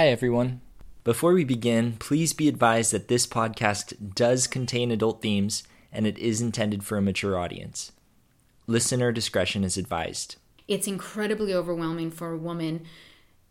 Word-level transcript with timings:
Hi, 0.00 0.08
everyone. 0.08 0.62
Before 1.04 1.34
we 1.34 1.44
begin, 1.44 1.92
please 1.98 2.32
be 2.32 2.48
advised 2.48 2.90
that 2.92 3.08
this 3.08 3.26
podcast 3.26 4.14
does 4.14 4.46
contain 4.46 4.90
adult 4.90 5.20
themes 5.20 5.62
and 5.92 6.06
it 6.06 6.16
is 6.16 6.40
intended 6.40 6.82
for 6.82 6.96
a 6.96 7.02
mature 7.02 7.38
audience. 7.38 7.92
Listener 8.66 9.12
discretion 9.12 9.62
is 9.62 9.76
advised. 9.76 10.36
It's 10.66 10.86
incredibly 10.86 11.52
overwhelming 11.52 12.12
for 12.12 12.32
a 12.32 12.38
woman. 12.38 12.86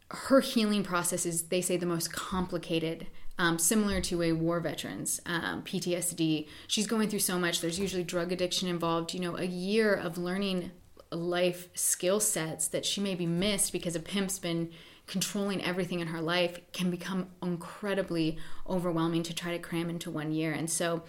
Her 0.10 0.40
healing 0.40 0.82
process 0.82 1.24
is, 1.24 1.50
they 1.50 1.62
say, 1.62 1.78
the 1.78 1.86
most 1.86 2.14
complicated, 2.14 3.05
um, 3.38 3.59
similar 3.59 4.02
to 4.02 4.23
a 4.23 4.31
war 4.31 4.59
veteran's 4.59 5.21
um, 5.27 5.61
PTSD. 5.61 6.47
She's 6.66 6.88
going 6.88 7.09
through 7.09 7.20
so 7.20 7.38
much. 7.38 7.61
There's 7.61 7.79
usually 7.79 8.04
drug 8.04 8.31
addiction 8.31 8.68
involved. 8.68 9.13
You 9.13 9.20
know, 9.20 9.38
a 9.38 9.45
year 9.45 9.93
of 9.93 10.18
learning 10.18 10.71
life 11.11 11.70
skill 11.75 12.20
sets 12.20 12.68
that 12.70 12.88
she 12.88 13.02
maybe 13.02 13.27
missed 13.27 13.71
because 13.71 13.95
a 13.95 14.00
pimp's 14.00 14.39
been 14.39 14.71
controlling 15.10 15.66
everything 15.66 16.02
in 16.02 16.07
her 16.07 16.21
life 16.21 16.60
can 16.71 16.91
become 16.91 17.28
incredibly 17.41 18.38
overwhelming 18.70 19.23
to 19.23 19.34
try 19.34 19.52
to 19.52 19.58
cram 19.58 19.90
into 19.90 20.12
one 20.12 20.32
year. 20.32 20.52
And 20.52 20.70
so 20.70 21.02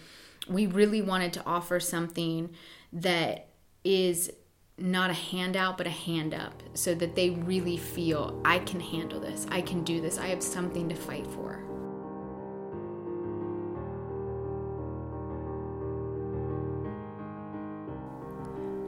we 0.48 0.64
really 0.64 1.02
wanted 1.02 1.34
to 1.34 1.44
offer 1.44 1.78
something 1.78 2.48
that 2.94 3.48
is 3.84 4.32
not 4.78 5.10
a 5.10 5.12
handout, 5.12 5.76
but 5.76 5.86
a 5.86 5.90
hand 5.90 6.32
up 6.32 6.62
so 6.72 6.94
that 6.94 7.14
they 7.14 7.28
really 7.28 7.76
feel 7.76 8.40
I 8.42 8.60
can 8.60 8.80
handle 8.80 9.20
this, 9.20 9.46
I 9.50 9.60
can 9.60 9.84
do 9.84 10.00
this, 10.00 10.16
I 10.16 10.28
have 10.28 10.42
something 10.42 10.88
to 10.88 10.94
fight 10.94 11.26
for. 11.26 11.62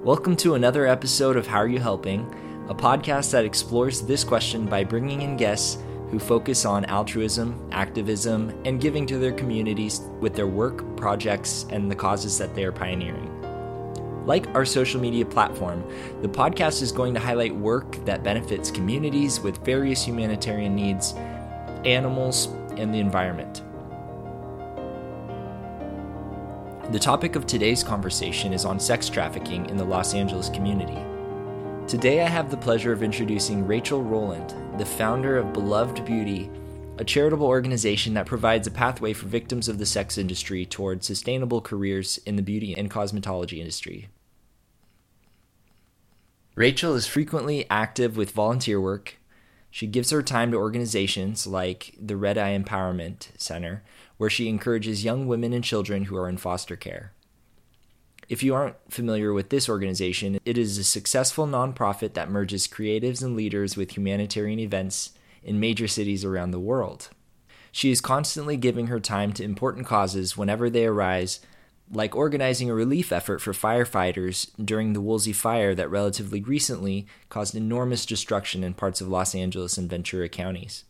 Welcome 0.02 0.36
to 0.36 0.54
another 0.54 0.86
episode 0.86 1.36
of 1.36 1.46
How 1.46 1.58
Are 1.58 1.68
You 1.68 1.80
Helping? 1.80 2.51
A 2.68 2.74
podcast 2.74 3.32
that 3.32 3.44
explores 3.44 4.02
this 4.02 4.22
question 4.22 4.66
by 4.66 4.84
bringing 4.84 5.22
in 5.22 5.36
guests 5.36 5.82
who 6.10 6.18
focus 6.18 6.64
on 6.64 6.84
altruism, 6.84 7.68
activism, 7.72 8.54
and 8.64 8.80
giving 8.80 9.06
to 9.06 9.18
their 9.18 9.32
communities 9.32 10.02
with 10.20 10.34
their 10.34 10.46
work, 10.46 10.96
projects, 10.96 11.66
and 11.70 11.90
the 11.90 11.94
causes 11.94 12.38
that 12.38 12.54
they 12.54 12.64
are 12.64 12.70
pioneering. 12.70 13.28
Like 14.26 14.46
our 14.54 14.64
social 14.64 15.00
media 15.00 15.24
platform, 15.26 15.82
the 16.20 16.28
podcast 16.28 16.82
is 16.82 16.92
going 16.92 17.14
to 17.14 17.20
highlight 17.20 17.54
work 17.54 18.04
that 18.04 18.22
benefits 18.22 18.70
communities 18.70 19.40
with 19.40 19.64
various 19.64 20.04
humanitarian 20.04 20.76
needs, 20.76 21.14
animals, 21.84 22.46
and 22.76 22.94
the 22.94 23.00
environment. 23.00 23.62
The 26.92 26.98
topic 26.98 27.34
of 27.34 27.46
today's 27.46 27.82
conversation 27.82 28.52
is 28.52 28.64
on 28.64 28.78
sex 28.78 29.08
trafficking 29.08 29.68
in 29.68 29.76
the 29.76 29.84
Los 29.84 30.14
Angeles 30.14 30.48
community. 30.50 31.02
Today, 31.92 32.22
I 32.22 32.26
have 32.26 32.50
the 32.50 32.56
pleasure 32.56 32.90
of 32.90 33.02
introducing 33.02 33.66
Rachel 33.66 34.02
Rowland, 34.02 34.54
the 34.78 34.86
founder 34.86 35.36
of 35.36 35.52
Beloved 35.52 36.06
Beauty, 36.06 36.50
a 36.96 37.04
charitable 37.04 37.46
organization 37.46 38.14
that 38.14 38.24
provides 38.24 38.66
a 38.66 38.70
pathway 38.70 39.12
for 39.12 39.26
victims 39.26 39.68
of 39.68 39.76
the 39.76 39.84
sex 39.84 40.16
industry 40.16 40.64
toward 40.64 41.04
sustainable 41.04 41.60
careers 41.60 42.16
in 42.24 42.36
the 42.36 42.42
beauty 42.42 42.74
and 42.74 42.90
cosmetology 42.90 43.58
industry. 43.58 44.08
Rachel 46.54 46.94
is 46.94 47.06
frequently 47.06 47.68
active 47.68 48.16
with 48.16 48.30
volunteer 48.30 48.80
work. 48.80 49.18
She 49.70 49.86
gives 49.86 50.08
her 50.12 50.22
time 50.22 50.50
to 50.52 50.56
organizations 50.56 51.46
like 51.46 51.94
the 52.00 52.16
Red 52.16 52.38
Eye 52.38 52.58
Empowerment 52.58 53.28
Center, 53.36 53.82
where 54.16 54.30
she 54.30 54.48
encourages 54.48 55.04
young 55.04 55.26
women 55.26 55.52
and 55.52 55.62
children 55.62 56.04
who 56.04 56.16
are 56.16 56.30
in 56.30 56.38
foster 56.38 56.74
care. 56.74 57.12
If 58.32 58.42
you 58.42 58.54
aren't 58.54 58.76
familiar 58.90 59.34
with 59.34 59.50
this 59.50 59.68
organization, 59.68 60.40
it 60.46 60.56
is 60.56 60.78
a 60.78 60.84
successful 60.84 61.46
nonprofit 61.46 62.14
that 62.14 62.30
merges 62.30 62.66
creatives 62.66 63.22
and 63.22 63.36
leaders 63.36 63.76
with 63.76 63.94
humanitarian 63.94 64.58
events 64.58 65.10
in 65.42 65.60
major 65.60 65.86
cities 65.86 66.24
around 66.24 66.50
the 66.50 66.58
world. 66.58 67.10
She 67.72 67.90
is 67.90 68.00
constantly 68.00 68.56
giving 68.56 68.86
her 68.86 69.00
time 69.00 69.34
to 69.34 69.44
important 69.44 69.86
causes 69.86 70.34
whenever 70.34 70.70
they 70.70 70.86
arise, 70.86 71.40
like 71.92 72.16
organizing 72.16 72.70
a 72.70 72.74
relief 72.74 73.12
effort 73.12 73.42
for 73.42 73.52
firefighters 73.52 74.48
during 74.56 74.94
the 74.94 75.02
Woolsey 75.02 75.34
fire 75.34 75.74
that 75.74 75.90
relatively 75.90 76.40
recently 76.40 77.06
caused 77.28 77.54
enormous 77.54 78.06
destruction 78.06 78.64
in 78.64 78.72
parts 78.72 79.02
of 79.02 79.08
Los 79.08 79.34
Angeles 79.34 79.76
and 79.76 79.90
Ventura 79.90 80.30
counties. 80.30 80.84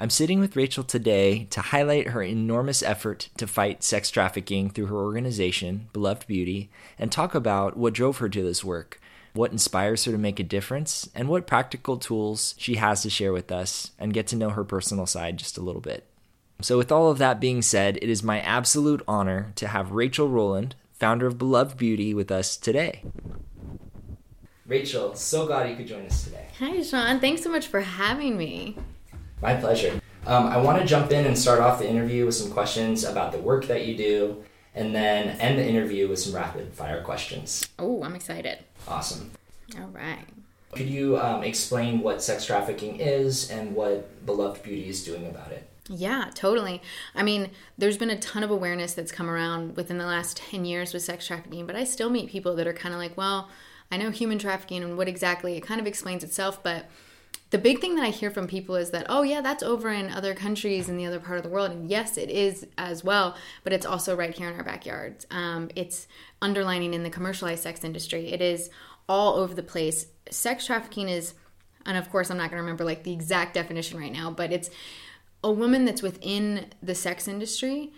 I'm 0.00 0.10
sitting 0.10 0.40
with 0.40 0.56
Rachel 0.56 0.82
today 0.82 1.44
to 1.50 1.60
highlight 1.60 2.08
her 2.08 2.22
enormous 2.22 2.82
effort 2.82 3.28
to 3.36 3.46
fight 3.46 3.84
sex 3.84 4.10
trafficking 4.10 4.68
through 4.68 4.86
her 4.86 4.96
organization, 4.96 5.88
Beloved 5.92 6.26
Beauty, 6.26 6.68
and 6.98 7.12
talk 7.12 7.32
about 7.32 7.76
what 7.76 7.94
drove 7.94 8.18
her 8.18 8.28
to 8.28 8.42
this 8.42 8.64
work, 8.64 9.00
what 9.34 9.52
inspires 9.52 10.04
her 10.04 10.10
to 10.10 10.18
make 10.18 10.40
a 10.40 10.44
difference, 10.44 11.08
and 11.14 11.28
what 11.28 11.46
practical 11.46 11.96
tools 11.96 12.56
she 12.58 12.74
has 12.74 13.02
to 13.02 13.10
share 13.10 13.32
with 13.32 13.52
us, 13.52 13.92
and 13.96 14.12
get 14.12 14.26
to 14.28 14.36
know 14.36 14.50
her 14.50 14.64
personal 14.64 15.06
side 15.06 15.36
just 15.36 15.56
a 15.56 15.62
little 15.62 15.80
bit. 15.80 16.04
So, 16.60 16.76
with 16.76 16.90
all 16.90 17.08
of 17.08 17.18
that 17.18 17.40
being 17.40 17.62
said, 17.62 17.96
it 17.98 18.10
is 18.10 18.22
my 18.24 18.40
absolute 18.40 19.02
honor 19.06 19.52
to 19.54 19.68
have 19.68 19.92
Rachel 19.92 20.28
Rowland, 20.28 20.74
founder 20.92 21.28
of 21.28 21.38
Beloved 21.38 21.78
Beauty, 21.78 22.12
with 22.12 22.32
us 22.32 22.56
today. 22.56 23.04
Rachel, 24.66 25.14
so 25.14 25.46
glad 25.46 25.70
you 25.70 25.76
could 25.76 25.86
join 25.86 26.06
us 26.06 26.24
today. 26.24 26.48
Hi, 26.58 26.82
Sean. 26.82 27.20
Thanks 27.20 27.44
so 27.44 27.50
much 27.50 27.68
for 27.68 27.80
having 27.80 28.36
me. 28.36 28.76
My 29.44 29.54
pleasure. 29.54 30.00
Um, 30.26 30.46
I 30.46 30.56
want 30.56 30.80
to 30.80 30.86
jump 30.86 31.12
in 31.12 31.26
and 31.26 31.38
start 31.38 31.60
off 31.60 31.78
the 31.78 31.86
interview 31.86 32.24
with 32.24 32.34
some 32.34 32.50
questions 32.50 33.04
about 33.04 33.30
the 33.30 33.36
work 33.36 33.66
that 33.66 33.84
you 33.84 33.94
do, 33.94 34.42
and 34.74 34.94
then 34.94 35.38
end 35.38 35.58
the 35.58 35.68
interview 35.68 36.08
with 36.08 36.18
some 36.18 36.34
rapid 36.34 36.72
fire 36.72 37.02
questions. 37.02 37.68
Oh, 37.78 38.02
I'm 38.02 38.14
excited. 38.14 38.60
Awesome. 38.88 39.32
All 39.78 39.88
right. 39.88 40.24
Could 40.72 40.88
you 40.88 41.18
um, 41.18 41.42
explain 41.42 42.00
what 42.00 42.22
sex 42.22 42.46
trafficking 42.46 43.00
is 43.00 43.50
and 43.50 43.74
what 43.74 44.24
Beloved 44.24 44.62
Beauty 44.62 44.88
is 44.88 45.04
doing 45.04 45.26
about 45.26 45.52
it? 45.52 45.68
Yeah, 45.90 46.30
totally. 46.34 46.80
I 47.14 47.22
mean, 47.22 47.50
there's 47.76 47.98
been 47.98 48.08
a 48.08 48.18
ton 48.18 48.44
of 48.44 48.50
awareness 48.50 48.94
that's 48.94 49.12
come 49.12 49.28
around 49.28 49.76
within 49.76 49.98
the 49.98 50.06
last 50.06 50.38
10 50.38 50.64
years 50.64 50.94
with 50.94 51.02
sex 51.02 51.26
trafficking, 51.26 51.66
but 51.66 51.76
I 51.76 51.84
still 51.84 52.08
meet 52.08 52.30
people 52.30 52.56
that 52.56 52.66
are 52.66 52.72
kind 52.72 52.94
of 52.94 52.98
like, 52.98 53.14
well, 53.18 53.50
I 53.92 53.98
know 53.98 54.08
human 54.08 54.38
trafficking 54.38 54.82
and 54.82 54.96
what 54.96 55.06
exactly, 55.06 55.58
it 55.58 55.60
kind 55.60 55.82
of 55.82 55.86
explains 55.86 56.24
itself, 56.24 56.62
but 56.62 56.86
the 57.50 57.58
big 57.58 57.80
thing 57.80 57.94
that 57.94 58.04
I 58.04 58.10
hear 58.10 58.30
from 58.30 58.48
people 58.48 58.74
is 58.74 58.90
that, 58.90 59.06
oh, 59.08 59.22
yeah, 59.22 59.40
that's 59.40 59.62
over 59.62 59.88
in 59.90 60.10
other 60.10 60.34
countries 60.34 60.88
in 60.88 60.96
the 60.96 61.06
other 61.06 61.20
part 61.20 61.36
of 61.36 61.44
the 61.44 61.48
world. 61.48 61.70
And 61.70 61.88
yes, 61.88 62.18
it 62.18 62.28
is 62.28 62.66
as 62.76 63.04
well, 63.04 63.36
but 63.62 63.72
it's 63.72 63.86
also 63.86 64.16
right 64.16 64.34
here 64.34 64.48
in 64.48 64.56
our 64.56 64.64
backyards. 64.64 65.24
Um, 65.30 65.70
it's 65.76 66.08
underlining 66.42 66.94
in 66.94 67.04
the 67.04 67.10
commercialized 67.10 67.62
sex 67.62 67.84
industry. 67.84 68.32
It 68.32 68.40
is 68.40 68.70
all 69.08 69.36
over 69.36 69.54
the 69.54 69.62
place. 69.62 70.06
Sex 70.30 70.66
trafficking 70.66 71.08
is, 71.08 71.34
and 71.86 71.96
of 71.96 72.10
course, 72.10 72.30
I'm 72.30 72.38
not 72.38 72.50
going 72.50 72.58
to 72.58 72.62
remember 72.62 72.84
like 72.84 73.04
the 73.04 73.12
exact 73.12 73.54
definition 73.54 74.00
right 74.00 74.12
now, 74.12 74.32
but 74.32 74.50
it's 74.50 74.70
a 75.44 75.52
woman 75.52 75.84
that's 75.84 76.02
within 76.02 76.66
the 76.82 76.94
sex 76.94 77.28
industry 77.28 77.92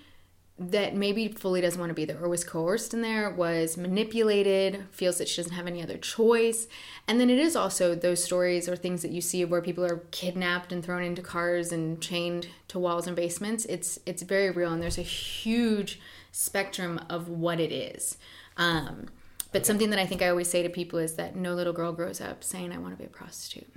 that 0.58 0.94
maybe 0.94 1.28
fully 1.28 1.60
doesn't 1.60 1.78
want 1.78 1.90
to 1.90 1.94
be 1.94 2.06
there 2.06 2.18
or 2.22 2.30
was 2.30 2.42
coerced 2.42 2.94
in 2.94 3.02
there, 3.02 3.28
was 3.28 3.76
manipulated, 3.76 4.84
feels 4.90 5.18
that 5.18 5.28
she 5.28 5.36
doesn't 5.36 5.54
have 5.54 5.66
any 5.66 5.82
other 5.82 5.98
choice. 5.98 6.66
And 7.06 7.20
then 7.20 7.28
it 7.28 7.38
is 7.38 7.54
also 7.54 7.94
those 7.94 8.24
stories 8.24 8.66
or 8.66 8.74
things 8.74 9.02
that 9.02 9.10
you 9.10 9.20
see 9.20 9.44
where 9.44 9.60
people 9.60 9.84
are 9.84 10.02
kidnapped 10.12 10.72
and 10.72 10.82
thrown 10.82 11.02
into 11.02 11.20
cars 11.20 11.72
and 11.72 12.00
chained 12.00 12.48
to 12.68 12.78
walls 12.78 13.06
and 13.06 13.14
basements. 13.14 13.66
It's 13.66 13.98
it's 14.06 14.22
very 14.22 14.50
real 14.50 14.72
and 14.72 14.82
there's 14.82 14.98
a 14.98 15.02
huge 15.02 16.00
spectrum 16.32 17.00
of 17.10 17.28
what 17.28 17.60
it 17.60 17.72
is. 17.72 18.16
Um, 18.56 19.08
but 19.52 19.66
something 19.66 19.90
that 19.90 19.98
I 19.98 20.06
think 20.06 20.22
I 20.22 20.28
always 20.28 20.48
say 20.48 20.62
to 20.62 20.70
people 20.70 20.98
is 20.98 21.16
that 21.16 21.36
no 21.36 21.54
little 21.54 21.74
girl 21.74 21.92
grows 21.92 22.20
up 22.20 22.42
saying 22.42 22.72
I 22.72 22.78
want 22.78 22.94
to 22.94 22.98
be 22.98 23.04
a 23.04 23.08
prostitute. 23.08 23.70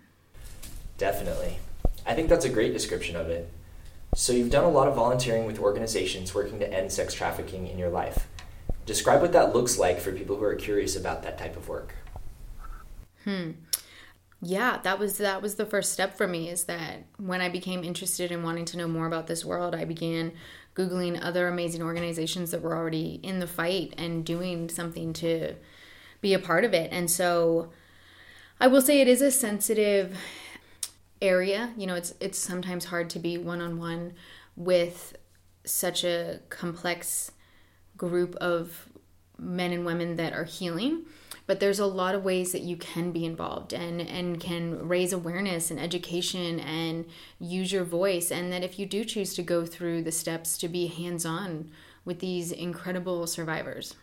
Definitely. 0.98 1.58
I 2.06 2.16
think 2.16 2.30
that's 2.30 2.46
a 2.46 2.50
great 2.50 2.72
description 2.72 3.18
of 3.18 3.30
it. 3.30 3.52
So, 4.16 4.34
you've 4.34 4.50
done 4.50 4.66
a 4.66 4.70
lot 4.70 4.88
of 4.88 4.96
volunteering 4.96 5.46
with 5.46 5.60
organizations 5.60 6.34
working 6.34 6.60
to 6.60 6.74
end 6.74 6.92
sex 6.92 7.14
trafficking 7.14 7.68
in 7.68 7.78
your 7.78 7.90
life. 7.90 8.28
Describe 8.86 9.22
what 9.22 9.34
that 9.34 9.54
looks 9.56 9.78
like 9.78 10.00
for 10.00 10.12
people 10.12 10.38
who 10.38 10.44
are 10.44 10.56
curious 10.56 10.96
about 10.96 11.24
that 11.24 11.38
type 11.38 11.56
of 11.56 11.70
work. 11.70 11.94
Hmm. 13.24 13.52
Yeah, 14.42 14.80
that 14.84 15.00
was 15.00 15.18
that 15.18 15.42
was 15.42 15.56
the 15.56 15.66
first 15.66 15.92
step 15.92 16.16
for 16.16 16.26
me 16.26 16.50
is 16.50 16.64
that 16.66 17.04
when 17.18 17.42
I 17.42 17.50
became 17.50 17.84
interested 17.84 18.32
in 18.32 18.42
wanting 18.42 18.66
to 18.66 18.78
know 18.78 18.88
more 18.88 19.06
about 19.06 19.28
this 19.28 19.44
world, 19.44 19.76
I 19.76 19.84
began 19.84 20.32
googling 20.76 21.20
other 21.22 21.48
amazing 21.48 21.82
organizations 21.82 22.52
that 22.52 22.62
were 22.62 22.76
already 22.76 23.20
in 23.22 23.40
the 23.40 23.48
fight 23.48 23.94
and 23.98 24.26
doing 24.26 24.70
something 24.70 25.12
to 25.14 25.56
be 26.22 26.34
a 26.34 26.40
part 26.40 26.64
of 26.64 26.74
it. 26.74 26.90
And 26.94 27.12
so 27.12 27.70
I 28.62 28.68
will 28.68 28.82
say 28.82 29.02
it 29.02 29.08
is 29.10 29.22
a 29.22 29.32
sensitive 29.32 30.18
area. 31.22 31.74
You 31.78 31.88
know, 31.88 31.96
it's 31.96 32.14
it's 32.20 32.38
sometimes 32.38 32.86
hard 32.86 33.10
to 33.12 33.20
be 33.20 33.38
one 33.38 33.62
on 33.62 33.78
one 33.78 34.14
with 34.56 35.18
such 35.66 36.04
a 36.04 36.40
complex 36.50 37.32
group 37.98 38.36
of 38.36 38.90
men 39.38 39.72
and 39.72 39.86
women 39.86 40.16
that 40.18 40.34
are 40.34 40.46
healing 40.46 41.06
but 41.50 41.60
there's 41.60 41.80
a 41.80 41.86
lot 41.88 42.14
of 42.14 42.24
ways 42.24 42.52
that 42.52 42.62
you 42.62 42.78
can 42.78 43.12
be 43.12 43.26
involved 43.26 43.74
and 43.74 44.00
and 44.00 44.40
can 44.40 44.88
raise 44.88 45.12
awareness 45.12 45.72
and 45.72 45.80
education 45.80 46.60
and 46.60 47.06
use 47.40 47.72
your 47.72 47.84
voice 47.84 48.32
and 48.32 48.54
that 48.54 48.64
if 48.64 48.78
you 48.78 48.86
do 48.86 49.04
choose 49.04 49.34
to 49.34 49.42
go 49.42 49.66
through 49.66 50.04
the 50.04 50.12
steps 50.12 50.60
to 50.60 50.68
be 50.68 50.86
hands-on 50.86 51.72
with 52.06 52.20
these 52.20 52.52
incredible 52.52 53.26
survivors 53.26 53.96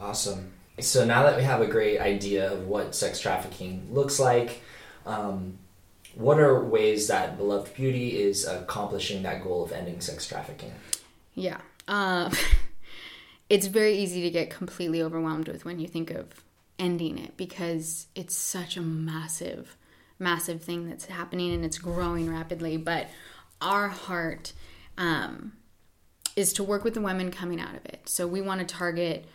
awesome 0.00 0.52
so 0.80 1.04
now 1.04 1.22
that 1.22 1.36
we 1.36 1.44
have 1.44 1.60
a 1.60 1.66
great 1.66 2.00
idea 2.00 2.52
of 2.52 2.66
what 2.66 2.92
sex 2.92 3.20
trafficking 3.20 3.86
looks 3.92 4.18
like 4.18 4.60
um, 5.06 5.56
what 6.16 6.38
are 6.38 6.64
ways 6.64 7.08
that 7.08 7.36
Beloved 7.36 7.74
Beauty 7.74 8.20
is 8.20 8.46
accomplishing 8.46 9.22
that 9.22 9.42
goal 9.42 9.64
of 9.64 9.72
ending 9.72 10.00
sex 10.00 10.26
trafficking? 10.26 10.72
Yeah. 11.34 11.58
Uh, 11.88 12.30
it's 13.50 13.66
very 13.66 13.96
easy 13.96 14.22
to 14.22 14.30
get 14.30 14.50
completely 14.50 15.02
overwhelmed 15.02 15.48
with 15.48 15.64
when 15.64 15.78
you 15.78 15.88
think 15.88 16.10
of 16.10 16.44
ending 16.78 17.18
it 17.18 17.36
because 17.36 18.06
it's 18.14 18.36
such 18.36 18.76
a 18.76 18.82
massive, 18.82 19.76
massive 20.18 20.62
thing 20.62 20.88
that's 20.88 21.06
happening 21.06 21.52
and 21.52 21.64
it's 21.64 21.78
growing 21.78 22.30
rapidly. 22.30 22.76
But 22.76 23.08
our 23.60 23.88
heart 23.88 24.52
um, 24.98 25.52
is 26.36 26.52
to 26.54 26.64
work 26.64 26.84
with 26.84 26.94
the 26.94 27.00
women 27.00 27.30
coming 27.30 27.60
out 27.60 27.74
of 27.74 27.84
it. 27.86 28.08
So 28.08 28.26
we 28.26 28.40
want 28.40 28.66
to 28.66 28.74
target 28.74 29.26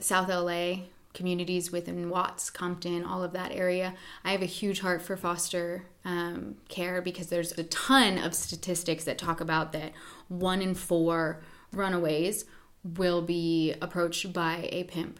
South 0.00 0.28
LA 0.28 0.86
communities 1.16 1.72
within 1.72 2.10
Watts, 2.10 2.50
Compton, 2.50 3.02
all 3.02 3.24
of 3.24 3.32
that 3.32 3.50
area. 3.50 3.94
I 4.22 4.32
have 4.32 4.42
a 4.42 4.46
huge 4.46 4.80
heart 4.80 5.00
for 5.02 5.16
foster 5.16 5.86
um, 6.04 6.56
care 6.68 7.00
because 7.00 7.28
there's 7.28 7.52
a 7.52 7.64
ton 7.64 8.18
of 8.18 8.34
statistics 8.34 9.04
that 9.04 9.18
talk 9.18 9.40
about 9.40 9.72
that 9.72 9.92
one 10.28 10.60
in 10.60 10.74
four 10.74 11.42
runaways 11.72 12.44
will 12.84 13.22
be 13.22 13.74
approached 13.80 14.32
by 14.32 14.68
a 14.70 14.84
pimp. 14.84 15.18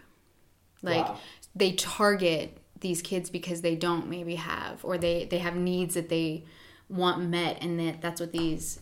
Like 0.82 1.08
wow. 1.08 1.18
they 1.54 1.72
target 1.72 2.58
these 2.80 3.00
kids 3.00 3.30
because 3.30 3.62
they 3.62 3.74
don't 3.74 4.08
maybe 4.08 4.34
have 4.34 4.84
or 4.84 4.98
they 4.98 5.24
they 5.24 5.38
have 5.38 5.56
needs 5.56 5.94
that 5.94 6.10
they 6.10 6.44
want 6.90 7.22
met 7.22 7.62
and 7.62 7.80
that 7.80 8.02
that's 8.02 8.20
what 8.20 8.32
these 8.32 8.80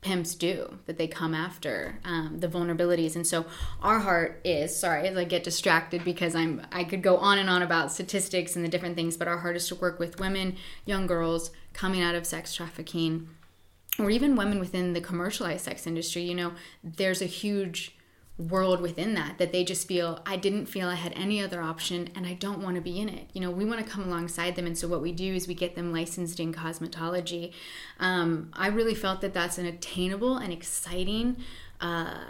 pimps 0.00 0.34
do 0.34 0.78
that 0.86 0.98
they 0.98 1.08
come 1.08 1.34
after 1.34 1.98
um, 2.04 2.38
the 2.38 2.48
vulnerabilities. 2.48 3.16
And 3.16 3.26
so 3.26 3.46
our 3.82 3.98
heart 4.00 4.40
is 4.44 4.76
sorry 4.78 5.08
as 5.08 5.16
i 5.16 5.24
get 5.24 5.42
distracted 5.42 6.04
because 6.04 6.34
i'm 6.34 6.62
i 6.70 6.84
could 6.84 7.02
go 7.02 7.16
on 7.16 7.38
and 7.38 7.50
on 7.50 7.62
about 7.62 7.90
statistics 7.90 8.54
and 8.54 8.64
the 8.64 8.68
different 8.68 8.94
things 8.94 9.16
but 9.16 9.26
our 9.28 9.38
heart 9.38 9.56
is 9.56 9.66
to 9.68 9.74
work 9.74 9.98
with 9.98 10.20
women 10.20 10.56
young 10.84 11.06
girls 11.06 11.50
coming 11.72 12.02
out 12.02 12.14
of 12.14 12.26
sex 12.26 12.54
trafficking 12.54 13.28
or 13.98 14.10
even 14.10 14.36
women 14.36 14.58
within 14.58 14.92
the 14.92 15.00
commercialized 15.00 15.64
sex 15.64 15.86
industry. 15.86 16.22
You 16.22 16.34
know 16.34 16.52
there's 16.82 17.22
a 17.22 17.26
huge 17.26 17.95
world 18.38 18.82
within 18.82 19.14
that 19.14 19.38
that 19.38 19.50
they 19.50 19.64
just 19.64 19.88
feel 19.88 20.20
I 20.26 20.36
didn't 20.36 20.66
feel 20.66 20.88
I 20.88 20.94
had 20.94 21.14
any 21.16 21.42
other 21.42 21.62
option 21.62 22.10
and 22.14 22.26
I 22.26 22.34
don't 22.34 22.60
want 22.60 22.76
to 22.76 22.82
be 22.82 23.00
in 23.00 23.08
it. 23.08 23.30
You 23.32 23.40
know, 23.40 23.50
we 23.50 23.64
want 23.64 23.84
to 23.84 23.90
come 23.90 24.04
alongside 24.04 24.56
them, 24.56 24.66
and 24.66 24.76
so 24.76 24.88
what 24.88 25.02
we 25.02 25.12
do 25.12 25.34
is 25.34 25.48
we 25.48 25.54
get 25.54 25.74
them 25.74 25.92
licensed 25.92 26.38
in 26.40 26.52
cosmetology. 26.52 27.52
Um, 27.98 28.50
I 28.52 28.68
really 28.68 28.94
felt 28.94 29.20
that 29.22 29.32
that's 29.32 29.58
an 29.58 29.66
attainable 29.66 30.36
and 30.36 30.52
exciting. 30.52 31.36
Uh, 31.80 32.24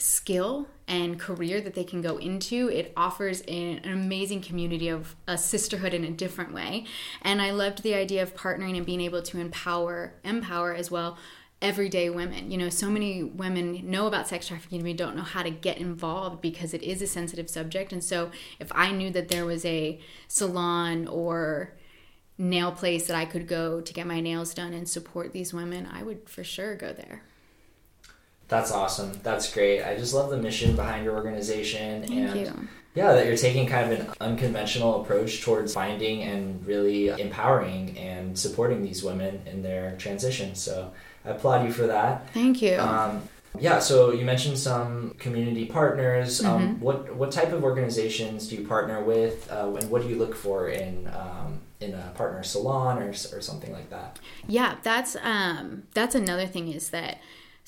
skill 0.00 0.66
and 0.88 1.20
career 1.20 1.60
that 1.60 1.74
they 1.74 1.84
can 1.84 2.00
go 2.00 2.16
into. 2.16 2.68
It 2.68 2.92
offers 2.96 3.42
an, 3.42 3.80
amazing 3.84 4.40
community 4.40 4.88
of 4.88 5.14
a 5.28 5.36
sisterhood 5.36 5.94
in 5.94 6.04
a 6.04 6.10
different 6.10 6.52
way. 6.52 6.84
And 7.22 7.40
I 7.40 7.50
loved 7.50 7.82
the 7.82 7.94
idea 7.94 8.22
of 8.22 8.34
partnering 8.34 8.76
and 8.76 8.86
being 8.86 9.00
able 9.00 9.22
to 9.22 9.38
empower, 9.38 10.14
empower 10.24 10.74
as 10.74 10.90
well 10.90 11.18
everyday 11.62 12.08
women. 12.08 12.50
You 12.50 12.58
know, 12.58 12.68
so 12.68 12.90
many 12.90 13.22
women 13.22 13.90
know 13.90 14.06
about 14.06 14.28
sex 14.28 14.48
trafficking 14.48 14.86
and 14.86 14.98
don't 14.98 15.16
know 15.16 15.22
how 15.22 15.42
to 15.42 15.50
get 15.50 15.78
involved 15.78 16.40
because 16.40 16.72
it 16.74 16.82
is 16.82 17.02
a 17.02 17.06
sensitive 17.06 17.50
subject. 17.50 17.92
And 17.92 18.02
so 18.02 18.30
if 18.58 18.70
I 18.74 18.92
knew 18.92 19.10
that 19.10 19.28
there 19.28 19.44
was 19.44 19.64
a 19.64 20.00
salon 20.28 21.06
or 21.06 21.74
nail 22.38 22.72
place 22.72 23.06
that 23.06 23.16
I 23.16 23.26
could 23.26 23.46
go 23.46 23.80
to 23.80 23.92
get 23.92 24.06
my 24.06 24.20
nails 24.20 24.54
done 24.54 24.72
and 24.72 24.88
support 24.88 25.32
these 25.32 25.52
women, 25.52 25.86
I 25.90 26.02
would 26.02 26.28
for 26.28 26.42
sure 26.42 26.74
go 26.74 26.92
there. 26.92 27.22
That's 28.48 28.72
awesome. 28.72 29.12
That's 29.22 29.52
great. 29.52 29.82
I 29.82 29.96
just 29.96 30.12
love 30.12 30.30
the 30.30 30.36
mission 30.36 30.74
behind 30.74 31.04
your 31.04 31.14
organization 31.14 32.02
Thank 32.02 32.12
and 32.12 32.40
you. 32.40 32.68
yeah, 32.96 33.12
that 33.12 33.26
you're 33.26 33.36
taking 33.36 33.68
kind 33.68 33.92
of 33.92 34.00
an 34.00 34.14
unconventional 34.20 35.02
approach 35.02 35.42
towards 35.42 35.72
finding 35.72 36.22
and 36.22 36.66
really 36.66 37.08
empowering 37.08 37.96
and 37.96 38.36
supporting 38.36 38.82
these 38.82 39.04
women 39.04 39.42
in 39.46 39.62
their 39.62 39.94
transition. 39.98 40.56
So 40.56 40.92
I 41.24 41.30
applaud 41.30 41.66
you 41.66 41.72
for 41.72 41.86
that. 41.86 42.30
Thank 42.30 42.62
you. 42.62 42.76
Um, 42.78 43.22
yeah, 43.58 43.80
so 43.80 44.12
you 44.12 44.24
mentioned 44.24 44.58
some 44.58 45.14
community 45.18 45.66
partners. 45.66 46.44
Um, 46.44 46.62
mm-hmm. 46.62 46.80
what 46.80 47.14
what 47.16 47.32
type 47.32 47.52
of 47.52 47.64
organizations 47.64 48.48
do 48.48 48.56
you 48.56 48.66
partner 48.66 49.02
with, 49.02 49.50
uh, 49.50 49.74
and 49.74 49.90
what 49.90 50.02
do 50.02 50.08
you 50.08 50.16
look 50.16 50.34
for 50.34 50.68
in 50.68 51.08
um, 51.08 51.60
in 51.80 51.94
a 51.94 52.12
partner 52.14 52.42
salon 52.42 52.98
or 52.98 53.10
or 53.10 53.40
something 53.40 53.72
like 53.72 53.90
that? 53.90 54.18
Yeah, 54.46 54.76
that's 54.82 55.16
um, 55.22 55.84
that's 55.94 56.14
another 56.14 56.46
thing 56.46 56.68
is 56.68 56.90
that 56.90 57.18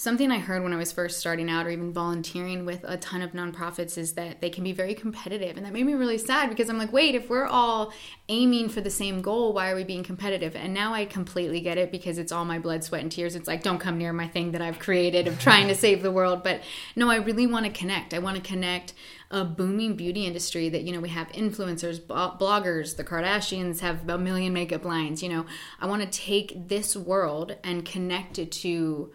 something 0.03 0.33
I 0.33 0.39
heard 0.39 0.65
when 0.65 0.73
I 0.73 0.79
was 0.79 0.91
first 0.91 1.21
starting 1.21 1.49
out 1.49 1.65
or 1.65 1.71
even 1.71 1.93
volunteering 1.93 2.65
with 2.65 2.81
a 2.83 2.97
ton 2.97 3.23
of 3.23 3.31
nonprofits 3.35 3.97
is 3.97 4.15
that 4.15 4.41
they 4.41 4.51
can 4.51 4.65
be 4.65 4.73
very 4.73 4.95
competitive. 4.95 5.57
And 5.57 5.65
that 5.65 5.73
made 5.73 5.87
me 5.87 5.95
really 5.95 6.19
sad 6.19 6.51
because 6.51 6.69
I'm 6.69 6.77
like, 6.77 6.93
wait, 6.93 7.15
if 7.15 7.31
we're 7.31 7.47
all 7.47 7.93
aiming 8.29 8.69
for 8.69 8.81
the 8.81 8.91
same 8.91 9.23
goal, 9.23 9.53
why 9.53 9.71
are 9.71 9.77
we 9.77 9.85
being 9.85 10.03
competitive? 10.03 10.57
And 10.57 10.75
now 10.75 10.93
I 10.93 11.05
completely 11.05 11.61
get 11.61 11.79
it 11.79 11.93
because 11.93 12.19
it's 12.19 12.33
all 12.33 12.45
my 12.45 12.59
blood, 12.59 12.83
sweat, 12.83 13.03
and 13.03 13.13
tears. 13.13 13.37
It's 13.37 13.47
like, 13.47 13.63
don't 13.63 13.79
come 13.79 13.97
near 13.97 14.13
my 14.13 14.27
thing 14.27 14.51
that 14.53 14.61
I've 14.61 14.81
created 14.81 15.29
of 15.29 15.39
trying 15.39 15.69
to 15.69 15.75
save 15.77 16.03
the 16.03 16.11
world. 16.11 16.43
But 16.43 16.63
no, 16.97 17.09
I 17.09 17.17
really 17.19 17.47
want 17.47 17.67
to 17.67 17.71
connect. 17.71 18.13
I 18.13 18.19
want 18.19 18.37
to 18.37 18.43
connect 18.43 18.95
a 19.31 19.45
booming 19.45 19.95
beauty 19.95 20.27
industry 20.27 20.69
that, 20.69 20.83
you 20.83 20.93
know, 20.93 21.01
we 21.01 21.11
have 21.11 21.29
influencers, 21.29 22.01
bloggers, 22.01 22.97
the 22.97 23.05
Kardashians 23.05 23.79
have 23.79 24.09
a 24.09 24.19
million 24.19 24.53
makeup 24.53 24.85
lines. 24.85 25.23
You 25.23 25.29
know, 25.29 25.47
I 25.81 25.87
want 25.87 26.03
to 26.03 26.09
take 26.09 26.67
this 26.67 26.97
world 26.97 27.55
and 27.63 27.85
connect 27.85 28.41
it 28.41 28.51
to 28.51 29.13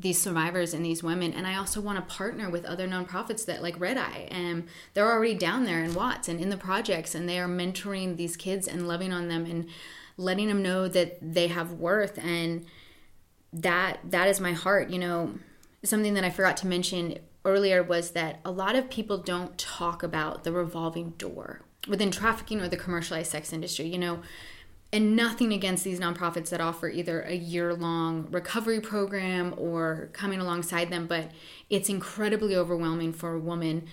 these 0.00 0.20
survivors 0.20 0.74
and 0.74 0.84
these 0.84 1.02
women 1.02 1.32
and 1.32 1.46
i 1.46 1.56
also 1.56 1.80
want 1.80 1.96
to 1.96 2.14
partner 2.14 2.48
with 2.48 2.64
other 2.64 2.86
nonprofits 2.86 3.44
that 3.44 3.62
like 3.62 3.78
red 3.80 3.96
eye 3.96 4.28
and 4.30 4.66
they're 4.94 5.10
already 5.10 5.34
down 5.34 5.64
there 5.64 5.82
in 5.82 5.94
watts 5.94 6.28
and 6.28 6.40
in 6.40 6.50
the 6.50 6.56
projects 6.56 7.14
and 7.14 7.28
they 7.28 7.38
are 7.38 7.48
mentoring 7.48 8.16
these 8.16 8.36
kids 8.36 8.68
and 8.68 8.86
loving 8.86 9.12
on 9.12 9.28
them 9.28 9.44
and 9.44 9.68
letting 10.16 10.48
them 10.48 10.62
know 10.62 10.88
that 10.88 11.18
they 11.20 11.48
have 11.48 11.72
worth 11.72 12.18
and 12.18 12.64
that 13.52 13.98
that 14.04 14.28
is 14.28 14.40
my 14.40 14.52
heart 14.52 14.90
you 14.90 14.98
know. 14.98 15.34
Something 15.84 16.14
that 16.14 16.24
i 16.24 16.30
forgot 16.30 16.56
to 16.58 16.66
mention 16.66 17.18
earlier 17.44 17.84
was 17.84 18.10
that 18.10 18.40
a 18.44 18.50
lot 18.50 18.74
of 18.74 18.90
people 18.90 19.16
don't 19.16 19.56
talk 19.56 20.02
about 20.02 20.42
the 20.42 20.50
revolving 20.50 21.10
door 21.10 21.62
within 21.86 22.10
trafficking 22.10 22.60
or 22.60 22.68
the 22.68 22.76
commercialized 22.76 23.30
sex 23.30 23.52
industry 23.52 23.86
you 23.86 23.96
know 23.96 24.20
and 24.92 25.14
nothing 25.14 25.52
against 25.52 25.84
these 25.84 26.00
nonprofits 26.00 26.48
that 26.48 26.60
offer 26.60 26.88
either 26.88 27.20
a 27.22 27.34
year 27.34 27.74
long 27.74 28.26
recovery 28.30 28.80
program 28.80 29.54
or 29.58 30.08
coming 30.12 30.40
alongside 30.40 30.90
them, 30.90 31.06
but 31.06 31.30
it's 31.68 31.88
incredibly 31.88 32.56
overwhelming 32.56 33.12
for 33.12 33.34
a 33.34 33.38
woman. 33.38 33.86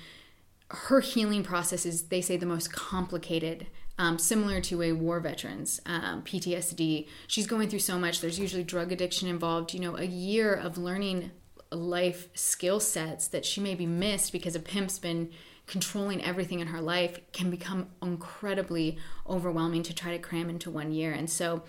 Her 0.69 1.01
healing 1.01 1.44
process 1.44 1.86
is, 1.86 2.03
they 2.03 2.21
say, 2.21 2.38
the 2.38 2.45
most 2.45 2.71
complicated, 2.71 3.68
um, 3.97 4.18
similar 4.18 4.62
to 4.62 4.81
a 4.81 4.94
war 4.94 5.19
veteran's 5.19 5.81
um, 5.86 6.21
PTSD. 6.24 7.07
She's 7.27 7.47
going 7.47 7.69
through 7.69 7.80
so 7.80 8.00
much. 8.00 8.21
There's 8.21 8.39
usually 8.39 8.63
drug 8.63 8.92
addiction 8.92 9.27
involved. 9.27 9.73
You 9.73 9.81
know, 9.81 9.97
a 9.97 10.06
year 10.06 10.54
of 10.54 10.78
learning 10.78 11.31
life 11.71 12.30
skill 12.33 12.80
sets 12.80 13.28
that 13.28 13.45
she 13.45 13.59
maybe 13.59 13.85
missed 13.85 14.31
because 14.31 14.56
a 14.56 14.59
pimp's 14.59 14.97
been 14.97 15.31
controlling 15.68 16.24
everything 16.24 16.60
in 16.60 16.68
her 16.68 16.81
life 16.81 17.19
can 17.31 17.50
become 17.50 17.88
incredibly 18.02 18.98
overwhelming 19.28 19.84
to 19.84 19.94
try 19.94 20.12
to 20.12 20.19
cram 20.19 20.50
into 20.50 20.69
one 20.69 20.92
year. 20.92 21.12
And 21.12 21.30
so 21.30 21.64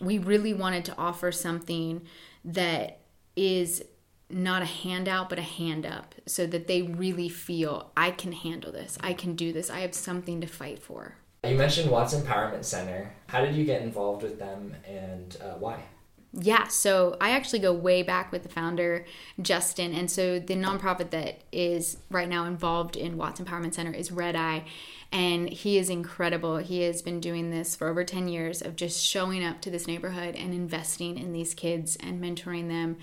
we 0.00 0.18
really 0.18 0.54
wanted 0.54 0.84
to 0.86 0.96
offer 0.96 1.32
something 1.32 2.02
that 2.44 3.00
is 3.36 3.82
not 4.30 4.62
a 4.62 4.66
handout, 4.66 5.30
but 5.30 5.38
a 5.38 5.42
hand 5.42 5.86
up 5.86 6.14
so 6.26 6.46
that 6.46 6.66
they 6.66 6.82
really 6.82 7.28
feel 7.28 7.90
I 7.96 8.10
can 8.10 8.32
handle 8.32 8.70
this, 8.72 8.98
I 9.00 9.14
can 9.14 9.34
do 9.34 9.52
this, 9.52 9.70
I 9.70 9.80
have 9.80 9.94
something 9.94 10.40
to 10.42 10.46
fight 10.46 10.78
for. 10.78 11.16
You 11.44 11.56
mentioned 11.56 11.90
Watts 11.90 12.14
Empowerment 12.14 12.64
Center. 12.64 13.14
How 13.28 13.42
did 13.44 13.54
you 13.54 13.64
get 13.64 13.80
involved 13.82 14.22
with 14.22 14.38
them 14.38 14.74
and 14.86 15.36
uh, 15.40 15.54
why? 15.54 15.82
Yeah, 16.32 16.68
so 16.68 17.16
I 17.20 17.30
actually 17.30 17.60
go 17.60 17.72
way 17.72 18.02
back 18.02 18.30
with 18.32 18.42
the 18.42 18.50
founder, 18.50 19.06
Justin. 19.40 19.94
And 19.94 20.10
so 20.10 20.38
the 20.38 20.54
nonprofit 20.54 21.10
that 21.10 21.40
is 21.52 21.98
right 22.10 22.28
now 22.28 22.44
involved 22.44 22.96
in 22.96 23.16
Watts 23.16 23.40
Empowerment 23.40 23.72
Center 23.72 23.92
is 23.92 24.12
Red 24.12 24.36
Eye. 24.36 24.64
And 25.10 25.48
he 25.48 25.78
is 25.78 25.88
incredible. 25.88 26.58
He 26.58 26.82
has 26.82 27.00
been 27.00 27.18
doing 27.18 27.50
this 27.50 27.74
for 27.74 27.88
over 27.88 28.04
10 28.04 28.28
years 28.28 28.60
of 28.60 28.76
just 28.76 29.02
showing 29.02 29.42
up 29.42 29.62
to 29.62 29.70
this 29.70 29.86
neighborhood 29.86 30.36
and 30.36 30.52
investing 30.52 31.16
in 31.16 31.32
these 31.32 31.54
kids 31.54 31.96
and 31.96 32.22
mentoring 32.22 32.68
them. 32.68 32.98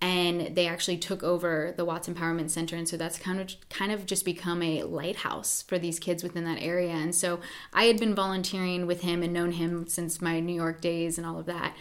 And 0.00 0.56
they 0.56 0.66
actually 0.66 0.98
took 0.98 1.22
over 1.22 1.72
the 1.76 1.84
Watts 1.84 2.08
Empowerment 2.08 2.50
Center. 2.50 2.74
And 2.74 2.88
so 2.88 2.96
that's 2.96 3.18
kind 3.18 3.40
of 3.40 3.54
kind 3.70 3.92
of 3.92 4.04
just 4.04 4.24
become 4.24 4.62
a 4.62 4.82
lighthouse 4.82 5.62
for 5.62 5.78
these 5.78 6.00
kids 6.00 6.24
within 6.24 6.44
that 6.44 6.60
area. 6.60 6.92
And 6.92 7.14
so 7.14 7.38
I 7.72 7.84
had 7.84 8.00
been 8.00 8.16
volunteering 8.16 8.84
with 8.84 9.02
him 9.02 9.22
and 9.22 9.32
known 9.32 9.52
him 9.52 9.86
since 9.86 10.20
my 10.20 10.40
New 10.40 10.56
York 10.56 10.80
days 10.80 11.18
and 11.18 11.26
all 11.26 11.38
of 11.38 11.46
that 11.46 11.76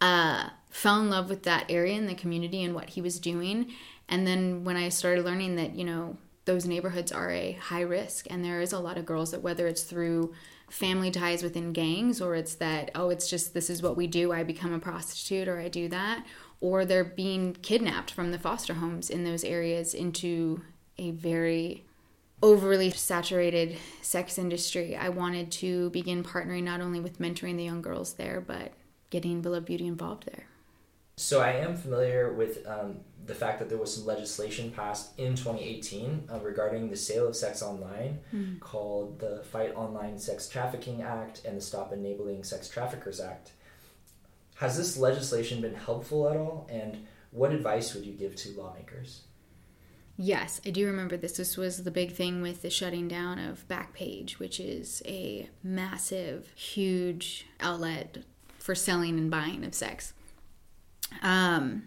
uh, 0.00 0.50
fell 0.70 1.00
in 1.00 1.10
love 1.10 1.28
with 1.28 1.44
that 1.44 1.66
area 1.68 1.96
and 1.96 2.08
the 2.08 2.14
community 2.14 2.62
and 2.62 2.74
what 2.74 2.90
he 2.90 3.00
was 3.00 3.18
doing. 3.18 3.72
And 4.08 4.26
then 4.26 4.64
when 4.64 4.76
I 4.76 4.88
started 4.88 5.24
learning 5.24 5.56
that, 5.56 5.74
you 5.74 5.84
know, 5.84 6.16
those 6.44 6.66
neighborhoods 6.66 7.10
are 7.10 7.30
a 7.30 7.52
high 7.52 7.80
risk 7.80 8.26
and 8.30 8.44
there 8.44 8.60
is 8.60 8.72
a 8.72 8.78
lot 8.78 8.96
of 8.98 9.06
girls 9.06 9.32
that 9.32 9.42
whether 9.42 9.66
it's 9.66 9.82
through 9.82 10.32
family 10.70 11.10
ties 11.10 11.42
within 11.42 11.72
gangs 11.72 12.20
or 12.20 12.34
it's 12.34 12.54
that 12.56 12.90
oh 12.94 13.08
it's 13.08 13.30
just 13.30 13.54
this 13.54 13.70
is 13.70 13.82
what 13.82 13.96
we 13.96 14.08
do 14.08 14.32
i 14.32 14.42
become 14.42 14.72
a 14.72 14.78
prostitute 14.80 15.46
or 15.46 15.60
i 15.60 15.68
do 15.68 15.88
that 15.88 16.24
or 16.60 16.84
they're 16.84 17.04
being 17.04 17.52
kidnapped 17.62 18.10
from 18.10 18.32
the 18.32 18.38
foster 18.38 18.74
homes 18.74 19.10
in 19.10 19.22
those 19.22 19.44
areas 19.44 19.94
into 19.94 20.60
a 20.98 21.12
very 21.12 21.84
overly 22.42 22.90
saturated 22.90 23.78
sex 24.02 24.38
industry, 24.38 24.96
I 24.96 25.08
wanted 25.08 25.50
to 25.52 25.90
begin 25.90 26.22
partnering 26.22 26.64
not 26.64 26.80
only 26.80 27.00
with 27.00 27.18
mentoring 27.18 27.56
the 27.56 27.64
young 27.64 27.82
girls 27.82 28.14
there, 28.14 28.40
but 28.40 28.72
getting 29.16 29.40
Beloved 29.40 29.64
Beauty 29.64 29.86
involved 29.86 30.26
there. 30.26 30.44
So 31.16 31.40
I 31.40 31.52
am 31.52 31.74
familiar 31.74 32.34
with 32.34 32.66
um, 32.66 32.98
the 33.24 33.34
fact 33.34 33.58
that 33.60 33.70
there 33.70 33.78
was 33.78 33.94
some 33.94 34.04
legislation 34.04 34.70
passed 34.70 35.18
in 35.18 35.34
2018 35.34 36.28
uh, 36.30 36.38
regarding 36.40 36.90
the 36.90 36.96
sale 36.98 37.26
of 37.26 37.34
sex 37.34 37.62
online 37.62 38.18
mm-hmm. 38.34 38.58
called 38.58 39.18
the 39.18 39.42
Fight 39.50 39.74
Online 39.74 40.18
Sex 40.18 40.50
Trafficking 40.50 41.00
Act 41.00 41.46
and 41.46 41.56
the 41.56 41.62
Stop 41.62 41.94
Enabling 41.94 42.44
Sex 42.44 42.68
Traffickers 42.68 43.18
Act. 43.18 43.52
Has 44.56 44.76
this 44.76 44.98
legislation 44.98 45.62
been 45.62 45.74
helpful 45.74 46.28
at 46.28 46.36
all? 46.36 46.68
And 46.70 47.06
what 47.30 47.52
advice 47.52 47.94
would 47.94 48.04
you 48.04 48.12
give 48.12 48.36
to 48.36 48.50
lawmakers? 48.50 49.22
Yes, 50.18 50.60
I 50.66 50.70
do 50.70 50.86
remember 50.86 51.16
this. 51.16 51.38
This 51.38 51.56
was 51.56 51.84
the 51.84 51.90
big 51.90 52.12
thing 52.12 52.42
with 52.42 52.60
the 52.60 52.68
shutting 52.68 53.08
down 53.08 53.38
of 53.38 53.66
Backpage, 53.66 54.32
which 54.32 54.60
is 54.60 55.02
a 55.06 55.48
massive, 55.62 56.52
huge 56.54 57.46
outlet 57.60 58.18
for 58.66 58.74
selling 58.74 59.16
and 59.16 59.30
buying 59.30 59.64
of 59.64 59.72
sex. 59.72 60.12
Um, 61.22 61.84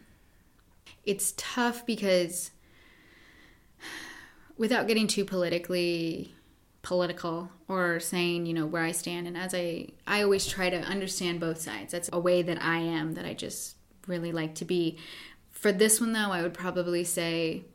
it's 1.03 1.33
tough 1.36 1.86
because 1.86 2.51
without 4.57 4.88
getting 4.88 5.05
too 5.05 5.25
politically 5.25 6.33
political 6.81 7.51
or 7.67 8.00
saying 8.00 8.45
you 8.45 8.53
know 8.53 8.65
where 8.65 8.83
i 8.83 8.91
stand 8.93 9.27
and 9.27 9.36
as 9.36 9.53
i 9.53 9.86
i 10.07 10.24
always 10.24 10.48
try 10.48 10.69
to 10.69 10.77
understand 10.77 11.41
both 11.41 11.59
sides. 11.59 11.91
That's 11.91 12.09
a 12.13 12.19
way 12.19 12.41
that 12.41 12.63
i 12.63 12.77
am 12.77 13.15
that 13.15 13.25
i 13.25 13.33
just 13.33 13.75
really 14.07 14.31
like 14.31 14.55
to 14.55 14.65
be. 14.65 14.98
For 15.51 15.74
this 15.74 16.00
one 16.00 16.13
though 16.13 16.31
i 16.31 16.41
would 16.41 16.53
probably 16.53 17.03
say 17.03 17.65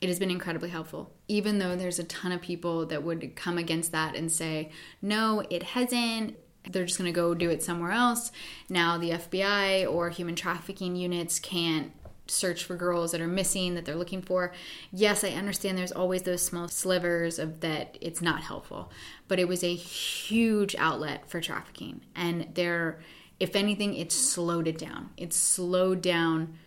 it 0.00 0.08
has 0.08 0.20
been 0.20 0.30
incredibly 0.30 0.70
helpful. 0.70 1.12
Even 1.26 1.58
though 1.58 1.74
there's 1.74 1.98
a 1.98 2.04
ton 2.04 2.30
of 2.30 2.40
people 2.40 2.86
that 2.86 3.02
would 3.02 3.34
come 3.34 3.58
against 3.58 3.90
that 3.90 4.14
and 4.14 4.30
say 4.30 4.70
no 5.00 5.42
it 5.50 5.64
hasn't 5.64 6.36
they're 6.70 6.84
just 6.84 6.98
going 6.98 7.12
to 7.12 7.14
go 7.14 7.34
do 7.34 7.50
it 7.50 7.62
somewhere 7.62 7.92
else 7.92 8.30
now 8.68 8.96
the 8.98 9.10
fbi 9.10 9.90
or 9.90 10.10
human 10.10 10.34
trafficking 10.34 10.96
units 10.96 11.38
can't 11.38 11.92
search 12.26 12.64
for 12.64 12.76
girls 12.76 13.12
that 13.12 13.20
are 13.20 13.28
missing 13.28 13.74
that 13.74 13.84
they're 13.84 13.96
looking 13.96 14.22
for. 14.22 14.52
Yes, 14.92 15.24
I 15.24 15.30
understand 15.30 15.76
there's 15.76 15.92
always 15.92 16.22
those 16.22 16.42
small 16.42 16.68
slivers 16.68 17.38
of 17.38 17.60
that 17.60 17.98
it's 18.00 18.22
not 18.22 18.42
helpful, 18.42 18.90
but 19.28 19.38
it 19.38 19.48
was 19.48 19.62
a 19.62 19.74
huge 19.74 20.74
outlet 20.76 21.28
for 21.28 21.40
trafficking. 21.40 22.02
And 22.14 22.48
there 22.54 23.00
if 23.40 23.56
anything 23.56 23.94
it 23.94 24.12
slowed 24.12 24.68
it 24.68 24.78
down. 24.78 25.10
It 25.16 25.32
slowed 25.32 26.00
down 26.00 26.58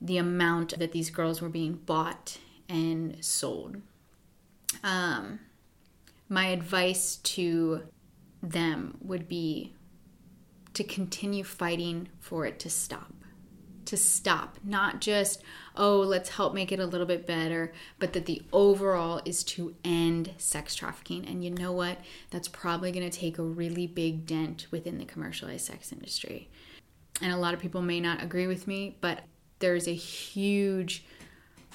the 0.00 0.16
amount 0.16 0.78
that 0.78 0.92
these 0.92 1.10
girls 1.10 1.42
were 1.42 1.48
being 1.48 1.74
bought 1.74 2.38
and 2.68 3.22
sold. 3.24 3.80
Um 4.82 5.40
my 6.28 6.46
advice 6.46 7.16
to 7.16 7.82
them 8.42 8.98
would 9.00 9.28
be 9.28 9.74
to 10.74 10.82
continue 10.82 11.44
fighting 11.44 12.08
for 12.20 12.46
it 12.46 12.58
to 12.58 12.70
stop 12.70 13.12
to 13.86 13.96
stop, 13.96 14.58
not 14.64 15.00
just, 15.00 15.42
oh, 15.76 15.98
let's 15.98 16.30
help 16.30 16.54
make 16.54 16.72
it 16.72 16.80
a 16.80 16.86
little 16.86 17.06
bit 17.06 17.26
better, 17.26 17.72
but 17.98 18.12
that 18.12 18.26
the 18.26 18.42
overall 18.52 19.20
is 19.24 19.42
to 19.44 19.74
end 19.84 20.32
sex 20.38 20.74
trafficking. 20.74 21.26
And 21.26 21.44
you 21.44 21.50
know 21.50 21.72
what? 21.72 21.98
That's 22.30 22.48
probably 22.48 22.92
going 22.92 23.08
to 23.08 23.18
take 23.18 23.38
a 23.38 23.42
really 23.42 23.86
big 23.86 24.26
dent 24.26 24.66
within 24.70 24.98
the 24.98 25.04
commercialized 25.04 25.66
sex 25.66 25.92
industry. 25.92 26.48
And 27.20 27.32
a 27.32 27.36
lot 27.36 27.54
of 27.54 27.60
people 27.60 27.82
may 27.82 28.00
not 28.00 28.22
agree 28.22 28.46
with 28.46 28.66
me, 28.66 28.96
but 29.00 29.24
there's 29.58 29.86
a 29.86 29.94
huge 29.94 31.04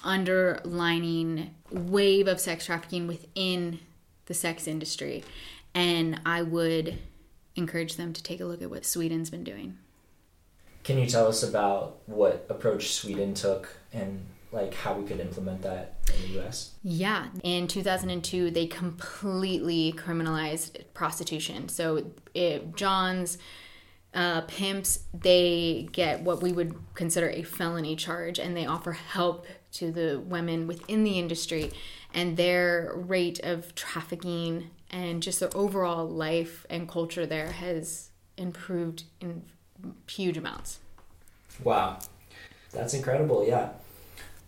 underlining 0.03 1.53
wave 1.71 2.27
of 2.27 2.39
sex 2.39 2.65
trafficking 2.65 3.07
within 3.07 3.79
the 4.25 4.33
sex 4.33 4.67
industry. 4.67 5.24
And 5.77 6.19
I 6.25 6.41
would 6.41 6.98
encourage 7.55 7.98
them 7.98 8.12
to 8.12 8.24
take 8.24 8.39
a 8.39 8.46
look 8.46 8.63
at 8.63 8.69
what 8.72 8.84
Sweden's 8.84 9.29
been 9.29 9.43
doing. 9.43 9.77
Can 10.84 10.98
you 10.98 11.05
tell 11.05 11.27
us 11.27 11.43
about 11.43 12.00
what 12.07 12.48
approach 12.50 12.96
Sweden 12.96 13.36
took 13.36 13.69
and 13.93 14.25
like 14.51 14.74
how 14.74 14.96
we 14.96 15.05
could 15.05 15.19
implement 15.19 15.62
that 15.62 16.00
in 16.15 16.34
the 16.34 16.41
US? 16.41 16.72
Yeah, 16.81 17.27
in 17.43 17.67
2002 17.67 18.50
they 18.50 18.65
completely 18.65 19.93
criminalized 19.96 20.84
prostitution. 20.96 21.69
So 21.69 22.12
it, 22.34 22.75
Johns 22.75 23.38
uh, 24.15 24.41
pimps 24.48 25.01
they 25.13 25.89
get 25.91 26.22
what 26.22 26.41
we 26.41 26.53
would 26.53 26.74
consider 26.96 27.29
a 27.29 27.43
felony 27.43 27.96
charge 27.96 28.39
and 28.39 28.57
they 28.57 28.65
offer 28.65 28.93
help 28.93 29.46
to 29.74 29.91
the 29.91 30.19
women 30.25 30.65
within 30.65 31.03
the 31.03 31.19
industry 31.19 31.72
and 32.15 32.36
their 32.36 32.93
rate 32.96 33.39
of 33.43 33.75
trafficking 33.75 34.72
and 34.89 35.22
just 35.22 35.39
the 35.39 35.53
overall 35.53 36.08
life 36.08 36.65
and 36.70 36.88
culture 36.88 37.25
there 37.25 37.51
has 37.51 38.10
improved 38.38 39.03
in 39.20 39.44
huge 40.10 40.38
amounts. 40.38 40.79
Wow. 41.63 42.00
That's 42.72 42.94
incredible, 42.94 43.46
yeah. 43.48 43.70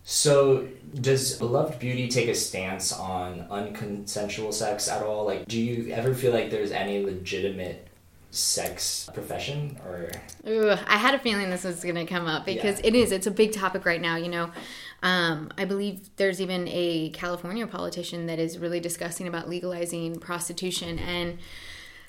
So, 0.04 0.66
does 1.00 1.36
Beloved 1.36 1.78
Beauty 1.78 2.08
take 2.08 2.28
a 2.28 2.34
stance 2.34 2.92
on 2.92 3.46
unconsensual 3.50 4.52
sex 4.52 4.88
at 4.88 5.02
all? 5.02 5.24
Like, 5.24 5.46
do 5.46 5.60
you 5.60 5.92
ever 5.92 6.14
feel 6.14 6.32
like 6.32 6.50
there's 6.50 6.72
any 6.72 7.04
legitimate 7.04 7.86
sex 8.30 9.08
profession 9.12 9.76
or 9.84 10.08
Ooh, 10.46 10.70
I 10.70 10.96
had 10.96 11.16
a 11.16 11.18
feeling 11.18 11.50
this 11.50 11.64
was 11.64 11.82
going 11.82 11.96
to 11.96 12.06
come 12.06 12.26
up 12.26 12.46
because 12.46 12.78
yeah. 12.80 12.86
it 12.86 12.94
is 12.94 13.10
it's 13.10 13.26
a 13.26 13.30
big 13.30 13.52
topic 13.52 13.84
right 13.84 14.00
now 14.00 14.14
you 14.14 14.28
know 14.28 14.52
um, 15.02 15.50
I 15.56 15.64
believe 15.64 16.10
there's 16.16 16.40
even 16.40 16.68
a 16.68 17.10
California 17.10 17.66
politician 17.66 18.26
that 18.26 18.38
is 18.38 18.58
really 18.58 18.80
discussing 18.80 19.26
about 19.26 19.48
legalizing 19.48 20.18
prostitution 20.20 20.98
and 20.98 21.38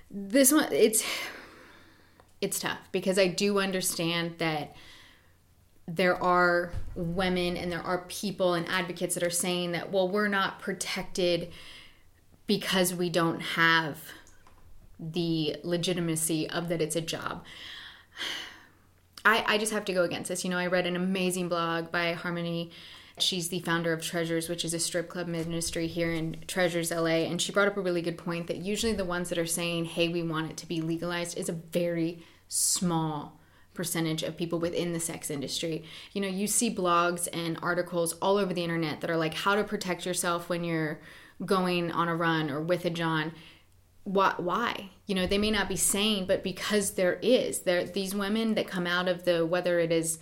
this 0.09 0.51
one 0.51 0.71
it's 0.73 1.03
it's 2.41 2.59
tough 2.59 2.79
because 2.91 3.17
I 3.17 3.27
do 3.27 3.59
understand 3.59 4.35
that 4.39 4.75
there 5.87 6.21
are 6.21 6.71
women 6.95 7.57
and 7.57 7.71
there 7.71 7.81
are 7.81 7.99
people 8.07 8.53
and 8.53 8.67
advocates 8.67 9.13
that 9.15 9.23
are 9.23 9.29
saying 9.29 9.73
that, 9.73 9.91
well, 9.91 10.07
we're 10.07 10.27
not 10.27 10.59
protected 10.59 11.51
because 12.47 12.93
we 12.93 13.09
don't 13.09 13.39
have 13.39 13.99
the 14.99 15.55
legitimacy 15.63 16.49
of 16.49 16.69
that 16.69 16.81
it's 16.81 16.95
a 16.95 17.01
job. 17.01 17.43
I, 19.23 19.43
I 19.47 19.57
just 19.57 19.71
have 19.71 19.85
to 19.85 19.93
go 19.93 20.03
against 20.03 20.29
this. 20.29 20.43
You 20.43 20.49
know, 20.49 20.57
I 20.57 20.67
read 20.67 20.85
an 20.85 20.95
amazing 20.95 21.49
blog 21.49 21.91
by 21.91 22.13
Harmony. 22.13 22.71
She's 23.17 23.49
the 23.49 23.59
founder 23.59 23.93
of 23.93 24.01
Treasures, 24.01 24.49
which 24.49 24.65
is 24.65 24.73
a 24.73 24.79
strip 24.79 25.09
club 25.09 25.27
ministry 25.27 25.87
here 25.87 26.11
in 26.11 26.37
Treasures 26.47 26.91
LA. 26.91 27.27
And 27.27 27.41
she 27.41 27.51
brought 27.51 27.67
up 27.67 27.77
a 27.77 27.81
really 27.81 28.01
good 28.01 28.17
point 28.17 28.47
that 28.47 28.57
usually 28.57 28.93
the 28.93 29.05
ones 29.05 29.29
that 29.29 29.37
are 29.37 29.45
saying, 29.45 29.85
hey, 29.85 30.09
we 30.09 30.23
want 30.23 30.49
it 30.49 30.57
to 30.57 30.67
be 30.67 30.81
legalized 30.81 31.37
is 31.37 31.49
a 31.49 31.53
very 31.53 32.23
small 32.47 33.39
percentage 33.73 34.23
of 34.23 34.37
people 34.37 34.59
within 34.59 34.93
the 34.93 34.99
sex 34.99 35.29
industry. 35.29 35.83
You 36.13 36.21
know, 36.21 36.27
you 36.27 36.47
see 36.47 36.73
blogs 36.73 37.27
and 37.31 37.57
articles 37.61 38.13
all 38.21 38.37
over 38.37 38.53
the 38.53 38.63
internet 38.63 39.01
that 39.01 39.09
are 39.09 39.17
like 39.17 39.33
how 39.33 39.55
to 39.55 39.63
protect 39.63 40.05
yourself 40.05 40.49
when 40.49 40.63
you're 40.63 40.99
going 41.45 41.91
on 41.91 42.07
a 42.07 42.15
run 42.15 42.49
or 42.49 42.59
with 42.59 42.85
a 42.85 42.89
John. 42.89 43.31
Why? 44.03 44.33
why? 44.37 44.89
You 45.05 45.15
know, 45.15 45.27
they 45.27 45.37
may 45.37 45.51
not 45.51 45.69
be 45.69 45.75
saying, 45.75 46.25
but 46.25 46.43
because 46.43 46.91
there 46.91 47.19
is 47.21 47.59
there 47.59 47.83
these 47.85 48.15
women 48.15 48.55
that 48.55 48.67
come 48.67 48.87
out 48.87 49.07
of 49.07 49.25
the 49.25 49.45
whether 49.45 49.79
it 49.79 49.91
is 49.91 50.19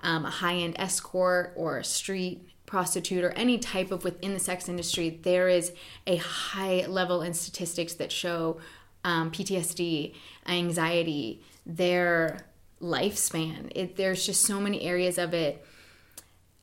um, 0.00 0.24
a 0.24 0.30
high 0.30 0.54
end 0.54 0.76
escort 0.78 1.52
or 1.56 1.78
a 1.78 1.84
street 1.84 2.48
prostitute 2.66 3.24
or 3.24 3.30
any 3.30 3.58
type 3.58 3.90
of 3.90 4.04
within 4.04 4.34
the 4.34 4.38
sex 4.40 4.68
industry, 4.68 5.18
there 5.22 5.48
is 5.48 5.72
a 6.06 6.16
high 6.16 6.84
level 6.86 7.22
in 7.22 7.34
statistics 7.34 7.94
that 7.94 8.12
show 8.12 8.60
um, 9.04 9.30
PTSD, 9.30 10.14
anxiety, 10.46 11.42
their 11.64 12.46
lifespan. 12.80 13.72
It, 13.74 13.96
there's 13.96 14.24
just 14.24 14.42
so 14.42 14.60
many 14.60 14.82
areas 14.82 15.18
of 15.18 15.34
it. 15.34 15.64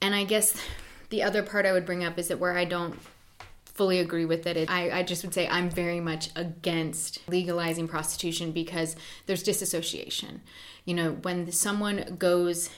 And 0.02 0.14
I 0.14 0.24
guess 0.24 0.62
the 1.10 1.24
other 1.24 1.44
part 1.44 1.66
I 1.66 1.72
would 1.72 1.86
bring 1.86 2.04
up 2.04 2.18
is 2.18 2.28
that 2.28 2.40
where 2.40 2.58
I 2.58 2.66
don't 2.66 3.00
fully 3.76 4.00
agree 4.00 4.26
with 4.26 4.48
it, 4.48 4.58
it 4.58 4.72
I, 4.72 5.00
I 5.00 5.04
just 5.04 5.24
would 5.24 5.34
say 5.34 5.48
I'm 5.48 5.70
very 5.70 6.00
much 6.00 6.30
against 6.36 7.20
legalizing 7.30 7.88
prostitution 7.88 8.52
because 8.52 8.96
there's 9.28 9.44
disassociation. 9.44 10.42
You 10.86 10.96
know, 10.96 11.12
when 11.12 11.52
someone 11.52 12.16
goes 12.18 12.70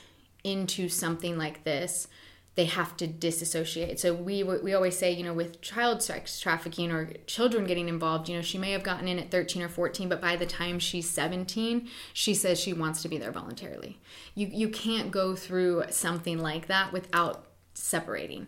into 0.44 0.90
something 0.90 1.38
like 1.38 1.64
this, 1.64 2.08
they 2.56 2.66
have 2.66 2.98
to 2.98 3.06
disassociate. 3.06 4.00
So 4.00 4.16
we 4.16 4.42
we 4.42 4.74
always 4.74 4.98
say, 4.98 5.12
you 5.12 5.24
know, 5.24 5.34
with 5.34 5.62
child 5.62 6.02
sex 6.02 6.40
trafficking 6.40 6.92
or 6.92 7.14
children 7.28 7.68
getting 7.68 7.88
involved, 7.88 8.28
you 8.28 8.36
know, 8.36 8.42
she 8.42 8.58
may 8.58 8.72
have 8.72 8.82
gotten 8.82 9.08
in 9.08 9.20
at 9.20 9.30
13 9.30 9.62
or 9.62 9.70
14, 9.70 10.10
but 10.10 10.20
by 10.20 10.36
the 10.36 10.48
time 10.48 10.80
she's 10.80 11.08
17, 11.08 11.88
she 12.14 12.34
says 12.34 12.60
she 12.60 12.74
wants 12.74 13.04
to 13.04 13.10
be 13.10 13.20
there 13.20 13.32
voluntarily. 13.32 14.00
You 14.34 14.48
you 14.48 14.70
can't 14.70 15.12
go 15.12 15.36
through 15.36 15.84
something 15.92 16.40
like 16.40 16.66
that 16.66 16.92
without 16.92 17.46
separating. 17.76 18.48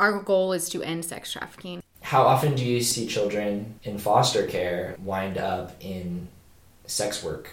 Our 0.00 0.20
goal 0.20 0.54
is 0.54 0.70
to 0.70 0.82
end 0.82 1.04
sex 1.04 1.30
trafficking. 1.30 1.82
How 2.00 2.22
often 2.22 2.54
do 2.54 2.64
you 2.64 2.80
see 2.80 3.06
children 3.06 3.78
in 3.84 3.98
foster 3.98 4.46
care 4.46 4.96
wind 5.04 5.36
up 5.36 5.76
in 5.80 6.26
sex 6.86 7.22
work 7.22 7.50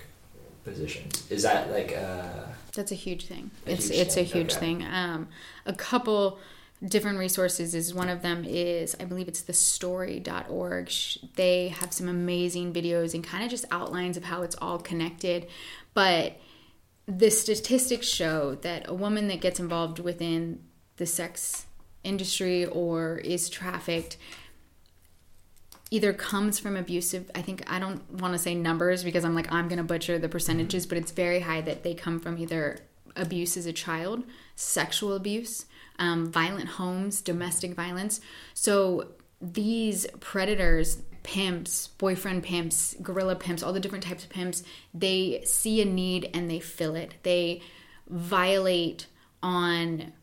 positions? 0.63 1.29
Is 1.29 1.43
that 1.43 1.69
like 1.69 1.91
a 1.91 2.55
that's 2.73 2.91
a 2.93 2.95
huge 2.95 3.25
thing. 3.25 3.51
A 3.65 3.71
it's 3.71 3.89
huge 3.89 3.99
it's 3.99 4.15
thing. 4.15 4.23
a 4.23 4.27
huge 4.27 4.51
okay. 4.51 4.59
thing. 4.59 4.85
Um, 4.85 5.27
a 5.65 5.73
couple 5.73 6.39
different 6.83 7.19
resources 7.19 7.73
is 7.73 7.93
one 7.93 8.07
of 8.07 8.21
them 8.21 8.45
is 8.45 8.95
i 8.99 9.03
believe 9.03 9.27
it's 9.27 9.41
the 9.41 9.53
story.org 9.53 10.91
they 11.35 11.69
have 11.69 11.91
some 11.91 12.07
amazing 12.07 12.71
videos 12.71 13.15
and 13.15 13.23
kind 13.23 13.43
of 13.43 13.49
just 13.49 13.65
outlines 13.71 14.15
of 14.15 14.25
how 14.25 14.43
it's 14.43 14.55
all 14.61 14.77
connected 14.77 15.47
but 15.95 16.39
the 17.07 17.31
statistics 17.31 18.05
show 18.05 18.53
that 18.61 18.87
a 18.87 18.93
woman 18.93 19.27
that 19.27 19.41
gets 19.41 19.59
involved 19.59 19.97
within 19.97 20.61
the 20.97 21.05
sex 21.07 21.66
industry 22.07 22.65
or 22.65 23.17
is 23.17 23.49
trafficked 23.49 24.17
either 25.89 26.11
comes 26.13 26.59
from 26.59 26.75
abusive 26.75 27.29
i 27.35 27.41
think 27.41 27.63
i 27.71 27.79
don't 27.79 28.09
want 28.11 28.33
to 28.33 28.37
say 28.37 28.53
numbers 28.53 29.03
because 29.03 29.23
i'm 29.23 29.35
like 29.35 29.51
i'm 29.51 29.67
going 29.67 29.77
to 29.77 29.83
butcher 29.83 30.17
the 30.19 30.29
percentages 30.29 30.85
but 30.85 30.97
it's 30.97 31.11
very 31.11 31.41
high 31.41 31.61
that 31.61 31.83
they 31.83 31.93
come 31.93 32.19
from 32.19 32.37
either 32.37 32.79
abuse 33.15 33.55
as 33.57 33.65
a 33.65 33.73
child 33.73 34.23
sexual 34.55 35.13
abuse 35.13 35.65
um, 35.99 36.31
violent 36.31 36.69
homes 36.69 37.21
domestic 37.21 37.73
violence. 37.73 38.21
So 38.53 39.09
these 39.41 40.07
predators 40.19 41.01
pimps 41.23 41.87
boyfriend 41.87 42.41
pimps 42.41 42.95
gorilla 43.01 43.35
pimps 43.35 43.61
all 43.61 43.73
the 43.73 43.81
different 43.81 44.03
types 44.03 44.23
of 44.23 44.29
pimps 44.29 44.63
they 44.93 45.41
see 45.43 45.81
a 45.81 45.85
need 45.85 46.29
and 46.33 46.49
they 46.49 46.59
fill 46.59 46.95
it. 46.95 47.15
They 47.23 47.61
violate 48.07 49.07
on 49.43 50.13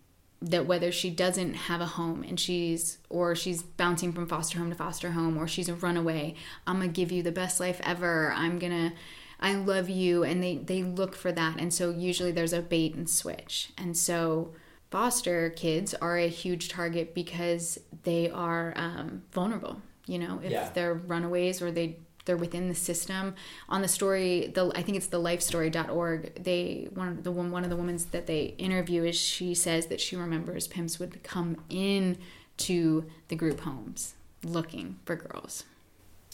that 0.45 0.67
whether 0.67 0.93
she 0.93 1.11
doesn't 1.11 1.55
have 1.55 1.81
a 1.81 1.87
home 1.87 2.23
and 2.23 2.39
she's 2.39 2.99
or 3.09 3.35
she's 3.35 3.63
bouncing 3.63 4.13
from 4.13 4.27
foster 4.27 4.59
home 4.59 4.69
to 4.69 4.77
foster 4.77 5.13
home 5.13 5.39
or 5.39 5.49
she's 5.49 5.69
a 5.69 5.75
runaway 5.75 6.35
i'm 6.67 6.79
gonna 6.79 6.89
give 6.89 7.11
you 7.11 7.23
the 7.23 7.33
best 7.33 7.61
life 7.61 7.81
ever. 7.83 8.33
I'm 8.37 8.59
gonna 8.59 8.93
i 9.41 9.55
love 9.55 9.89
you. 9.89 10.23
And 10.23 10.43
they 10.43 10.57
they 10.57 10.83
look 10.83 11.15
for 11.15 11.33
that. 11.33 11.59
And 11.59 11.73
so 11.73 11.91
usually 11.91 12.33
there's 12.33 12.53
a 12.53 12.63
bait 12.63 12.95
and 12.95 13.09
switch. 13.09 13.71
And 13.79 13.97
so 13.97 14.53
foster 14.91 15.51
kids 15.51 15.95
are 15.95 16.19
a 16.19 16.29
huge 16.29 16.69
target 16.69 17.15
because 17.15 17.81
they 18.05 18.31
are 18.31 18.73
um, 18.77 19.23
vulnerable 19.33 19.81
you 20.07 20.19
know 20.19 20.39
if 20.43 20.53
yeah. 20.53 20.69
they're 20.75 20.95
runaways 20.95 21.63
or 21.63 21.73
they 21.73 21.97
they're 22.25 22.37
within 22.37 22.69
the 22.69 22.75
system. 22.75 23.35
On 23.69 23.83
the 23.83 23.89
story, 23.89 24.51
the 24.55 24.73
I 24.75 24.83
think 24.83 24.97
it's 24.97 25.07
the 25.07 25.21
lifestory.org. 25.21 26.43
They 26.43 26.89
one 26.95 27.09
of 27.09 27.25
the 27.25 27.33
one 27.33 27.65
of 27.65 27.71
the 27.71 27.77
women 27.77 27.99
that 28.11 28.27
they 28.27 28.55
interview 28.59 29.05
is 29.05 29.17
she 29.17 29.55
says 29.55 29.87
that 29.87 30.01
she 30.01 30.17
remembers 30.17 30.67
pimps 30.67 30.99
would 30.99 31.23
come 31.23 31.57
in 31.69 32.19
to 32.57 33.05
the 33.29 33.37
group 33.37 33.61
homes 33.61 34.15
looking 34.43 34.99
for 35.05 35.17
girls. 35.17 35.65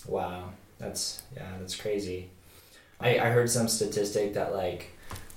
Wow, 0.07 0.51
that's 0.79 1.23
yeah, 1.35 1.53
that's 1.59 1.77
crazy. 1.77 2.31
I, 3.01 3.19
I 3.19 3.31
heard 3.31 3.51
some 3.51 3.69
statistic 3.69 4.35
that 4.35 4.55
like 4.55 4.91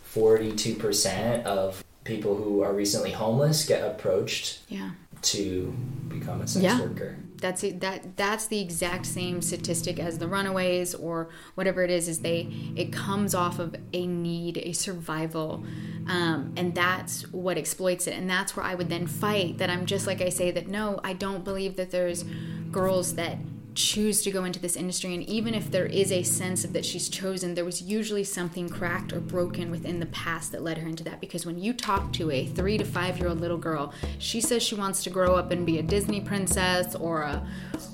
forty 0.04 0.52
two 0.54 0.76
percent 0.76 1.46
of 1.46 1.84
people 2.04 2.36
who 2.36 2.62
are 2.62 2.74
recently 2.74 3.12
homeless 3.12 3.66
get 3.66 3.82
approached 3.82 4.60
yeah. 4.68 4.92
To 5.24 5.74
become 6.08 6.42
a 6.42 6.48
sex 6.48 6.64
yeah. 6.64 6.80
worker. 6.80 7.18
That's 7.38 7.64
it, 7.64 7.82
that 7.82 8.16
that's 8.16 8.48
the 8.48 8.62
exact 8.62 9.06
same 9.06 9.42
statistic 9.42 10.00
as 10.00 10.18
the 10.18 10.28
runaways 10.28 10.96
or 10.96 11.30
whatever 11.56 11.84
it 11.84 11.90
is. 11.90 12.08
Is 12.08 12.20
they 12.20 12.48
it 12.76 12.94
comes 12.94 13.36
off 13.36 13.60
of 13.60 13.76
a 13.92 14.08
need, 14.08 14.58
a 14.60 14.72
survival, 14.72 15.66
um, 16.08 16.54
and 16.56 16.74
that's 16.74 17.24
what 17.34 17.58
exploits 17.58 18.08
it. 18.08 18.14
And 18.14 18.30
that's 18.30 18.56
where 18.56 18.66
I 18.66 18.76
would 18.76 18.90
then 18.90 19.08
fight. 19.08 19.58
That 19.58 19.70
I'm 19.70 19.86
just 19.86 20.08
like 20.08 20.22
I 20.22 20.30
say 20.30 20.52
that 20.52 20.68
no, 20.68 21.02
I 21.04 21.14
don't 21.14 21.44
believe 21.44 21.76
that 21.76 21.92
there's 21.92 22.24
girls 22.72 23.16
that 23.16 23.38
choose 23.76 24.22
to 24.22 24.32
go 24.32 24.44
into 24.44 24.60
this 24.60 24.76
industry 24.76 25.14
and 25.14 25.24
even 25.24 25.54
if 25.54 25.72
there 25.72 25.86
is 25.86 26.12
a 26.12 26.24
sense 26.24 26.64
of 26.64 26.74
that 26.74 26.86
she's 26.86 27.10
chosen 27.10 27.56
there 27.56 27.66
was 27.66 27.82
usually 27.82 28.24
something 28.24 28.70
cracked 28.70 29.14
or 29.14 29.20
broken 29.20 29.72
within 29.72 30.00
the 30.00 30.06
past 30.08 30.52
that 30.52 30.62
led 30.62 30.78
her 30.78 30.88
into 30.88 31.04
that. 31.04 31.20
Because 31.20 31.46
when 31.46 31.58
you 31.58 31.74
talk 31.74 32.14
to 32.14 32.32
a 32.32 32.46
3 32.46 32.78
to 32.78 32.86
5 32.86 33.18
year 33.20 33.30
old 33.30 33.42
little 33.42 33.58
girl 33.58 33.94
she 34.20 34.42
says 34.42 34.62
she 34.62 34.76
wants 34.76 35.04
to 35.04 35.10
grow 35.10 35.36
up 35.36 35.52
and 35.52 35.66
be 35.66 35.80
a 35.80 35.84
Disney 35.84 36.22
princess 36.22 36.96
or 36.96 37.22
a 37.22 37.48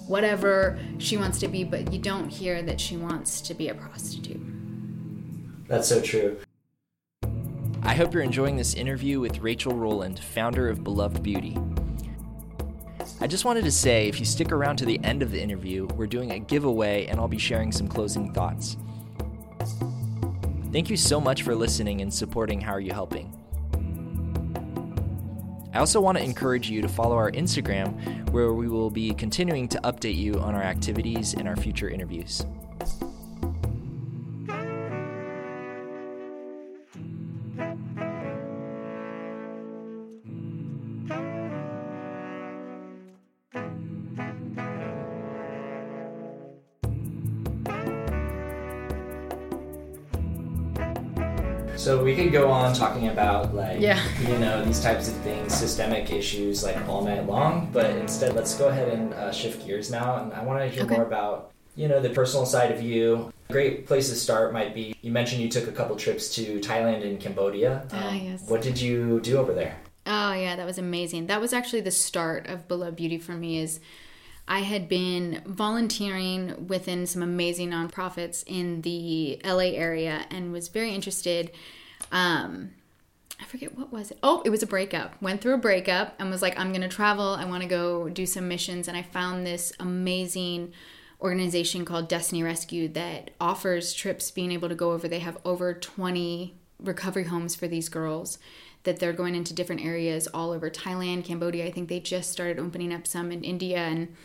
whatever 0.07 0.79
she 0.97 1.17
wants 1.17 1.39
to 1.39 1.47
be 1.47 1.63
but 1.63 1.91
you 1.93 1.99
don't 1.99 2.29
hear 2.29 2.61
that 2.61 2.79
she 2.79 2.97
wants 2.97 3.41
to 3.41 3.53
be 3.53 3.69
a 3.69 3.75
prostitute. 3.75 4.41
That's 5.67 5.87
so 5.87 6.01
true. 6.01 6.37
I 7.83 7.93
hope 7.95 8.13
you're 8.13 8.23
enjoying 8.23 8.57
this 8.57 8.73
interview 8.73 9.19
with 9.19 9.39
Rachel 9.39 9.73
Rowland, 9.73 10.19
founder 10.19 10.67
of 10.67 10.83
Beloved 10.83 11.23
Beauty. 11.23 11.57
I 13.21 13.27
just 13.27 13.45
wanted 13.45 13.65
to 13.65 13.71
say 13.71 14.07
if 14.07 14.19
you 14.19 14.25
stick 14.25 14.51
around 14.51 14.77
to 14.77 14.85
the 14.85 14.99
end 15.03 15.21
of 15.21 15.31
the 15.31 15.41
interview, 15.41 15.87
we're 15.95 16.07
doing 16.07 16.31
a 16.31 16.39
giveaway 16.39 17.05
and 17.07 17.19
I'll 17.19 17.27
be 17.27 17.37
sharing 17.37 17.71
some 17.71 17.87
closing 17.87 18.33
thoughts. 18.33 18.77
Thank 20.71 20.89
you 20.89 20.97
so 20.97 21.19
much 21.19 21.43
for 21.43 21.55
listening 21.55 22.01
and 22.01 22.13
supporting 22.13 22.61
How 22.61 22.73
Are 22.73 22.79
You 22.79 22.93
Helping? 22.93 23.35
I 25.73 25.79
also 25.79 25.99
want 26.01 26.17
to 26.17 26.23
encourage 26.23 26.69
you 26.69 26.81
to 26.81 26.87
follow 26.87 27.15
our 27.15 27.31
Instagram, 27.31 28.29
where 28.31 28.53
we 28.53 28.67
will 28.67 28.89
be 28.89 29.13
continuing 29.13 29.67
to 29.69 29.79
update 29.81 30.15
you 30.15 30.39
on 30.39 30.55
our 30.55 30.63
activities 30.63 31.33
and 31.33 31.47
our 31.47 31.55
future 31.55 31.89
interviews. 31.89 32.45
So 51.89 52.03
we 52.03 52.15
could 52.15 52.31
go 52.31 52.51
on 52.51 52.75
talking 52.75 53.07
about 53.07 53.55
like 53.55 53.81
yeah. 53.81 53.99
you 54.21 54.37
know 54.37 54.63
these 54.63 54.79
types 54.79 55.07
of 55.07 55.15
things, 55.21 55.55
systemic 55.55 56.11
issues 56.11 56.63
like 56.63 56.77
all 56.87 57.03
night 57.03 57.25
long. 57.25 57.67
But 57.73 57.89
instead, 57.97 58.35
let's 58.35 58.53
go 58.53 58.67
ahead 58.67 58.89
and 58.89 59.11
uh, 59.15 59.31
shift 59.31 59.65
gears 59.65 59.89
now, 59.89 60.17
and 60.17 60.31
I 60.31 60.43
want 60.43 60.59
to 60.59 60.67
hear 60.67 60.83
okay. 60.83 60.97
more 60.97 61.03
about 61.03 61.51
you 61.75 61.87
know 61.87 61.99
the 61.99 62.11
personal 62.11 62.45
side 62.45 62.71
of 62.71 62.83
you. 62.83 63.33
A 63.49 63.53
great 63.53 63.87
place 63.87 64.07
to 64.09 64.15
start 64.15 64.53
might 64.53 64.75
be 64.75 64.95
you 65.01 65.11
mentioned 65.11 65.41
you 65.41 65.49
took 65.49 65.67
a 65.67 65.71
couple 65.71 65.95
trips 65.95 66.35
to 66.35 66.59
Thailand 66.59 67.03
and 67.03 67.19
Cambodia. 67.19 67.87
Ah, 67.91 68.09
um, 68.09 68.17
yes. 68.17 68.47
What 68.47 68.61
did 68.61 68.79
you 68.79 69.19
do 69.21 69.37
over 69.39 69.55
there? 69.55 69.75
Oh 70.05 70.33
yeah, 70.33 70.55
that 70.57 70.67
was 70.67 70.77
amazing. 70.77 71.25
That 71.25 71.41
was 71.41 71.53
actually 71.53 71.81
the 71.81 71.89
start 71.89 72.45
of 72.45 72.67
Beloved 72.67 72.97
Beauty 72.97 73.17
for 73.17 73.33
me. 73.33 73.57
Is 73.57 73.79
I 74.49 74.61
had 74.61 74.89
been 74.89 75.41
volunteering 75.45 76.67
within 76.67 77.05
some 77.05 77.23
amazing 77.23 77.69
nonprofits 77.69 78.43
in 78.47 78.81
the 78.81 79.39
LA 79.45 79.75
area 79.75 80.25
and 80.29 80.51
was 80.51 80.67
very 80.67 80.93
interested 80.93 81.51
um, 82.11 82.71
I 83.39 83.45
forget 83.45 83.77
what 83.77 83.91
was 83.91 84.11
it. 84.11 84.19
Oh, 84.21 84.41
it 84.43 84.49
was 84.49 84.63
a 84.63 84.67
breakup. 84.67 85.21
Went 85.21 85.41
through 85.41 85.53
a 85.53 85.59
breakup 85.59 86.15
and 86.19 86.29
was 86.29 86.41
like, 86.41 86.59
I'm 86.59 86.69
going 86.69 86.81
to 86.81 86.89
travel. 86.89 87.35
I 87.35 87.45
want 87.45 87.63
to 87.63 87.69
go 87.69 88.09
do 88.09 88.25
some 88.25 88.47
missions. 88.47 88.87
And 88.87 88.97
I 88.97 89.01
found 89.01 89.45
this 89.45 89.71
amazing 89.79 90.73
organization 91.21 91.85
called 91.85 92.09
Destiny 92.09 92.43
Rescue 92.43 92.87
that 92.89 93.31
offers 93.39 93.93
trips 93.93 94.31
being 94.31 94.51
able 94.51 94.69
to 94.69 94.75
go 94.75 94.91
over. 94.91 95.07
They 95.07 95.19
have 95.19 95.37
over 95.45 95.73
20 95.73 96.55
recovery 96.79 97.25
homes 97.25 97.55
for 97.55 97.67
these 97.67 97.89
girls 97.89 98.39
that 98.83 98.99
they're 98.99 99.13
going 99.13 99.35
into 99.35 99.53
different 99.53 99.83
areas 99.83 100.27
all 100.27 100.51
over 100.51 100.69
Thailand, 100.69 101.25
Cambodia. 101.25 101.65
I 101.65 101.71
think 101.71 101.89
they 101.89 101.99
just 101.99 102.31
started 102.31 102.59
opening 102.59 102.93
up 102.93 103.05
some 103.05 103.31
in 103.31 103.43
India 103.43 103.79
and 103.79 104.15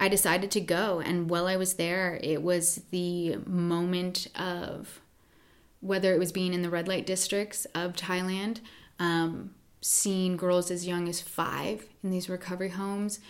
I 0.00 0.08
decided 0.08 0.50
to 0.52 0.60
go 0.60 1.00
and 1.00 1.28
while 1.28 1.46
I 1.46 1.56
was 1.56 1.74
there, 1.74 2.18
it 2.22 2.42
was 2.42 2.82
the 2.90 3.36
moment 3.46 4.26
of 4.34 5.00
whether 5.80 6.12
it 6.14 6.18
was 6.18 6.32
being 6.32 6.54
in 6.54 6.62
the 6.62 6.70
red 6.70 6.88
light 6.88 7.06
districts 7.06 7.66
of 7.74 7.92
Thailand, 7.92 8.60
um, 8.98 9.54
seeing 9.82 10.36
girls 10.36 10.70
as 10.70 10.86
young 10.86 11.08
as 11.08 11.20
five 11.20 11.84
in 12.02 12.10
these 12.10 12.28
recovery 12.28 12.70
homes, 12.70 13.20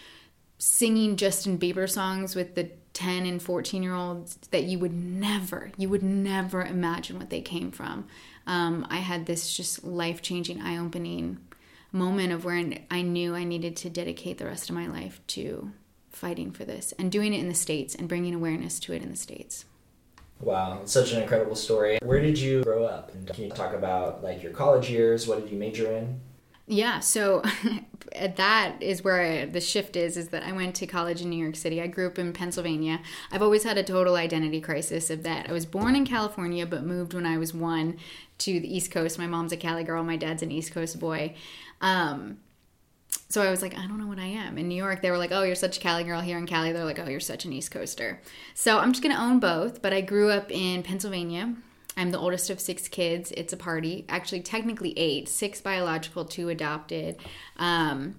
singing 0.59 1.17
Justin 1.17 1.59
Bieber 1.59 1.89
songs 1.89 2.35
with 2.35 2.55
the 2.55 2.71
10 2.93 3.25
and 3.25 3.43
14 3.43 3.83
year 3.83 3.95
olds 3.95 4.37
that 4.51 4.65
you 4.65 4.79
would 4.79 4.93
never, 4.93 5.71
you 5.77 5.89
would 5.89 6.03
never 6.03 6.63
imagine 6.63 7.19
what 7.19 7.31
they 7.31 7.41
came 7.41 7.71
from. 7.71 8.07
Um, 8.47 8.87
I 8.91 8.99
had 8.99 9.27
this 9.27 9.57
just 9.57 9.85
life 9.85 10.23
changing, 10.23 10.61
eye 10.61 10.77
opening 10.77 11.39
moment 11.93 12.33
of 12.33 12.45
where 12.45 12.63
I 12.91 13.03
knew 13.03 13.35
I 13.35 13.45
needed 13.45 13.77
to 13.79 13.91
dedicate 13.91 14.39
the 14.39 14.47
rest 14.47 14.69
of 14.69 14.77
my 14.77 14.87
life 14.87 15.21
to 15.29 15.73
fighting 16.21 16.51
for 16.53 16.65
this 16.65 16.93
and 16.99 17.11
doing 17.11 17.33
it 17.33 17.41
in 17.41 17.49
the 17.49 17.55
States 17.55 17.95
and 17.95 18.09
bringing 18.09 18.35
awareness 18.35 18.79
to 18.81 18.93
it 18.93 19.03
in 19.03 19.11
the 19.11 19.17
States. 19.17 19.65
Wow, 20.39 20.83
such 20.85 21.13
an 21.13 21.23
incredible 21.23 21.57
story. 21.57 21.99
Where 22.03 22.21
did 22.21 22.39
you 22.39 22.63
grow 22.63 22.85
up? 22.85 23.13
And 23.15 23.27
can 23.27 23.45
you 23.45 23.51
talk 23.51 23.75
about 23.75 24.23
like 24.23 24.43
your 24.43 24.53
college 24.53 24.91
years? 24.91 25.27
What 25.27 25.41
did 25.41 25.51
you 25.51 25.59
major 25.59 25.91
in? 25.91 26.21
Yeah, 26.67 27.01
so 27.01 27.43
that 28.37 28.77
is 28.81 29.03
where 29.03 29.21
I, 29.21 29.45
the 29.47 29.61
shift 29.61 29.97
is 29.97 30.17
is 30.17 30.29
that 30.29 30.45
I 30.45 30.53
went 30.53 30.77
to 30.77 30.87
college 30.87 31.21
in 31.21 31.31
New 31.31 31.43
York 31.43 31.57
City. 31.57 31.83
I 31.83 31.89
grew 31.89 32.07
up 32.07 32.19
in 32.19 32.33
Pennsylvania. 32.33 33.01
I've 33.33 33.43
always 33.43 33.65
had 33.65 33.77
a 33.77 33.83
total 33.83 34.15
identity 34.15 34.61
crisis 34.61 35.11
of 35.11 35.23
that. 35.25 35.49
I 35.49 35.53
was 35.53 35.67
born 35.67 35.97
in 35.97 36.07
California 36.07 36.65
but 36.67 36.85
moved 36.85 37.13
when 37.13 37.27
I 37.27 37.39
was 37.39 37.53
1 37.53 37.99
to 38.39 38.61
the 38.61 38.75
East 38.75 38.91
Coast. 38.91 39.19
My 39.19 39.27
mom's 39.27 39.53
a 39.53 39.57
Cali 39.57 39.85
girl, 39.85 40.05
my 40.05 40.17
dad's 40.17 40.43
an 40.43 40.53
East 40.53 40.73
Coast 40.73 41.01
boy. 41.01 41.35
Um, 41.81 42.39
so 43.31 43.43
I 43.43 43.51
was 43.51 43.63
like, 43.63 43.79
I 43.79 43.87
don't 43.87 43.99
know 43.99 44.09
what 44.09 44.19
I 44.19 44.27
am. 44.27 44.59
In 44.59 44.67
New 44.67 44.75
York, 44.75 45.03
they 45.03 45.11
were 45.13 45.17
like, 45.17 45.31
oh, 45.31 45.45
you're 45.45 45.55
such 45.55 45.79
a 45.79 45.81
Cali 45.81 46.03
girl. 46.03 46.21
Here 46.21 46.37
in 46.37 46.47
Cali, 46.47 46.73
they're 46.73 46.85
like, 46.85 46.99
oh, 46.99 47.09
you're 47.09 47.21
such 47.21 47.45
an 47.45 47.53
East 47.53 47.71
Coaster. 47.71 48.21
So 48.55 48.79
I'm 48.79 48.91
just 48.93 49.05
going 49.05 49.15
to 49.15 49.23
own 49.23 49.39
both. 49.39 49.81
But 49.81 49.93
I 49.93 50.01
grew 50.01 50.31
up 50.31 50.51
in 50.51 50.83
Pennsylvania. 50.83 51.55
I'm 51.97 52.11
the 52.11 52.19
oldest 52.19 52.51
of 52.51 52.59
six 52.59 52.89
kids. 52.89 53.33
It's 53.37 53.53
a 53.53 53.57
party. 53.57 54.05
Actually, 54.09 54.41
technically 54.41 54.99
eight, 54.99 55.29
six 55.29 55.61
biological, 55.61 56.25
two 56.25 56.49
adopted. 56.49 57.19
Um, 57.57 58.17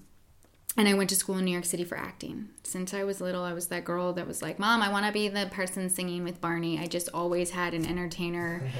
and 0.78 0.88
I 0.88 0.94
went 0.94 1.10
to 1.10 1.18
school 1.18 1.38
in 1.38 1.44
New 1.44 1.52
York 1.52 1.66
City 1.66 1.84
for 1.84 1.98
acting. 1.98 2.48
Since 2.64 2.94
I 2.94 3.04
was 3.04 3.20
little, 3.20 3.44
I 3.44 3.52
was 3.52 3.68
that 3.68 3.84
girl 3.84 4.14
that 4.14 4.26
was 4.26 4.42
like, 4.42 4.60
Mom, 4.60 4.82
I 4.82 4.90
want 4.90 5.06
to 5.06 5.12
be 5.12 5.28
the 5.28 5.50
person 5.52 5.90
singing 5.90 6.24
with 6.24 6.40
Barney. 6.40 6.80
I 6.80 6.88
just 6.88 7.10
always 7.14 7.52
had 7.52 7.74
an 7.74 7.86
entertainer. 7.86 8.64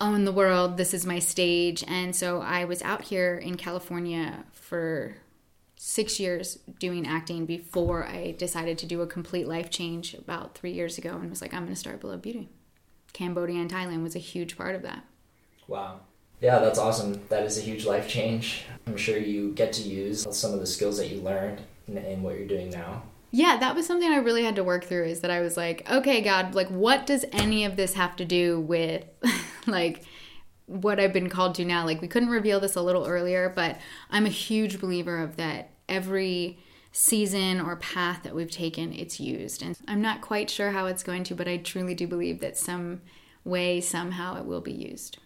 own 0.00 0.24
the 0.24 0.32
world. 0.32 0.76
This 0.76 0.92
is 0.92 1.06
my 1.06 1.20
stage. 1.20 1.84
And 1.86 2.14
so 2.14 2.40
I 2.40 2.64
was 2.64 2.82
out 2.82 3.02
here 3.02 3.38
in 3.38 3.56
California 3.56 4.44
for 4.52 5.14
six 5.86 6.18
years 6.18 6.60
doing 6.78 7.06
acting 7.06 7.44
before 7.44 8.06
I 8.06 8.30
decided 8.38 8.78
to 8.78 8.86
do 8.86 9.02
a 9.02 9.06
complete 9.06 9.46
life 9.46 9.68
change 9.68 10.14
about 10.14 10.54
three 10.54 10.72
years 10.72 10.96
ago 10.96 11.10
and 11.10 11.28
was 11.28 11.42
like, 11.42 11.52
I'm 11.52 11.64
going 11.64 11.74
to 11.74 11.78
start 11.78 12.00
Beloved 12.00 12.22
Beauty. 12.22 12.48
Cambodia 13.12 13.60
and 13.60 13.70
Thailand 13.70 14.02
was 14.02 14.16
a 14.16 14.18
huge 14.18 14.56
part 14.56 14.74
of 14.74 14.80
that. 14.80 15.04
Wow. 15.68 16.00
Yeah, 16.40 16.58
that's 16.58 16.78
awesome. 16.78 17.20
That 17.28 17.42
is 17.42 17.58
a 17.58 17.60
huge 17.60 17.84
life 17.84 18.08
change. 18.08 18.64
I'm 18.86 18.96
sure 18.96 19.18
you 19.18 19.52
get 19.52 19.74
to 19.74 19.82
use 19.82 20.26
some 20.30 20.54
of 20.54 20.60
the 20.60 20.66
skills 20.66 20.96
that 20.96 21.10
you 21.10 21.20
learned 21.20 21.60
in, 21.86 21.98
in 21.98 22.22
what 22.22 22.38
you're 22.38 22.48
doing 22.48 22.70
now. 22.70 23.02
Yeah, 23.30 23.58
that 23.58 23.74
was 23.74 23.86
something 23.86 24.10
I 24.10 24.16
really 24.16 24.42
had 24.42 24.56
to 24.56 24.64
work 24.64 24.86
through 24.86 25.04
is 25.04 25.20
that 25.20 25.30
I 25.30 25.42
was 25.42 25.58
like, 25.58 25.86
okay, 25.90 26.22
God, 26.22 26.54
like, 26.54 26.68
what 26.68 27.04
does 27.04 27.26
any 27.30 27.66
of 27.66 27.76
this 27.76 27.92
have 27.92 28.16
to 28.16 28.24
do 28.24 28.58
with, 28.58 29.04
like, 29.66 30.02
what 30.64 30.98
I've 30.98 31.12
been 31.12 31.28
called 31.28 31.56
to 31.56 31.64
now? 31.66 31.84
Like, 31.84 32.00
we 32.00 32.08
couldn't 32.08 32.30
reveal 32.30 32.58
this 32.58 32.74
a 32.74 32.80
little 32.80 33.04
earlier, 33.04 33.52
but 33.54 33.78
I'm 34.10 34.24
a 34.24 34.30
huge 34.30 34.80
believer 34.80 35.18
of 35.22 35.36
that 35.36 35.72
every 35.88 36.58
season 36.92 37.60
or 37.60 37.76
path 37.76 38.22
that 38.22 38.34
we've 38.34 38.50
taken, 38.50 38.92
it's 38.92 39.18
used. 39.18 39.62
And 39.62 39.76
I'm 39.88 40.00
not 40.00 40.20
quite 40.20 40.48
sure 40.48 40.70
how 40.70 40.86
it's 40.86 41.02
going 41.02 41.24
to, 41.24 41.34
but 41.34 41.48
I 41.48 41.56
truly 41.56 41.94
do 41.94 42.06
believe 42.06 42.40
that 42.40 42.56
some 42.56 43.02
way, 43.44 43.80
somehow, 43.80 44.38
it 44.38 44.46
will 44.46 44.60
be 44.60 44.72
used. 44.72 45.18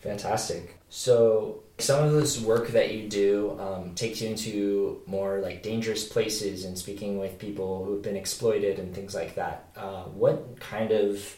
Fantastic. 0.00 0.78
So, 0.90 1.62
some 1.78 2.04
of 2.04 2.12
this 2.12 2.38
work 2.38 2.68
that 2.68 2.94
you 2.94 3.08
do 3.08 3.58
um, 3.58 3.94
takes 3.94 4.20
you 4.20 4.28
into 4.28 5.02
more 5.06 5.40
like 5.40 5.62
dangerous 5.62 6.06
places 6.06 6.66
and 6.66 6.78
speaking 6.78 7.18
with 7.18 7.38
people 7.38 7.84
who've 7.84 8.02
been 8.02 8.14
exploited 8.14 8.78
and 8.78 8.94
things 8.94 9.14
like 9.14 9.34
that. 9.36 9.70
Uh, 9.74 10.02
what 10.02 10.60
kind 10.60 10.92
of 10.92 11.36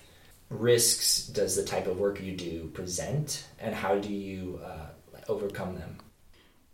risks 0.51 1.29
does 1.29 1.55
the 1.55 1.65
type 1.65 1.87
of 1.87 1.99
work 1.99 2.21
you 2.21 2.37
do 2.37 2.67
present, 2.75 3.47
and 3.61 3.75
how 3.75 3.95
do 3.95 4.13
you 4.13 4.61
uh, 4.65 4.89
overcome 5.29 5.77
them? 5.77 5.99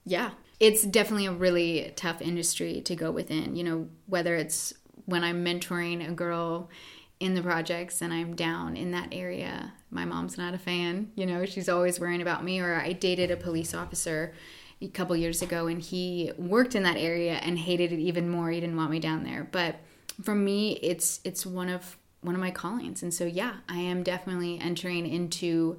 Yeah, 0.05 0.31
it's 0.63 0.85
definitely 0.85 1.27
a 1.27 1.33
really 1.33 1.93
tough 1.97 2.23
industry 2.23 2.81
to 2.83 2.95
go 2.95 3.11
within. 3.11 3.57
You 3.57 3.65
know, 3.65 3.89
whether 4.07 4.37
it's 4.37 4.73
when 5.07 5.25
I'm 5.25 5.45
mentoring 5.45 6.09
a 6.09 6.13
girl 6.13 6.71
in 7.19 7.35
the 7.35 7.43
projects 7.43 8.01
and 8.01 8.13
I'm 8.13 8.37
down 8.37 8.77
in 8.77 8.93
that 8.93 9.09
area, 9.11 9.73
my 9.91 10.05
mom's 10.05 10.39
not 10.39 10.55
a 10.55 10.59
fan. 10.59 11.11
You 11.17 11.27
know, 11.27 11.45
she's 11.47 11.69
always 11.69 11.99
worrying 11.99 12.23
about 12.23 12.45
me. 12.45 12.61
Or 12.61 12.77
I 12.77 12.93
dated 12.93 13.33
a 13.33 13.37
police 13.37 13.75
officer 13.75 14.35
a 14.81 14.87
couple 14.87 15.17
years 15.17 15.43
ago 15.43 15.67
and 15.67 15.83
he 15.83 16.31
worked 16.39 16.77
in 16.77 16.85
that 16.85 16.97
area 16.97 17.35
and 17.43 17.59
hated 17.59 17.91
it 17.91 17.99
even 17.99 18.31
more. 18.31 18.49
He 18.53 18.61
didn't 18.61 18.77
want 18.77 18.93
me 18.93 19.01
down 19.01 19.25
there. 19.25 19.49
But 19.51 19.81
for 20.23 20.37
me, 20.37 20.75
it's 20.75 21.19
it's 21.25 21.45
one 21.45 21.71
of 21.71 21.99
one 22.21 22.37
of 22.37 22.41
my 22.41 22.53
callings. 22.53 23.03
And 23.03 23.13
so 23.13 23.25
yeah, 23.25 23.55
I 23.69 23.79
am 23.79 24.05
definitely 24.05 24.61
entering 24.61 25.09
into 25.09 25.79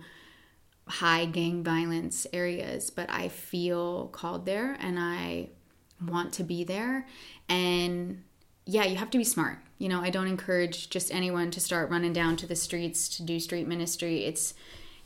high 0.87 1.25
gang 1.25 1.63
violence 1.63 2.27
areas, 2.33 2.89
but 2.89 3.09
I 3.09 3.29
feel 3.29 4.07
called 4.07 4.45
there 4.45 4.77
and 4.79 4.99
I 4.99 5.49
want 6.05 6.33
to 6.33 6.43
be 6.43 6.63
there. 6.63 7.07
And 7.47 8.23
yeah, 8.65 8.85
you 8.85 8.95
have 8.97 9.09
to 9.11 9.17
be 9.17 9.23
smart. 9.23 9.59
You 9.77 9.89
know, 9.89 10.01
I 10.01 10.09
don't 10.09 10.27
encourage 10.27 10.89
just 10.89 11.13
anyone 11.13 11.51
to 11.51 11.59
start 11.59 11.89
running 11.89 12.13
down 12.13 12.37
to 12.37 12.47
the 12.47 12.55
streets 12.55 13.09
to 13.17 13.23
do 13.23 13.39
street 13.39 13.67
ministry. 13.67 14.25
It's 14.25 14.53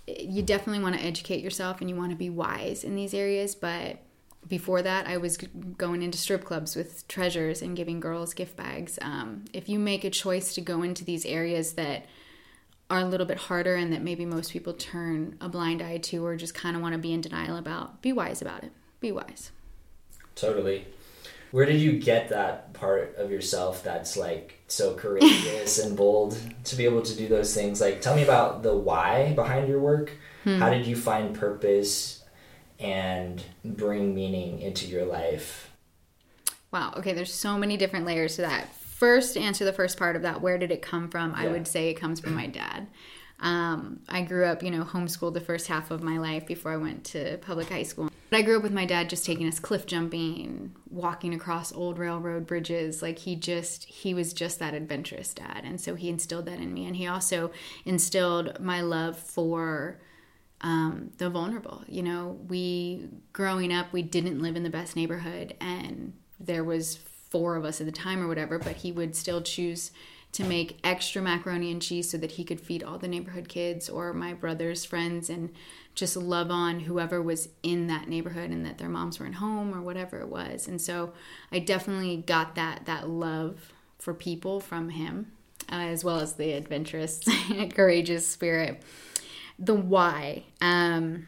you 0.08 0.42
definitely 0.42 0.82
want 0.82 0.96
to 0.96 1.04
educate 1.04 1.44
yourself 1.44 1.82
and 1.82 1.90
you 1.90 1.96
want 1.96 2.12
to 2.12 2.18
be 2.18 2.30
wise 2.30 2.84
in 2.84 2.96
these 2.96 3.14
areas, 3.14 3.56
but 3.56 4.00
before 4.48 4.82
that, 4.82 5.08
I 5.08 5.18
was 5.18 5.38
going 5.78 6.04
into 6.04 6.18
strip 6.18 6.46
clubs 6.46 6.76
with 6.76 7.08
treasures 7.08 7.62
and 7.62 7.76
giving 7.76 8.00
girls 8.00 8.34
gift 8.34 8.56
bags. 8.56 8.98
Um, 9.02 9.46
if 9.52 9.68
you 9.68 9.80
make 9.80 10.06
a 10.06 10.10
choice 10.10 10.54
to 10.56 10.62
go 10.62 10.84
into 10.84 11.04
these 11.04 11.26
areas 11.26 11.74
that 11.74 12.06
are 12.90 13.00
a 13.00 13.06
little 13.06 13.26
bit 13.26 13.38
harder 13.38 13.76
and 13.76 13.92
that 13.92 14.02
maybe 14.02 14.26
most 14.26 14.52
people 14.52 14.74
turn 14.74 15.38
a 15.42 15.50
blind 15.50 15.82
eye 15.82 15.98
to 15.98 16.26
or 16.26 16.36
just 16.36 16.54
kind 16.54 16.76
of 16.76 16.82
want 16.82 16.94
to 16.94 17.00
be 17.00 17.14
in 17.14 17.22
denial 17.22 17.58
about, 17.58 18.02
be 18.02 18.14
wise 18.14 18.42
about 18.42 18.64
it. 18.64 18.72
Be 19.00 19.12
wise. 19.12 19.52
Totally. 20.36 20.88
Where 21.52 21.66
did 21.66 21.82
you 21.82 22.00
get 22.00 22.30
that 22.30 22.74
part 22.74 23.16
of 23.18 23.32
yourself 23.32 23.84
that's 23.84 24.18
like 24.18 24.60
so 24.68 24.94
courageous 24.96 25.80
and 25.80 25.96
bold 25.98 26.38
to 26.66 26.76
be 26.76 26.86
able 26.86 27.02
to 27.02 27.16
do 27.16 27.28
those 27.28 27.54
things? 27.54 27.82
Like, 27.82 28.02
tell 28.02 28.16
me 28.16 28.24
about 28.24 28.64
the 28.64 28.76
why 28.76 29.34
behind 29.34 29.68
your 29.68 29.80
work. 29.80 30.12
Hmm. 30.44 30.60
How 30.60 30.70
did 30.70 30.86
you 30.86 30.96
find 30.96 31.36
purpose 31.36 32.24
and 32.80 33.44
bring 33.64 34.14
meaning 34.14 34.60
into 34.60 34.88
your 34.88 35.06
life? 35.06 35.72
Wow. 36.72 36.94
Okay, 36.98 37.14
there's 37.14 37.34
so 37.34 37.58
many 37.58 37.78
different 37.78 38.06
layers 38.06 38.36
to 38.36 38.42
that 38.42 38.70
first 38.98 39.38
answer 39.38 39.64
the 39.64 39.74
first 39.74 39.98
part 39.98 40.16
of 40.16 40.24
that, 40.24 40.42
where 40.42 40.58
did 40.58 40.72
it 40.72 40.82
come 40.82 41.10
from? 41.10 41.32
Yeah. 41.32 41.44
I 41.44 41.48
would 41.48 41.68
say 41.68 41.90
it 41.90 41.96
comes 41.96 42.20
from 42.20 42.34
my 42.34 42.48
dad. 42.48 42.88
Um, 43.40 44.00
I 44.10 44.24
grew 44.24 44.46
up, 44.46 44.64
you 44.64 44.72
know, 44.72 44.84
homeschooled 44.84 45.36
the 45.36 45.42
first 45.42 45.68
half 45.68 45.92
of 45.92 46.02
my 46.02 46.18
life 46.18 46.48
before 46.48 46.72
I 46.72 46.78
went 46.78 47.04
to 47.06 47.38
public 47.38 47.70
high 47.70 47.84
school. 47.84 48.10
But 48.32 48.38
I 48.38 48.42
grew 48.42 48.58
up 48.58 48.64
with 48.64 48.74
my 48.74 48.86
dad 48.86 49.10
just 49.10 49.26
taking 49.26 49.48
us 49.48 49.60
cliff 49.60 49.86
jumping, 49.86 50.76
walking 50.90 51.36
across 51.36 51.72
old 51.72 52.00
railroad 52.00 52.48
bridges. 52.48 53.04
Like 53.04 53.20
he 53.20 53.36
just, 53.36 53.86
he 53.86 54.16
was 54.16 54.34
just 54.34 54.58
that 54.58 54.74
adventurous 54.74 55.34
dad. 55.34 55.62
And 55.64 55.80
so 55.80 55.94
he 55.94 56.10
instilled 56.10 56.48
that 56.48 56.60
in 56.60 56.74
me. 56.74 56.88
And 56.88 56.96
he 56.96 57.06
also 57.06 57.52
instilled 57.86 58.60
my 58.60 58.82
love 58.82 59.18
for 59.18 60.00
um, 60.62 61.12
the 61.20 61.30
vulnerable. 61.30 61.84
You 61.88 62.02
know, 62.02 62.40
we, 62.48 63.08
growing 63.32 63.72
up, 63.72 63.94
we 63.94 64.02
didn't 64.02 64.42
live 64.42 64.56
in 64.56 64.64
the 64.64 64.72
best 64.72 64.96
neighborhood. 64.96 65.54
And 65.62 66.14
there 66.40 66.64
was 66.64 67.00
four 67.30 67.56
of 67.56 67.66
us 67.66 67.80
at 67.80 67.86
the 67.86 67.92
time 67.92 68.22
or 68.22 68.28
whatever, 68.28 68.60
but 68.60 68.78
he 68.78 68.92
would 68.92 69.16
still 69.16 69.42
choose 69.42 69.92
to 70.34 70.44
make 70.44 70.78
extra 70.84 71.22
macaroni 71.22 71.72
and 71.72 71.82
cheese 71.82 72.10
so 72.10 72.18
that 72.18 72.32
he 72.32 72.44
could 72.44 72.60
feed 72.60 72.84
all 72.84 72.98
the 72.98 73.08
neighborhood 73.08 73.48
kids 73.48 73.90
or 73.90 74.14
my 74.14 74.34
brother's 74.34 74.86
friends 74.86 75.30
and 75.30 75.50
just 75.96 76.16
love 76.16 76.52
on 76.52 76.82
whoever 76.82 77.22
was 77.22 77.50
in 77.64 77.88
that 77.88 78.08
neighborhood 78.08 78.52
and 78.52 78.66
that 78.66 78.78
their 78.78 78.90
moms 78.90 79.20
weren't 79.20 79.36
home 79.36 79.74
or 79.74 79.82
whatever 79.82 80.20
it 80.20 80.28
was. 80.28 80.68
And 80.68 80.80
so 80.80 81.14
I 81.52 81.60
definitely 81.60 82.18
got 82.18 82.56
that 82.56 82.86
that 82.86 83.10
love 83.10 83.74
for 83.98 84.14
people 84.14 84.60
from 84.60 84.90
him, 84.90 85.32
uh, 85.72 85.76
as 85.76 86.04
well 86.04 86.20
as 86.20 86.34
the 86.34 86.54
adventurous, 86.54 87.24
courageous 87.74 88.28
spirit. 88.28 88.84
The 89.58 89.74
why. 89.74 90.44
Um, 90.62 91.28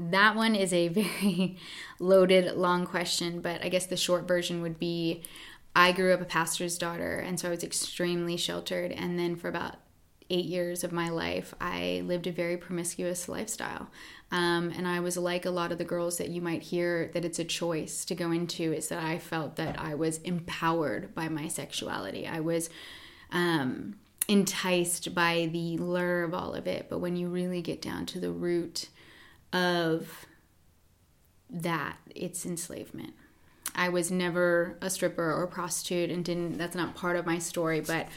that 0.00 0.34
one 0.34 0.54
is 0.54 0.72
a 0.72 0.88
very 0.88 1.56
loaded, 1.98 2.56
long 2.56 2.86
question, 2.86 3.40
but 3.40 3.62
I 3.64 3.68
guess 3.68 3.86
the 3.86 3.96
short 3.96 4.26
version 4.26 4.62
would 4.62 4.78
be 4.78 5.22
I 5.74 5.92
grew 5.92 6.12
up 6.12 6.20
a 6.20 6.24
pastor's 6.24 6.78
daughter, 6.78 7.18
and 7.18 7.38
so 7.38 7.48
I 7.48 7.50
was 7.50 7.62
extremely 7.62 8.36
sheltered. 8.36 8.90
And 8.90 9.18
then 9.18 9.36
for 9.36 9.48
about 9.48 9.76
eight 10.28 10.44
years 10.44 10.82
of 10.82 10.92
my 10.92 11.08
life, 11.08 11.54
I 11.60 12.02
lived 12.04 12.26
a 12.26 12.32
very 12.32 12.56
promiscuous 12.56 13.28
lifestyle. 13.28 13.88
Um, 14.32 14.72
and 14.76 14.86
I 14.86 15.00
was 15.00 15.16
like 15.16 15.44
a 15.44 15.50
lot 15.50 15.72
of 15.72 15.78
the 15.78 15.84
girls 15.84 16.18
that 16.18 16.28
you 16.28 16.40
might 16.40 16.62
hear 16.62 17.10
that 17.14 17.24
it's 17.24 17.38
a 17.38 17.44
choice 17.44 18.04
to 18.06 18.14
go 18.14 18.32
into, 18.32 18.72
is 18.72 18.88
that 18.88 19.02
I 19.02 19.18
felt 19.18 19.56
that 19.56 19.78
I 19.78 19.94
was 19.94 20.18
empowered 20.18 21.14
by 21.14 21.28
my 21.28 21.48
sexuality. 21.48 22.26
I 22.26 22.40
was 22.40 22.70
um, 23.32 23.96
enticed 24.28 25.14
by 25.14 25.48
the 25.52 25.78
lure 25.78 26.24
of 26.24 26.34
all 26.34 26.54
of 26.54 26.66
it. 26.66 26.86
But 26.88 26.98
when 26.98 27.16
you 27.16 27.28
really 27.28 27.62
get 27.62 27.82
down 27.82 28.06
to 28.06 28.20
the 28.20 28.30
root, 28.30 28.88
of 29.52 30.26
that 31.48 31.96
it's 32.14 32.46
enslavement. 32.46 33.14
I 33.74 33.88
was 33.88 34.10
never 34.10 34.76
a 34.80 34.90
stripper 34.90 35.32
or 35.32 35.46
prostitute 35.46 36.10
and 36.10 36.24
didn't 36.24 36.58
that's 36.58 36.74
not 36.74 36.94
part 36.94 37.16
of 37.16 37.26
my 37.26 37.38
story, 37.38 37.80
but 37.80 38.08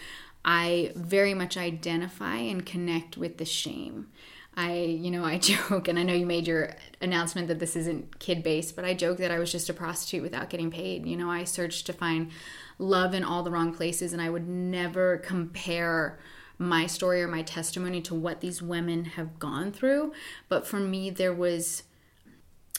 I 0.45 0.91
very 0.95 1.33
much 1.33 1.57
identify 1.57 2.37
and 2.37 2.65
connect 2.65 3.17
with 3.17 3.37
the 3.37 3.45
shame. 3.45 4.07
I, 4.55 4.73
you 4.73 5.09
know, 5.09 5.23
I 5.23 5.37
joke, 5.39 5.87
and 5.87 5.97
I 5.97 6.03
know 6.03 6.13
you 6.13 6.25
made 6.25 6.47
your 6.47 6.75
announcement 7.01 7.47
that 7.47 7.59
this 7.59 7.75
isn't 7.75 8.19
kid 8.19 8.43
based, 8.43 8.75
but 8.75 8.85
I 8.85 8.93
joke 8.93 9.17
that 9.17 9.31
I 9.31 9.39
was 9.39 9.51
just 9.51 9.69
a 9.69 9.73
prostitute 9.73 10.21
without 10.21 10.49
getting 10.49 10.69
paid. 10.69 11.05
You 11.05 11.17
know, 11.17 11.29
I 11.29 11.43
searched 11.43 11.85
to 11.87 11.93
find 11.93 12.31
love 12.77 13.13
in 13.13 13.23
all 13.23 13.43
the 13.43 13.51
wrong 13.51 13.73
places, 13.73 14.13
and 14.13 14.21
I 14.21 14.29
would 14.29 14.47
never 14.47 15.17
compare 15.19 16.19
my 16.63 16.87
story 16.87 17.21
or 17.21 17.27
my 17.27 17.41
testimony 17.41 18.01
to 18.01 18.15
what 18.15 18.41
these 18.41 18.61
women 18.61 19.05
have 19.05 19.39
gone 19.39 19.71
through. 19.71 20.13
But 20.49 20.65
for 20.65 20.79
me, 20.79 21.09
there 21.09 21.33
was 21.33 21.83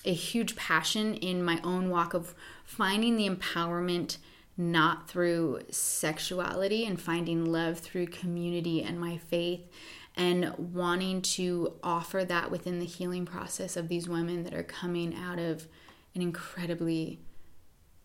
a 0.04 0.12
huge 0.12 0.56
passion 0.56 1.14
in 1.14 1.42
my 1.42 1.60
own 1.64 1.88
walk 1.90 2.14
of 2.14 2.34
finding 2.64 3.16
the 3.16 3.28
empowerment 3.28 4.18
not 4.56 5.08
through 5.08 5.60
sexuality 5.70 6.84
and 6.84 7.00
finding 7.00 7.44
love 7.44 7.78
through 7.78 8.06
community 8.06 8.82
and 8.82 9.00
my 9.00 9.16
faith 9.16 9.68
and 10.16 10.54
wanting 10.56 11.20
to 11.20 11.72
offer 11.82 12.24
that 12.24 12.50
within 12.50 12.78
the 12.78 12.84
healing 12.84 13.26
process 13.26 13.76
of 13.76 13.88
these 13.88 14.08
women 14.08 14.44
that 14.44 14.54
are 14.54 14.62
coming 14.62 15.14
out 15.16 15.38
of 15.38 15.66
an 16.14 16.22
incredibly 16.22 17.18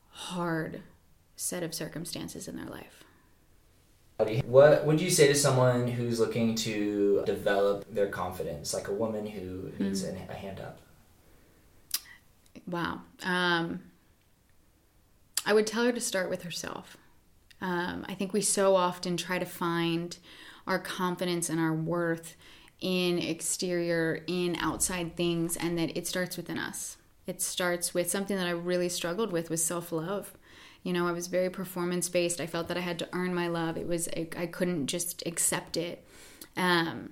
hard 0.10 0.82
set 1.36 1.62
of 1.62 1.74
circumstances 1.74 2.48
in 2.48 2.56
their 2.56 2.66
life. 2.66 3.04
What 4.46 4.86
would 4.86 5.00
you 5.00 5.10
say 5.10 5.28
to 5.28 5.36
someone 5.36 5.88
who's 5.88 6.20
looking 6.20 6.54
to 6.56 7.24
develop 7.26 7.86
their 7.94 8.08
confidence, 8.08 8.74
like 8.74 8.90
a 8.90 8.94
woman 8.94 9.26
who 9.26 9.72
needs 9.80 10.04
mm. 10.04 10.30
a 10.30 10.34
hand 10.34 10.60
up? 10.60 10.80
Wow. 12.68 13.02
Um, 13.24 13.80
I 15.46 15.54
would 15.54 15.66
tell 15.66 15.86
her 15.86 15.94
to 15.94 16.02
start 16.02 16.30
with 16.30 16.44
herself. 16.44 16.98
Um, 17.62 18.06
I 18.10 18.14
think 18.14 18.34
we 18.34 18.42
so 18.42 18.76
often 18.76 19.16
try 19.16 19.40
to 19.40 19.46
find 19.46 20.18
our 20.68 20.80
confidence 20.80 21.50
and 21.50 21.60
our 21.60 21.74
worth 21.74 22.36
in 22.82 23.20
exterior, 23.20 24.24
in 24.28 24.58
outside 24.60 25.16
things, 25.16 25.56
and 25.56 25.78
that 25.78 25.98
it 25.98 26.08
starts 26.08 26.38
within 26.38 26.58
us. 26.58 26.98
It 27.26 27.42
starts 27.42 27.94
with 27.94 28.10
something 28.10 28.36
that 28.38 28.48
I 28.48 28.52
really 28.52 28.90
struggled 28.90 29.32
with 29.32 29.50
was 29.50 29.64
self 29.64 29.92
love. 29.92 30.34
You 30.84 30.94
know, 30.94 31.08
I 31.08 31.12
was 31.12 31.28
very 31.28 31.50
performance 31.50 32.10
based. 32.10 32.40
I 32.40 32.48
felt 32.48 32.68
that 32.70 32.78
I 32.78 32.82
had 32.82 33.00
to 33.00 33.10
earn 33.14 33.34
my 33.34 33.48
love. 33.48 33.78
It 33.78 33.88
was 33.88 34.08
I 34.16 34.46
couldn't 34.46 34.88
just 34.88 35.24
accept 35.26 35.78
it. 35.78 36.06
Um, 36.56 37.12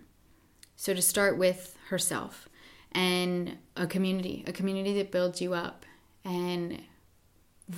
so 0.76 0.94
to 0.94 1.02
start 1.02 1.38
with 1.38 1.78
herself 1.90 2.48
and 2.92 3.58
a 3.76 3.88
community, 3.88 4.44
a 4.48 4.52
community 4.52 4.94
that 4.96 5.12
builds 5.12 5.42
you 5.42 5.54
up 5.54 5.86
and 6.24 6.82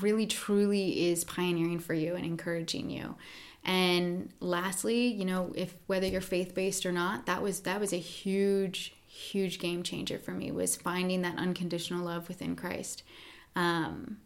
really 0.01 0.27
truly 0.27 1.09
is 1.09 1.23
pioneering 1.23 1.79
for 1.79 1.93
you 1.93 2.15
and 2.15 2.25
encouraging 2.25 2.89
you. 2.89 3.15
And 3.63 4.29
lastly, 4.39 5.07
you 5.07 5.25
know, 5.25 5.51
if 5.55 5.75
whether 5.87 6.07
you're 6.07 6.21
faith-based 6.21 6.85
or 6.85 6.91
not, 6.91 7.25
that 7.25 7.41
was 7.41 7.61
that 7.61 7.79
was 7.79 7.93
a 7.93 7.97
huge 7.97 8.93
huge 9.05 9.59
game 9.59 9.83
changer 9.83 10.17
for 10.17 10.31
me 10.31 10.51
was 10.51 10.75
finding 10.75 11.23
that 11.23 11.37
unconditional 11.37 12.05
love 12.05 12.27
within 12.27 12.55
Christ. 12.55 13.03
Um, 13.55 14.17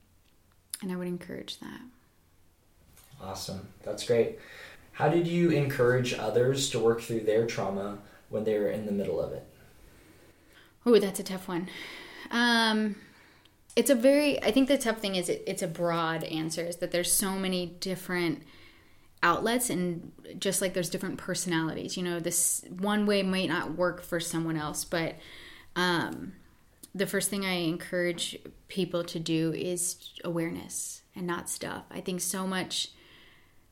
and 0.83 0.91
I 0.91 0.95
would 0.95 1.07
encourage 1.07 1.59
that. 1.59 1.81
Awesome. 3.21 3.69
That's 3.83 4.05
great. 4.05 4.37
How 4.91 5.09
did 5.09 5.25
you 5.25 5.49
encourage 5.49 6.13
others 6.13 6.69
to 6.69 6.79
work 6.79 7.01
through 7.01 7.21
their 7.21 7.47
trauma 7.47 7.97
when 8.29 8.43
they 8.43 8.59
were 8.59 8.69
in 8.69 8.85
the 8.85 8.91
middle 8.91 9.19
of 9.19 9.33
it? 9.33 9.47
Oh, 10.85 10.99
that's 10.99 11.19
a 11.19 11.23
tough 11.23 11.47
one. 11.47 11.69
Um, 12.29 12.97
it's 13.75 13.89
a 13.89 13.95
very, 13.95 14.41
I 14.43 14.51
think 14.51 14.67
the 14.67 14.77
tough 14.77 14.99
thing 14.99 15.15
is 15.15 15.29
it, 15.29 15.43
it's 15.47 15.63
a 15.63 15.67
broad 15.67 16.23
answer, 16.25 16.61
is 16.61 16.75
that 16.77 16.91
there's 16.91 17.11
so 17.11 17.31
many 17.31 17.65
different 17.65 18.43
outlets 19.23 19.69
and 19.69 20.11
just 20.37 20.61
like 20.61 20.73
there's 20.73 20.89
different 20.89 21.17
personalities 21.17 21.95
you 21.95 22.03
know 22.03 22.19
this 22.19 22.65
one 22.77 23.05
way 23.05 23.23
might 23.23 23.47
not 23.47 23.77
work 23.77 24.01
for 24.01 24.19
someone 24.19 24.57
else 24.57 24.83
but 24.83 25.15
um, 25.77 26.33
the 26.95 27.07
first 27.07 27.29
thing 27.29 27.45
i 27.45 27.53
encourage 27.53 28.37
people 28.67 29.03
to 29.03 29.19
do 29.19 29.51
is 29.53 29.97
awareness 30.23 31.03
and 31.15 31.27
not 31.27 31.49
stuff. 31.49 31.83
I 31.91 32.01
think 32.01 32.21
so 32.21 32.47
much 32.47 32.89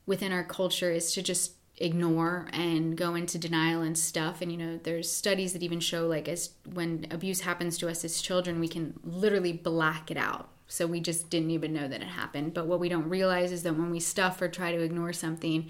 within 0.06 0.32
our 0.32 0.44
culture 0.44 0.90
is 0.90 1.12
to 1.14 1.22
just 1.22 1.52
ignore 1.78 2.46
and 2.52 2.96
go 2.96 3.14
into 3.14 3.38
denial 3.38 3.82
and 3.82 3.96
stuff. 3.96 4.40
And 4.40 4.52
you 4.52 4.58
know 4.58 4.78
there's 4.82 5.10
studies 5.10 5.52
that 5.52 5.62
even 5.62 5.80
show 5.80 6.06
like 6.06 6.28
as 6.28 6.50
when 6.72 7.06
abuse 7.10 7.40
happens 7.40 7.78
to 7.78 7.88
us 7.88 8.04
as 8.04 8.20
children 8.20 8.60
we 8.60 8.68
can 8.68 8.98
literally 9.02 9.52
black 9.52 10.10
it 10.10 10.16
out. 10.16 10.48
So 10.68 10.86
we 10.86 11.00
just 11.00 11.28
didn't 11.28 11.50
even 11.50 11.72
know 11.72 11.88
that 11.88 12.00
it 12.00 12.08
happened. 12.08 12.54
But 12.54 12.66
what 12.66 12.80
we 12.80 12.88
don't 12.88 13.08
realize 13.08 13.52
is 13.52 13.62
that 13.64 13.76
when 13.76 13.90
we 13.90 14.00
stuff 14.00 14.40
or 14.40 14.48
try 14.48 14.72
to 14.72 14.80
ignore 14.80 15.12
something 15.12 15.68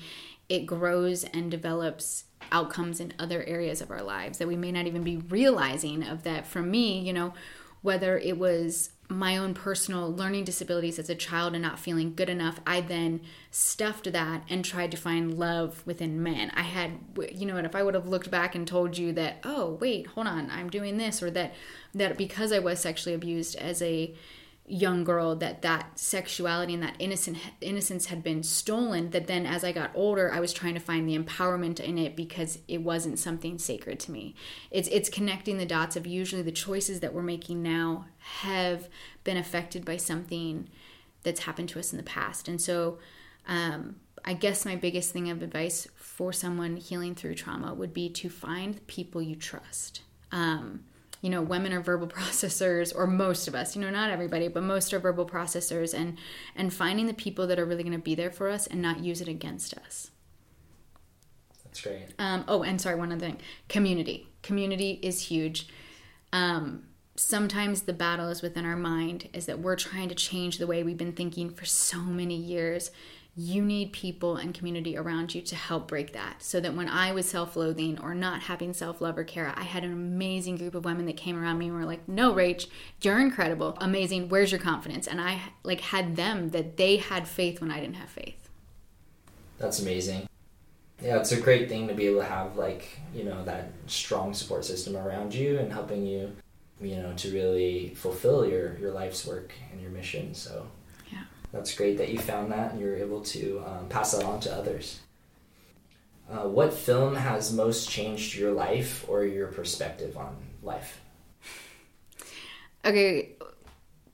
it 0.49 0.67
grows 0.67 1.25
and 1.25 1.51
develops 1.51 2.25
outcomes 2.51 3.01
in 3.01 3.13
other 3.19 3.43
areas 3.45 3.81
of 3.81 3.91
our 3.91 4.03
lives 4.03 4.39
that 4.39 4.49
we 4.49 4.57
may 4.57 4.73
not 4.73 4.87
even 4.87 5.03
be 5.03 5.17
realizing 5.17 6.03
of 6.03 6.23
that 6.23 6.47
for 6.47 6.63
me 6.63 6.99
you 6.99 7.13
know 7.13 7.33
whether 7.83 8.17
it 8.19 8.39
was 8.39 8.91
my 9.13 9.37
own 9.37 9.55
personal 9.55 10.11
learning 10.15 10.45
disabilities 10.45 10.99
as 10.99 11.11
a 11.11 11.15
child 11.15 11.53
and 11.55 11.63
not 11.63 11.79
feeling 11.79 12.15
good 12.15 12.29
enough, 12.29 12.61
I 12.67 12.81
then 12.81 13.21
stuffed 13.51 14.11
that 14.11 14.45
and 14.49 14.65
tried 14.65 14.91
to 14.93 14.97
find 14.97 15.39
love 15.39 15.83
within 15.87 16.23
men. 16.23 16.51
I 16.55 16.63
had, 16.63 16.93
you 17.33 17.47
know, 17.47 17.57
and 17.57 17.67
if 17.67 17.77
I 17.77 17.83
would 17.83 17.95
have 17.95 18.09
looked 18.09 18.31
back 18.31 18.55
and 18.55 18.67
told 18.67 18.97
you 18.97 19.13
that, 19.15 19.39
oh, 19.45 19.77
wait, 19.81 20.07
hold 20.09 20.27
on, 20.27 20.51
I'm 20.51 20.71
doing 20.71 20.97
this, 20.97 21.23
or 21.23 21.31
that, 21.33 21.55
that 21.95 22.17
because 22.17 22.53
I 22.53 22.59
was 22.59 22.81
sexually 22.81 23.15
abused 23.15 23.57
as 23.57 23.83
a 23.83 24.15
young 24.73 25.05
girl 25.05 25.37
that 25.37 25.61
that 25.61 25.99
sexuality 25.99 26.73
and 26.73 26.83
that 26.83 26.97
innocent 26.99 27.37
innocence 27.61 28.07
had 28.07 28.23
been 28.23 28.43
stolen 28.43 29.11
that 29.11 29.27
then 29.27 29.45
as 29.45 29.65
I 29.65 29.71
got 29.71 29.91
older 29.95 30.33
I 30.33 30.41
was 30.41 30.55
trying 30.55 30.73
to 30.73 30.81
find 30.81 31.07
the 31.07 31.19
empowerment 31.19 31.79
in 31.79 31.99
it 31.99 32.17
because 32.17 32.59
it 32.69 32.81
wasn't 32.81 33.19
something 33.19 33.59
sacred 33.59 34.01
to 34.01 34.11
me. 34.11 34.35
It's 34.71 34.89
it's 34.89 35.11
connecting 35.11 35.59
the 35.59 35.67
dots 35.67 35.95
of 35.95 36.07
usually 36.07 36.41
the 36.41 36.53
choices 36.53 37.01
that 37.01 37.13
we're 37.13 37.23
making 37.23 37.63
now 37.63 38.07
have 38.19 38.89
been 39.25 39.37
affected 39.37 39.85
by 39.85 39.99
something 39.99 40.71
that's 41.23 41.41
happened 41.41 41.69
to 41.69 41.79
us 41.79 41.93
in 41.93 41.99
the 41.99 42.03
past. 42.03 42.49
And 42.49 42.59
so 42.59 42.99
um, 43.47 43.97
I 44.25 44.33
guess 44.33 44.65
my 44.65 44.77
biggest 44.77 45.13
thing 45.13 45.29
of 45.29 45.43
advice 45.43 45.87
for 45.97 46.33
someone 46.33 46.77
healing 46.77 47.15
through 47.15 47.35
trauma 47.35 47.75
would 47.75 47.93
be 47.93 48.09
to 48.09 48.31
find 48.31 48.87
people 48.87 49.21
you 49.21 49.37
trust. 49.37 50.01
Um, 50.31 50.85
you 51.23 51.31
know 51.31 51.41
women 51.41 51.73
are 51.73 51.81
verbal 51.81 52.07
processors 52.19 52.95
or 52.95 53.07
most 53.07 53.49
of 53.49 53.55
us 53.55 53.75
you 53.75 53.81
know 53.81 53.89
not 53.89 54.11
everybody 54.11 54.49
but 54.49 54.63
most 54.63 54.93
are 54.93 54.99
verbal 54.99 55.25
processors 55.25 55.95
and 55.95 56.19
and 56.55 56.75
finding 56.75 57.07
the 57.07 57.15
people 57.15 57.47
that 57.47 57.59
are 57.59 57.65
really 57.65 57.83
going 57.83 57.97
to 57.97 57.99
be 57.99 58.15
there 58.15 58.31
for 58.31 58.51
us 58.51 58.67
and 58.67 58.83
not 58.83 59.01
use 59.01 59.23
it 59.23 59.29
against 59.29 59.73
us. 59.79 60.11
That's 61.65 61.81
great. 61.81 62.09
Um, 62.19 62.45
oh 62.49 62.63
and 62.63 62.79
sorry 62.79 62.97
one 62.97 63.11
other 63.11 63.21
thing. 63.21 63.39
Community. 63.71 64.29
Community 64.43 64.99
is 65.03 65.29
huge. 65.29 65.69
Um, 66.35 66.85
sometimes 67.17 67.83
the 67.83 67.93
battle 67.93 68.29
is 68.29 68.43
within 68.43 68.65
our 68.65 68.77
mind 68.77 69.29
is 69.33 69.47
that 69.47 69.59
we're 69.59 69.77
trying 69.77 70.09
to 70.09 70.15
change 70.15 70.59
the 70.59 70.67
way 70.67 70.83
we've 70.83 70.99
been 70.99 71.13
thinking 71.13 71.51
for 71.51 71.65
so 71.65 71.99
many 71.99 72.35
years 72.35 72.91
you 73.35 73.65
need 73.65 73.93
people 73.93 74.37
and 74.37 74.53
community 74.53 74.97
around 74.97 75.35
you 75.35 75.41
to 75.41 75.57
help 75.57 75.89
break 75.89 76.13
that. 76.13 76.43
So 76.43 76.61
that 76.61 76.75
when 76.75 76.89
I 76.89 77.13
was 77.13 77.29
self 77.29 77.57
loathing 77.57 77.99
or 78.01 78.15
not 78.15 78.43
having 78.43 78.75
self 78.75 79.01
love 79.01 79.17
or 79.17 79.25
care, 79.25 79.53
I 79.57 79.63
had 79.63 79.85
an 79.85 79.93
amazing 79.93 80.57
group 80.57 80.75
of 80.75 80.85
women 80.85 81.07
that 81.07 81.17
came 81.17 81.43
around 81.43 81.59
me 81.59 81.69
and 81.69 81.77
were 81.77 81.87
like, 81.87 82.07
No, 82.07 82.35
Rach, 82.35 82.67
you're 83.01 83.21
incredible, 83.21 83.77
amazing, 83.81 84.29
where's 84.29 84.53
your 84.53 84.61
confidence? 84.61 85.07
And 85.07 85.21
I 85.21 85.41
like 85.63 85.81
had 85.81 86.17
them 86.17 86.51
that 86.51 86.77
they 86.77 86.97
had 86.99 87.27
faith 87.27 87.61
when 87.61 87.71
I 87.71 87.81
didn't 87.81 87.97
have 87.97 88.11
faith. 88.11 88.49
That's 89.59 89.81
amazing. 89.81 90.29
Yeah, 91.01 91.19
it's 91.19 91.33
a 91.33 91.41
great 91.41 91.69
thing 91.69 91.89
to 91.89 91.95
be 91.95 92.07
able 92.07 92.21
to 92.21 92.27
have 92.27 92.57
like, 92.57 93.01
you 93.15 93.25
know, 93.25 93.45
that 93.45 93.73
strong 93.87 94.35
support 94.35 94.65
system 94.65 94.97
around 94.97 95.35
you 95.35 95.59
and 95.59 95.73
helping 95.73 96.07
you, 96.07 96.33
you 96.81 96.97
know, 96.97 97.13
to 97.15 97.33
really 97.33 97.95
fulfill 97.97 98.47
your, 98.47 98.77
your 98.79 98.93
life's 98.93 99.27
work 99.27 99.53
and 99.73 99.81
your 99.81 99.91
mission. 99.91 100.35
So 100.35 100.67
that's 101.53 101.75
great 101.75 101.99
that 101.99 102.09
you 102.09 102.19
found 102.19 102.51
that 102.53 102.73
and 102.73 102.81
you're 102.81 102.97
able 102.97 103.21
to 103.21 103.63
um, 103.67 103.89
pass 103.89 104.13
that 104.13 104.25
on 104.25 104.41
to 104.41 104.53
others. 104.53 105.01
Uh, 106.31 106.49
what 106.49 106.73
film 106.73 107.15
has 107.15 107.53
most 107.53 107.91
changed 107.91 108.35
your 108.35 108.53
life 108.53 109.05
or 109.09 109.25
your 109.25 109.49
perspective 109.49 110.17
on 110.17 110.35
life? 110.63 111.01
Okay, 112.85 113.31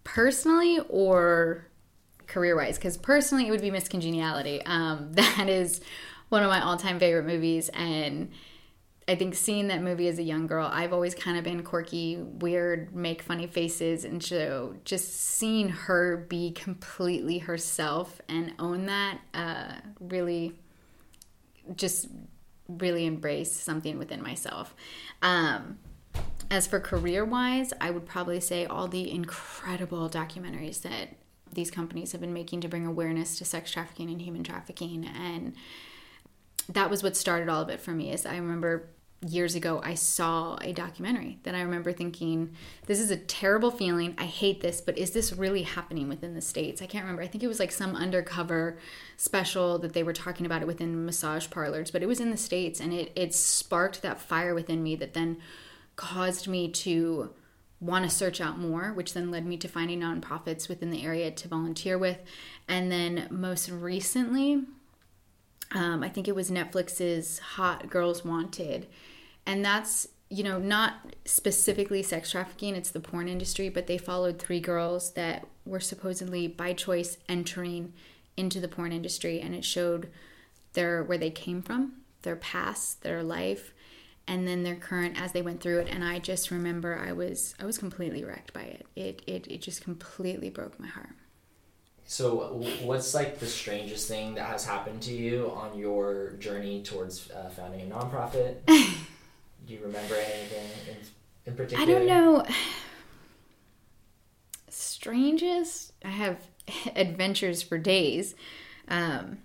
personally 0.04 0.80
or 0.88 1.64
career 2.26 2.56
wise? 2.56 2.76
Because 2.76 2.96
personally, 2.96 3.46
it 3.46 3.50
would 3.50 3.60
be 3.60 3.70
Miss 3.70 3.88
Congeniality. 3.88 4.62
Um, 4.66 5.08
that 5.12 5.48
is 5.48 5.80
one 6.28 6.42
of 6.42 6.48
my 6.48 6.62
all 6.62 6.76
time 6.76 6.98
favorite 6.98 7.26
movies, 7.26 7.68
and 7.70 8.32
I 9.08 9.14
think 9.14 9.34
seeing 9.34 9.68
that 9.68 9.82
movie 9.82 10.06
as 10.08 10.18
a 10.18 10.22
young 10.22 10.46
girl, 10.46 10.68
I've 10.70 10.92
always 10.92 11.14
kind 11.14 11.38
of 11.38 11.44
been 11.44 11.62
quirky, 11.62 12.18
weird, 12.18 12.94
make 12.94 13.22
funny 13.22 13.46
faces, 13.46 14.04
and 14.04 14.22
so 14.22 14.76
just 14.84 15.14
seeing 15.14 15.70
her 15.70 16.18
be 16.28 16.52
completely 16.52 17.38
herself 17.38 18.20
and 18.28 18.52
own 18.58 18.84
that 18.86 19.18
uh, 19.32 19.72
really, 19.98 20.58
just 21.74 22.08
really 22.68 23.06
embrace 23.06 23.50
something 23.50 23.98
within 23.98 24.22
myself. 24.22 24.76
Um, 25.22 25.78
as 26.50 26.66
for 26.66 26.78
career 26.78 27.24
wise, 27.24 27.72
I 27.80 27.90
would 27.90 28.04
probably 28.04 28.40
say 28.40 28.66
all 28.66 28.88
the 28.88 29.10
incredible 29.10 30.10
documentaries 30.10 30.82
that 30.82 31.16
these 31.50 31.70
companies 31.70 32.12
have 32.12 32.20
been 32.20 32.34
making 32.34 32.60
to 32.60 32.68
bring 32.68 32.84
awareness 32.84 33.38
to 33.38 33.44
sex 33.46 33.70
trafficking 33.70 34.10
and 34.10 34.20
human 34.20 34.44
trafficking 34.44 35.06
and 35.06 35.54
that 36.68 36.90
was 36.90 37.02
what 37.02 37.16
started 37.16 37.48
all 37.48 37.62
of 37.62 37.70
it 37.70 37.80
for 37.80 37.92
me 37.92 38.12
is 38.12 38.26
i 38.26 38.36
remember 38.36 38.90
years 39.26 39.56
ago 39.56 39.80
I 39.82 39.94
saw 39.94 40.56
a 40.60 40.72
documentary 40.72 41.38
that 41.42 41.54
I 41.54 41.62
remember 41.62 41.92
thinking, 41.92 42.54
this 42.86 43.00
is 43.00 43.10
a 43.10 43.16
terrible 43.16 43.70
feeling. 43.70 44.14
I 44.16 44.26
hate 44.26 44.60
this, 44.60 44.80
but 44.80 44.96
is 44.96 45.10
this 45.10 45.32
really 45.32 45.62
happening 45.62 46.08
within 46.08 46.34
the 46.34 46.40
States? 46.40 46.80
I 46.80 46.86
can't 46.86 47.04
remember. 47.04 47.22
I 47.22 47.26
think 47.26 47.42
it 47.42 47.48
was 47.48 47.58
like 47.58 47.72
some 47.72 47.96
undercover 47.96 48.78
special 49.16 49.78
that 49.80 49.92
they 49.92 50.02
were 50.02 50.12
talking 50.12 50.46
about 50.46 50.62
it 50.62 50.68
within 50.68 51.04
massage 51.04 51.50
parlors, 51.50 51.90
but 51.90 52.02
it 52.02 52.06
was 52.06 52.20
in 52.20 52.30
the 52.30 52.36
States 52.36 52.80
and 52.80 52.92
it, 52.92 53.12
it 53.16 53.34
sparked 53.34 54.02
that 54.02 54.20
fire 54.20 54.54
within 54.54 54.82
me 54.82 54.94
that 54.96 55.14
then 55.14 55.38
caused 55.96 56.46
me 56.46 56.70
to 56.70 57.34
want 57.80 58.04
to 58.04 58.10
search 58.10 58.40
out 58.40 58.58
more, 58.58 58.92
which 58.92 59.14
then 59.14 59.30
led 59.30 59.46
me 59.46 59.56
to 59.56 59.68
finding 59.68 60.00
nonprofits 60.00 60.68
within 60.68 60.90
the 60.90 61.04
area 61.04 61.30
to 61.30 61.48
volunteer 61.48 61.98
with. 61.98 62.18
And 62.66 62.90
then 62.90 63.28
most 63.30 63.68
recently, 63.68 64.64
um, 65.72 66.02
I 66.02 66.08
think 66.08 66.28
it 66.28 66.34
was 66.34 66.50
Netflix's 66.50 67.38
Hot 67.38 67.90
Girls 67.90 68.24
Wanted. 68.24 68.86
And 69.46 69.64
that's, 69.64 70.08
you 70.30 70.42
know, 70.44 70.58
not 70.58 70.94
specifically 71.24 72.02
sex 72.02 72.30
trafficking, 72.30 72.76
it's 72.76 72.90
the 72.90 73.00
porn 73.00 73.28
industry, 73.28 73.68
but 73.68 73.86
they 73.86 73.98
followed 73.98 74.38
three 74.38 74.60
girls 74.60 75.12
that 75.12 75.46
were 75.64 75.80
supposedly 75.80 76.46
by 76.46 76.72
choice 76.72 77.18
entering 77.28 77.92
into 78.36 78.60
the 78.60 78.68
porn 78.68 78.92
industry 78.92 79.40
and 79.40 79.54
it 79.54 79.64
showed 79.64 80.08
their 80.74 81.02
where 81.02 81.18
they 81.18 81.30
came 81.30 81.60
from, 81.62 81.92
their 82.22 82.36
past, 82.36 83.02
their 83.02 83.22
life, 83.22 83.72
and 84.26 84.46
then 84.46 84.62
their 84.62 84.76
current 84.76 85.20
as 85.20 85.32
they 85.32 85.42
went 85.42 85.60
through 85.60 85.78
it. 85.78 85.88
And 85.90 86.04
I 86.04 86.18
just 86.18 86.50
remember 86.50 86.98
I 86.98 87.12
was 87.12 87.54
I 87.58 87.64
was 87.64 87.78
completely 87.78 88.24
wrecked 88.24 88.52
by 88.52 88.62
it. 88.62 88.86
It 88.94 89.22
it, 89.26 89.46
it 89.48 89.62
just 89.62 89.82
completely 89.82 90.50
broke 90.50 90.78
my 90.78 90.86
heart. 90.86 91.14
So, 92.10 92.64
what's 92.84 93.12
like 93.12 93.38
the 93.38 93.46
strangest 93.46 94.08
thing 94.08 94.36
that 94.36 94.46
has 94.46 94.64
happened 94.64 95.02
to 95.02 95.12
you 95.12 95.52
on 95.54 95.78
your 95.78 96.30
journey 96.38 96.82
towards 96.82 97.30
uh, 97.30 97.50
founding 97.50 97.82
a 97.82 97.94
nonprofit? 97.94 98.64
Do 98.66 99.74
you 99.74 99.80
remember 99.82 100.14
anything 100.14 100.70
in, 100.88 100.96
in 101.44 101.54
particular? 101.54 101.82
I 101.82 101.84
don't 101.84 102.06
know. 102.06 102.46
Strangest? 104.70 105.92
I 106.02 106.08
have 106.08 106.38
adventures 106.96 107.60
for 107.60 107.76
days. 107.76 108.34
Um, 108.88 109.40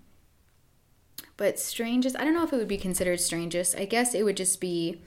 but 1.35 1.59
strangest, 1.59 2.15
I 2.17 2.23
don't 2.23 2.33
know 2.33 2.45
if 2.45 2.53
it 2.53 2.57
would 2.57 2.69
be 2.69 2.77
considered 2.77 3.19
strangest. 3.19 3.75
I 3.75 3.83
guess 3.83 4.15
it 4.15 4.23
would 4.23 4.37
just 4.37 4.61
be 4.61 5.01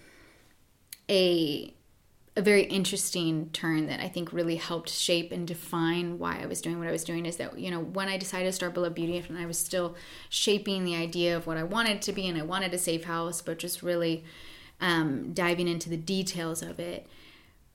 a 1.08 1.72
a 2.36 2.42
very 2.42 2.64
interesting 2.64 3.48
turn 3.54 3.86
that 3.86 4.00
I 4.00 4.08
think 4.08 4.30
really 4.30 4.56
helped 4.56 4.90
shape 4.90 5.32
and 5.32 5.48
define 5.48 6.18
why 6.18 6.38
I 6.42 6.46
was 6.46 6.60
doing 6.60 6.78
what 6.78 6.86
I 6.86 6.92
was 6.92 7.02
doing 7.02 7.24
is 7.24 7.36
that, 7.38 7.58
you 7.58 7.70
know, 7.70 7.80
when 7.80 8.08
I 8.08 8.18
decided 8.18 8.44
to 8.44 8.52
start 8.52 8.74
Beloved 8.74 8.94
Beauty 8.94 9.16
and 9.16 9.38
I 9.38 9.46
was 9.46 9.58
still 9.58 9.96
shaping 10.28 10.84
the 10.84 10.94
idea 10.94 11.34
of 11.34 11.46
what 11.46 11.56
I 11.56 11.62
wanted 11.62 12.02
to 12.02 12.12
be 12.12 12.28
and 12.28 12.36
I 12.36 12.42
wanted 12.42 12.74
a 12.74 12.78
safe 12.78 13.04
house, 13.04 13.40
but 13.40 13.58
just 13.58 13.82
really 13.82 14.22
um, 14.82 15.32
diving 15.32 15.66
into 15.66 15.88
the 15.88 15.96
details 15.96 16.60
of 16.60 16.78
it. 16.78 17.06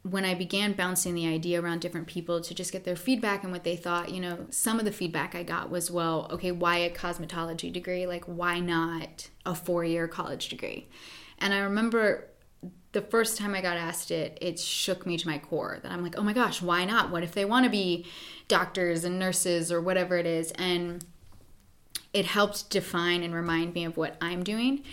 When 0.04 0.26
I 0.26 0.36
began 0.36 0.74
bouncing 0.74 1.16
the 1.16 1.28
idea 1.28 1.62
around 1.62 1.82
different 1.82 2.08
people 2.08 2.40
to 2.42 2.54
just 2.54 2.72
get 2.72 2.84
their 2.84 2.96
feedback 2.96 3.44
and 3.44 3.52
what 3.52 3.64
they 3.64 3.76
thought, 3.76 4.12
you 4.12 4.20
know, 4.20 4.46
some 4.52 4.78
of 4.78 4.86
the 4.86 4.92
feedback 4.92 5.34
I 5.34 5.42
got 5.42 5.72
was, 5.72 5.90
well, 5.90 6.28
okay, 6.30 6.52
why 6.52 6.78
a 6.78 6.90
cosmetology 6.92 7.74
degree? 7.74 8.06
Like, 8.06 8.26
why 8.26 8.60
not 8.60 9.30
a 9.44 9.56
four 9.56 9.84
year 9.84 10.08
college 10.08 10.50
degree? 10.50 10.88
And 11.40 11.54
I 11.54 11.60
remember 11.60 12.31
the 12.94 13.02
first 13.02 13.38
time 13.38 13.56
I 13.56 13.62
got 13.62 13.78
asked 13.78 14.12
it, 14.12 14.38
it 14.42 14.60
shook 14.60 15.06
me 15.06 15.18
to 15.18 15.28
my 15.28 15.38
core 15.38 15.80
that 15.82 15.92
I'm 15.92 16.04
like, 16.04 16.18
oh 16.18 16.24
my 16.24 16.34
gosh, 16.34 16.62
why 16.62 16.84
not? 16.84 17.10
What 17.10 17.24
if 17.24 17.32
they 17.32 17.46
want 17.46 17.64
to 17.64 17.70
be 17.70 18.06
doctors 18.48 19.04
and 19.04 19.18
nurses 19.18 19.72
or 19.72 19.80
whatever 19.80 20.18
it 20.18 20.26
is? 20.26 20.52
And 20.52 21.06
it 22.14 22.26
helped 22.26 22.70
define 22.70 23.24
and 23.24 23.34
remind 23.34 23.74
me 23.74 23.86
of 23.86 23.96
what 23.96 24.18
I'm 24.20 24.44
doing. 24.44 24.84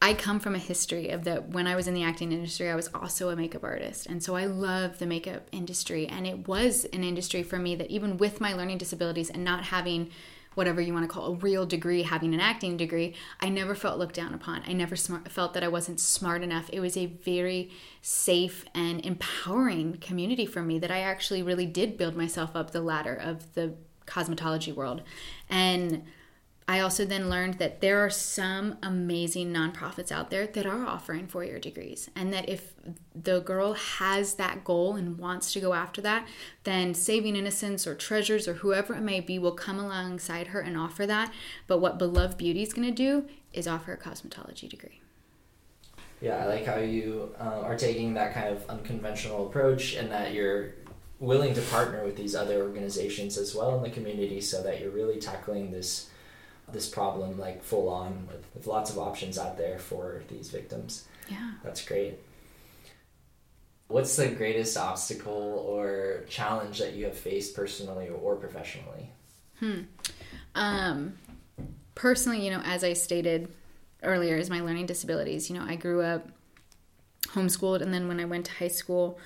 I 0.00 0.14
come 0.14 0.38
from 0.38 0.54
a 0.54 0.58
history 0.58 1.08
of 1.08 1.24
that 1.24 1.48
when 1.48 1.66
I 1.66 1.74
was 1.74 1.88
in 1.88 1.94
the 1.94 2.04
acting 2.04 2.30
industry, 2.30 2.70
I 2.70 2.76
was 2.76 2.88
also 2.94 3.30
a 3.30 3.36
makeup 3.36 3.64
artist. 3.64 4.06
And 4.06 4.22
so 4.22 4.36
I 4.36 4.44
love 4.44 5.00
the 5.00 5.06
makeup 5.06 5.48
industry. 5.50 6.06
And 6.06 6.24
it 6.24 6.46
was 6.46 6.84
an 6.92 7.02
industry 7.02 7.42
for 7.42 7.58
me 7.58 7.74
that, 7.74 7.90
even 7.90 8.16
with 8.16 8.40
my 8.40 8.52
learning 8.52 8.78
disabilities 8.78 9.30
and 9.30 9.42
not 9.42 9.64
having 9.64 10.10
whatever 10.58 10.80
you 10.80 10.92
want 10.92 11.04
to 11.04 11.08
call 11.08 11.26
a 11.26 11.36
real 11.36 11.64
degree, 11.64 12.02
having 12.02 12.34
an 12.34 12.40
acting 12.40 12.76
degree, 12.76 13.14
I 13.38 13.48
never 13.48 13.76
felt 13.76 13.96
looked 13.96 14.16
down 14.16 14.34
upon. 14.34 14.62
I 14.66 14.72
never 14.72 14.96
smart, 14.96 15.30
felt 15.30 15.54
that 15.54 15.62
I 15.62 15.68
wasn't 15.68 16.00
smart 16.00 16.42
enough. 16.42 16.68
It 16.72 16.80
was 16.80 16.96
a 16.96 17.06
very 17.06 17.70
safe 18.02 18.64
and 18.74 19.06
empowering 19.06 19.98
community 19.98 20.46
for 20.46 20.60
me 20.60 20.80
that 20.80 20.90
I 20.90 20.98
actually 20.98 21.44
really 21.44 21.64
did 21.64 21.96
build 21.96 22.16
myself 22.16 22.56
up 22.56 22.72
the 22.72 22.80
ladder 22.80 23.14
of 23.14 23.54
the 23.54 23.74
cosmetology 24.08 24.74
world. 24.74 25.02
And 25.48 26.02
I 26.70 26.80
also 26.80 27.06
then 27.06 27.30
learned 27.30 27.54
that 27.54 27.80
there 27.80 28.04
are 28.04 28.10
some 28.10 28.76
amazing 28.82 29.54
nonprofits 29.54 30.12
out 30.12 30.28
there 30.28 30.46
that 30.46 30.66
are 30.66 30.84
offering 30.84 31.26
four 31.26 31.42
year 31.42 31.58
degrees. 31.58 32.10
And 32.14 32.30
that 32.34 32.46
if 32.46 32.74
the 33.14 33.40
girl 33.40 33.72
has 33.72 34.34
that 34.34 34.64
goal 34.64 34.94
and 34.94 35.16
wants 35.16 35.54
to 35.54 35.60
go 35.60 35.72
after 35.72 36.02
that, 36.02 36.28
then 36.64 36.92
Saving 36.92 37.36
Innocence 37.36 37.86
or 37.86 37.94
Treasures 37.94 38.46
or 38.46 38.54
whoever 38.54 38.94
it 38.94 39.00
may 39.00 39.20
be 39.20 39.38
will 39.38 39.52
come 39.52 39.78
alongside 39.78 40.48
her 40.48 40.60
and 40.60 40.76
offer 40.76 41.06
that. 41.06 41.32
But 41.66 41.78
what 41.78 41.98
Beloved 41.98 42.36
Beauty 42.36 42.62
is 42.62 42.74
going 42.74 42.86
to 42.86 42.94
do 42.94 43.26
is 43.54 43.66
offer 43.66 43.94
a 43.94 43.98
cosmetology 43.98 44.68
degree. 44.68 45.00
Yeah, 46.20 46.36
I 46.36 46.46
like 46.46 46.66
how 46.66 46.76
you 46.76 47.34
uh, 47.40 47.62
are 47.62 47.78
taking 47.78 48.12
that 48.14 48.34
kind 48.34 48.48
of 48.48 48.68
unconventional 48.68 49.46
approach 49.46 49.94
and 49.94 50.10
that 50.10 50.34
you're 50.34 50.74
willing 51.18 51.54
to 51.54 51.62
partner 51.62 52.04
with 52.04 52.16
these 52.16 52.34
other 52.34 52.62
organizations 52.62 53.38
as 53.38 53.54
well 53.54 53.74
in 53.78 53.82
the 53.82 53.90
community 53.90 54.42
so 54.42 54.62
that 54.62 54.82
you're 54.82 54.90
really 54.90 55.18
tackling 55.18 55.70
this 55.70 56.10
this 56.72 56.88
problem 56.88 57.38
like 57.38 57.62
full 57.62 57.88
on 57.88 58.26
with, 58.26 58.44
with 58.54 58.66
lots 58.66 58.90
of 58.90 58.98
options 58.98 59.38
out 59.38 59.56
there 59.56 59.78
for 59.78 60.22
these 60.28 60.50
victims. 60.50 61.06
Yeah. 61.28 61.52
That's 61.62 61.84
great. 61.84 62.18
What's 63.88 64.16
the 64.16 64.28
greatest 64.28 64.76
obstacle 64.76 65.64
or 65.66 66.24
challenge 66.28 66.78
that 66.78 66.94
you 66.94 67.06
have 67.06 67.16
faced 67.16 67.56
personally 67.56 68.08
or 68.08 68.36
professionally? 68.36 69.10
Hmm. 69.60 69.82
Um, 70.54 71.18
personally, 71.94 72.44
you 72.44 72.50
know, 72.50 72.60
as 72.64 72.84
I 72.84 72.92
stated 72.92 73.48
earlier, 74.02 74.36
is 74.36 74.50
my 74.50 74.60
learning 74.60 74.86
disabilities. 74.86 75.48
You 75.48 75.56
know, 75.58 75.64
I 75.66 75.76
grew 75.76 76.02
up 76.02 76.28
homeschooled, 77.28 77.80
and 77.80 77.92
then 77.92 78.08
when 78.08 78.20
I 78.20 78.26
went 78.26 78.46
to 78.46 78.52
high 78.52 78.68
school, 78.68 79.18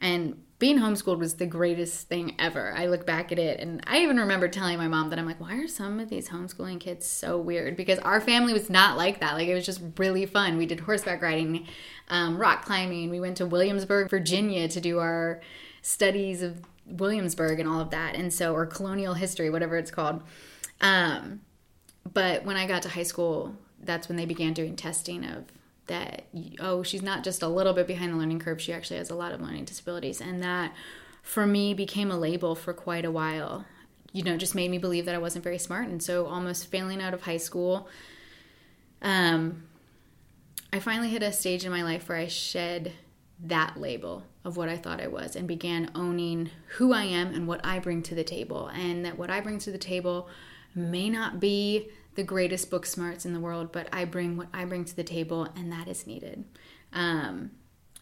and 0.00 0.42
being 0.60 0.78
homeschooled 0.78 1.18
was 1.18 1.34
the 1.34 1.46
greatest 1.46 2.06
thing 2.06 2.36
ever. 2.38 2.74
I 2.76 2.84
look 2.84 3.06
back 3.06 3.32
at 3.32 3.38
it 3.38 3.60
and 3.60 3.82
I 3.86 4.02
even 4.02 4.18
remember 4.18 4.46
telling 4.46 4.76
my 4.76 4.88
mom 4.88 5.08
that 5.08 5.18
I'm 5.18 5.24
like, 5.24 5.40
why 5.40 5.54
are 5.56 5.66
some 5.66 5.98
of 5.98 6.10
these 6.10 6.28
homeschooling 6.28 6.78
kids 6.78 7.06
so 7.06 7.38
weird? 7.38 7.76
Because 7.76 7.98
our 8.00 8.20
family 8.20 8.52
was 8.52 8.68
not 8.68 8.98
like 8.98 9.20
that. 9.20 9.32
Like 9.34 9.48
it 9.48 9.54
was 9.54 9.64
just 9.64 9.80
really 9.96 10.26
fun. 10.26 10.58
We 10.58 10.66
did 10.66 10.80
horseback 10.80 11.22
riding, 11.22 11.66
um, 12.08 12.36
rock 12.36 12.66
climbing. 12.66 13.08
We 13.08 13.20
went 13.20 13.38
to 13.38 13.46
Williamsburg, 13.46 14.10
Virginia 14.10 14.68
to 14.68 14.80
do 14.82 14.98
our 14.98 15.40
studies 15.80 16.42
of 16.42 16.60
Williamsburg 16.84 17.58
and 17.58 17.66
all 17.66 17.80
of 17.80 17.88
that. 17.90 18.14
And 18.14 18.30
so, 18.30 18.54
or 18.54 18.66
colonial 18.66 19.14
history, 19.14 19.48
whatever 19.48 19.78
it's 19.78 19.90
called. 19.90 20.22
Um, 20.82 21.40
but 22.12 22.44
when 22.44 22.58
I 22.58 22.66
got 22.66 22.82
to 22.82 22.90
high 22.90 23.02
school, 23.04 23.56
that's 23.82 24.08
when 24.08 24.18
they 24.18 24.26
began 24.26 24.52
doing 24.52 24.76
testing 24.76 25.24
of 25.24 25.46
that 25.90 26.24
oh 26.58 26.82
she's 26.82 27.02
not 27.02 27.22
just 27.22 27.42
a 27.42 27.48
little 27.48 27.72
bit 27.72 27.86
behind 27.86 28.12
the 28.12 28.16
learning 28.16 28.38
curve 28.38 28.60
she 28.60 28.72
actually 28.72 28.96
has 28.96 29.10
a 29.10 29.14
lot 29.14 29.32
of 29.32 29.40
learning 29.40 29.64
disabilities. 29.64 30.20
And 30.20 30.42
that 30.42 30.72
for 31.22 31.46
me 31.46 31.74
became 31.74 32.10
a 32.10 32.18
label 32.18 32.54
for 32.54 32.72
quite 32.72 33.04
a 33.04 33.10
while. 33.10 33.66
You 34.12 34.22
know 34.22 34.36
just 34.36 34.54
made 34.54 34.70
me 34.70 34.78
believe 34.78 35.04
that 35.04 35.14
i 35.14 35.18
wasn't 35.18 35.44
very 35.44 35.58
smart. 35.58 35.88
And 35.88 36.02
so 36.02 36.26
almost 36.26 36.66
failing 36.68 37.02
out 37.02 37.14
of 37.14 37.22
high 37.22 37.36
school 37.36 37.88
um 39.02 39.64
i 40.72 40.78
finally 40.78 41.08
hit 41.08 41.22
a 41.22 41.32
stage 41.32 41.64
in 41.64 41.70
my 41.70 41.82
life 41.82 42.06
where 42.08 42.18
i 42.18 42.26
shed 42.26 42.92
that 43.42 43.80
label 43.80 44.24
of 44.44 44.56
what 44.56 44.68
I 44.68 44.76
thought 44.76 45.00
I 45.00 45.06
was 45.06 45.36
and 45.36 45.46
began 45.46 45.90
owning 45.94 46.50
who 46.76 46.92
I 46.92 47.04
am 47.04 47.34
and 47.34 47.46
what 47.46 47.64
I 47.64 47.78
bring 47.78 48.02
to 48.04 48.14
the 48.14 48.24
table. 48.24 48.68
And 48.68 49.04
that 49.04 49.18
what 49.18 49.30
I 49.30 49.40
bring 49.40 49.58
to 49.60 49.70
the 49.70 49.78
table 49.78 50.28
may 50.74 51.10
not 51.10 51.40
be 51.40 51.88
the 52.14 52.22
greatest 52.22 52.70
book 52.70 52.86
smarts 52.86 53.24
in 53.24 53.32
the 53.32 53.40
world, 53.40 53.72
but 53.72 53.88
I 53.92 54.04
bring 54.04 54.36
what 54.36 54.48
I 54.52 54.64
bring 54.64 54.84
to 54.84 54.96
the 54.96 55.04
table, 55.04 55.48
and 55.56 55.72
that 55.72 55.88
is 55.88 56.06
needed. 56.06 56.44
Um, 56.92 57.52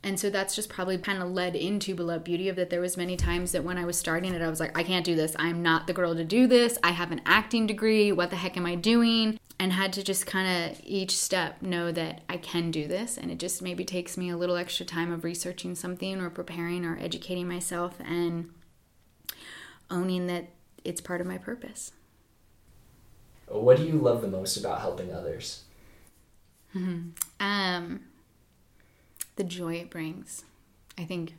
and 0.03 0.19
so 0.19 0.31
that's 0.31 0.55
just 0.55 0.69
probably 0.69 0.97
kind 0.99 1.23
of 1.23 1.31
led 1.31 1.57
into 1.57 1.95
beloved 1.95 2.25
beauty 2.25 2.49
of 2.49 2.57
that 2.57 2.71
there 2.71 2.81
was 2.81 2.97
many 2.97 3.17
times 3.17 3.53
that 3.53 3.65
when 3.65 3.77
i 3.77 3.85
was 3.85 3.99
starting 3.99 4.33
it 4.33 4.43
i 4.43 4.49
was 4.49 4.61
like 4.61 4.77
i 4.79 4.83
can't 4.83 5.05
do 5.05 5.17
this. 5.17 5.35
I'm 5.39 5.63
not 5.63 5.87
the 5.87 5.93
girl 5.93 6.15
to 6.15 6.25
do 6.25 6.47
this. 6.47 6.79
I 6.83 6.93
have 6.93 7.11
an 7.11 7.21
acting 7.27 7.67
degree. 7.67 8.13
What 8.13 8.31
the 8.31 8.37
heck 8.37 8.57
am 8.57 8.67
i 8.67 8.75
doing? 8.75 9.39
And 9.61 9.73
had 9.73 9.93
to 9.95 10.05
just 10.05 10.25
kind 10.25 10.73
of 10.73 10.81
each 10.85 11.17
step 11.17 11.63
know 11.63 11.91
that 11.91 12.23
i 12.29 12.37
can 12.37 12.71
do 12.71 12.87
this 12.87 13.19
and 13.19 13.31
it 13.31 13.39
just 13.39 13.61
maybe 13.61 13.85
takes 13.85 14.17
me 14.17 14.31
a 14.31 14.37
little 14.37 14.57
extra 14.57 14.87
time 14.87 15.13
of 15.13 15.25
researching 15.25 15.75
something 15.75 16.21
or 16.21 16.31
preparing 16.31 16.85
or 16.85 16.97
educating 17.01 17.49
myself 17.49 17.99
and 18.05 18.51
owning 19.91 20.29
that 20.29 20.51
it's 20.85 21.01
part 21.01 21.21
of 21.21 21.27
my 21.27 21.39
purpose 21.39 21.91
what 23.51 23.77
do 23.77 23.85
you 23.85 23.95
love 23.95 24.21
the 24.23 24.29
most 24.29 24.57
about 24.57 24.81
helping 24.81 25.13
others? 25.13 25.63
Mm-hmm. 26.75 27.11
Um, 27.41 28.01
the 29.37 29.45
joy 29.45 29.75
it 29.75 29.91
brings. 29.91 30.45
I 30.97 31.05
think 31.05 31.35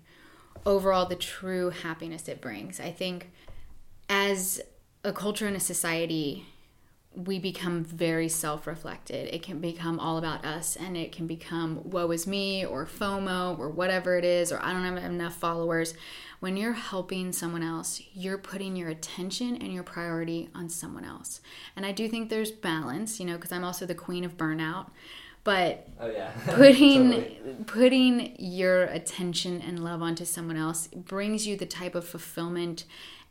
overall 0.65 1.05
the 1.05 1.15
true 1.15 1.69
happiness 1.69 2.27
it 2.27 2.41
brings. 2.41 2.79
I 2.79 2.91
think 2.91 3.31
as 4.07 4.61
a 5.03 5.13
culture 5.13 5.47
and 5.47 5.55
a 5.55 5.59
society, 5.59 6.45
we 7.15 7.39
become 7.39 7.83
very 7.83 8.29
self 8.29 8.67
reflected. 8.67 9.33
It 9.33 9.41
can 9.41 9.59
become 9.59 9.99
all 9.99 10.17
about 10.17 10.45
us 10.45 10.75
and 10.75 10.95
it 10.95 11.11
can 11.11 11.27
become 11.27 11.81
woe 11.89 12.11
is 12.11 12.27
me 12.27 12.65
or 12.65 12.85
FOMO 12.85 13.57
or 13.57 13.69
whatever 13.69 14.17
it 14.17 14.23
is, 14.23 14.51
or 14.51 14.59
I 14.63 14.73
don't 14.73 14.83
have 14.83 14.97
enough 14.97 15.35
followers. 15.35 15.93
When 16.39 16.55
you're 16.55 16.73
helping 16.73 17.33
someone 17.33 17.63
else, 17.63 18.01
you're 18.13 18.37
putting 18.37 18.75
your 18.75 18.89
attention 18.89 19.57
and 19.57 19.73
your 19.73 19.83
priority 19.83 20.49
on 20.55 20.69
someone 20.69 21.03
else. 21.03 21.41
And 21.75 21.85
I 21.85 21.91
do 21.91 22.07
think 22.07 22.29
there's 22.29 22.51
balance, 22.51 23.19
you 23.19 23.25
know, 23.25 23.35
because 23.35 23.51
I'm 23.51 23.65
also 23.65 23.85
the 23.85 23.95
queen 23.95 24.23
of 24.23 24.37
burnout. 24.37 24.91
But 25.43 25.87
oh, 25.99 26.09
yeah. 26.09 26.31
putting 26.45 27.11
totally. 27.11 27.55
putting 27.65 28.35
your 28.37 28.83
attention 28.83 29.61
and 29.61 29.83
love 29.83 30.01
onto 30.01 30.25
someone 30.25 30.57
else 30.57 30.87
brings 30.87 31.47
you 31.47 31.57
the 31.57 31.65
type 31.65 31.95
of 31.95 32.07
fulfillment 32.07 32.85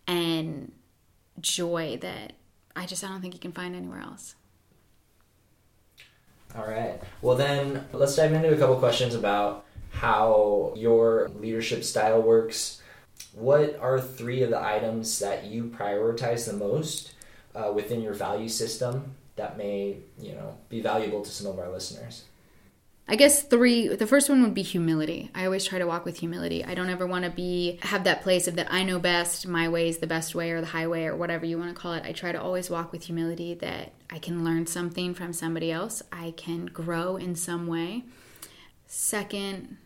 and 0.07 0.73
joy 1.41 1.99
that 2.01 2.33
I 2.79 2.87
just 2.87 3.03
I 3.03 3.09
don't 3.09 3.21
think 3.21 3.35
you 3.35 3.41
can 3.41 3.51
find 3.51 3.75
anywhere 3.75 4.01
else. 4.01 4.37
All 6.57 6.65
right. 6.65 7.01
Well, 7.23 7.37
then 7.37 7.85
let's 7.93 8.15
dive 8.15 8.33
into 8.33 8.55
a 8.55 8.57
couple 8.57 8.77
questions 8.77 9.17
about 9.17 9.65
how 9.91 10.73
your 10.77 11.29
leadership 11.41 11.83
style 11.83 12.23
works. 12.23 12.81
What 13.33 13.77
are 13.81 14.01
three 14.01 14.43
of 14.43 14.51
the 14.51 14.65
items 14.65 15.19
that 15.19 15.47
you 15.47 15.65
prioritize 15.65 16.47
the 16.47 16.53
most 16.53 17.15
uh, 17.53 17.73
within 17.75 18.01
your 18.01 18.15
value 18.15 18.49
system 18.49 19.17
that 19.35 19.59
may, 19.59 19.97
you 20.21 20.33
know, 20.33 20.57
be 20.69 20.81
valuable 20.81 21.23
to 21.23 21.31
some 21.31 21.49
of 21.49 21.59
our 21.59 21.71
listeners? 21.71 22.25
I 23.11 23.17
guess 23.17 23.43
three 23.43 23.89
the 23.89 24.07
first 24.07 24.29
one 24.29 24.43
would 24.43 24.53
be 24.53 24.63
humility. 24.63 25.31
I 25.35 25.47
always 25.47 25.65
try 25.65 25.79
to 25.79 25.87
walk 25.87 26.05
with 26.05 26.19
humility. 26.19 26.63
I 26.63 26.75
don't 26.75 26.91
ever 26.91 27.07
want 27.07 27.25
to 27.25 27.31
be 27.31 27.79
have 27.83 28.05
that 28.05 28.23
place 28.23 28.47
of 28.47 28.57
that 28.57 28.71
I 28.71 28.83
know 28.83 28.99
best, 28.99 29.47
my 29.47 29.67
way 29.67 29.89
is 29.89 29.99
the 29.99 30.07
best 30.07 30.35
way 30.35 30.51
or 30.51 30.61
the 30.61 30.67
highway 30.67 31.05
or 31.05 31.17
whatever 31.17 31.47
you 31.47 31.59
want 31.59 31.75
to 31.75 31.81
call 31.81 31.95
it. 31.95 32.05
I 32.05 32.13
try 32.13 32.33
to 32.33 32.41
always 32.41 32.69
walk 32.69 32.93
with 32.93 33.05
humility 33.05 33.55
that 33.55 33.93
I 34.11 34.19
can 34.19 34.45
learn 34.45 34.67
something 34.67 35.15
from 35.15 35.33
somebody 35.33 35.73
else. 35.73 36.03
I 36.13 36.35
can 36.37 36.67
grow 36.67 37.17
in 37.17 37.35
some 37.35 37.67
way. 37.67 38.05
Second, 38.87 39.79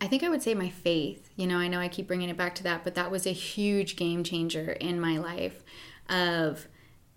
I 0.00 0.06
think 0.06 0.22
I 0.22 0.30
would 0.30 0.42
say 0.42 0.54
my 0.54 0.70
faith. 0.70 1.28
You 1.36 1.46
know, 1.46 1.58
I 1.58 1.68
know 1.68 1.78
I 1.78 1.88
keep 1.88 2.06
bringing 2.06 2.30
it 2.30 2.38
back 2.38 2.54
to 2.56 2.62
that, 2.62 2.84
but 2.84 2.94
that 2.94 3.10
was 3.10 3.26
a 3.26 3.32
huge 3.32 3.96
game 3.96 4.24
changer 4.24 4.72
in 4.72 4.98
my 4.98 5.18
life 5.18 5.62
of 6.08 6.68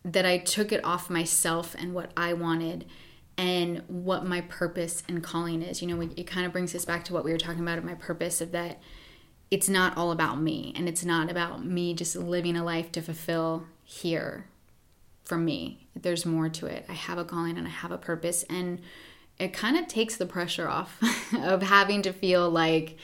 that 0.04 0.26
I 0.26 0.38
took 0.38 0.74
it 0.74 0.84
off 0.84 1.10
myself 1.10 1.76
and 1.80 1.94
what 1.94 2.12
I 2.18 2.34
wanted 2.34 2.86
and 3.38 3.84
what 3.88 4.26
my 4.26 4.42
purpose 4.42 5.04
and 5.08 5.24
calling 5.24 5.62
is. 5.62 5.82
You 5.82 5.88
know, 5.88 6.02
it 6.02 6.28
kind 6.28 6.46
of 6.46 6.52
brings 6.52 6.74
us 6.76 6.86
back 6.86 7.04
to 7.06 7.14
what 7.14 7.24
we 7.24 7.32
were 7.32 7.38
talking 7.38 7.62
about 7.62 7.78
of 7.78 7.84
my 7.84 7.96
purpose 7.96 8.42
of 8.42 8.52
that 8.52 8.80
it's 9.54 9.70
not 9.70 9.96
all 9.96 10.12
about 10.12 10.42
me 10.42 10.74
and 10.76 10.90
it's 10.90 11.06
not 11.06 11.30
about 11.30 11.64
me 11.64 11.94
just 11.94 12.16
living 12.16 12.56
a 12.56 12.64
life 12.64 12.92
to 12.92 13.04
fulfill 13.04 13.68
here 13.84 14.48
for 15.24 15.38
me. 15.38 15.88
There's 15.96 16.26
more 16.26 16.50
to 16.50 16.66
it. 16.66 16.88
I 16.90 16.94
have 16.94 17.20
a 17.20 17.24
calling 17.24 17.56
and 17.60 17.68
I 17.68 17.70
have 17.70 17.92
a 17.92 18.00
purpose 18.00 18.42
and 18.50 18.82
it 19.38 19.54
kind 19.54 19.78
of 19.78 19.88
takes 19.88 20.18
the 20.18 20.26
pressure 20.26 20.68
off 20.68 21.00
of 21.38 21.62
having 21.62 22.02
to 22.02 22.12
feel 22.12 22.50
like 22.50 22.98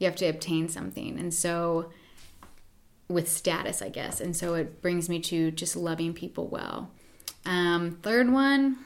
you 0.00 0.06
have 0.06 0.16
to 0.16 0.26
obtain 0.26 0.68
something. 0.68 1.16
And 1.16 1.32
so 1.32 1.90
with 3.06 3.28
status, 3.28 3.80
I 3.80 3.88
guess. 3.88 4.20
And 4.20 4.36
so 4.36 4.54
it 4.54 4.82
brings 4.82 5.08
me 5.08 5.20
to 5.20 5.52
just 5.52 5.76
loving 5.76 6.12
people 6.12 6.48
well. 6.48 6.90
Um, 7.46 8.00
third 8.02 8.32
one, 8.32 8.78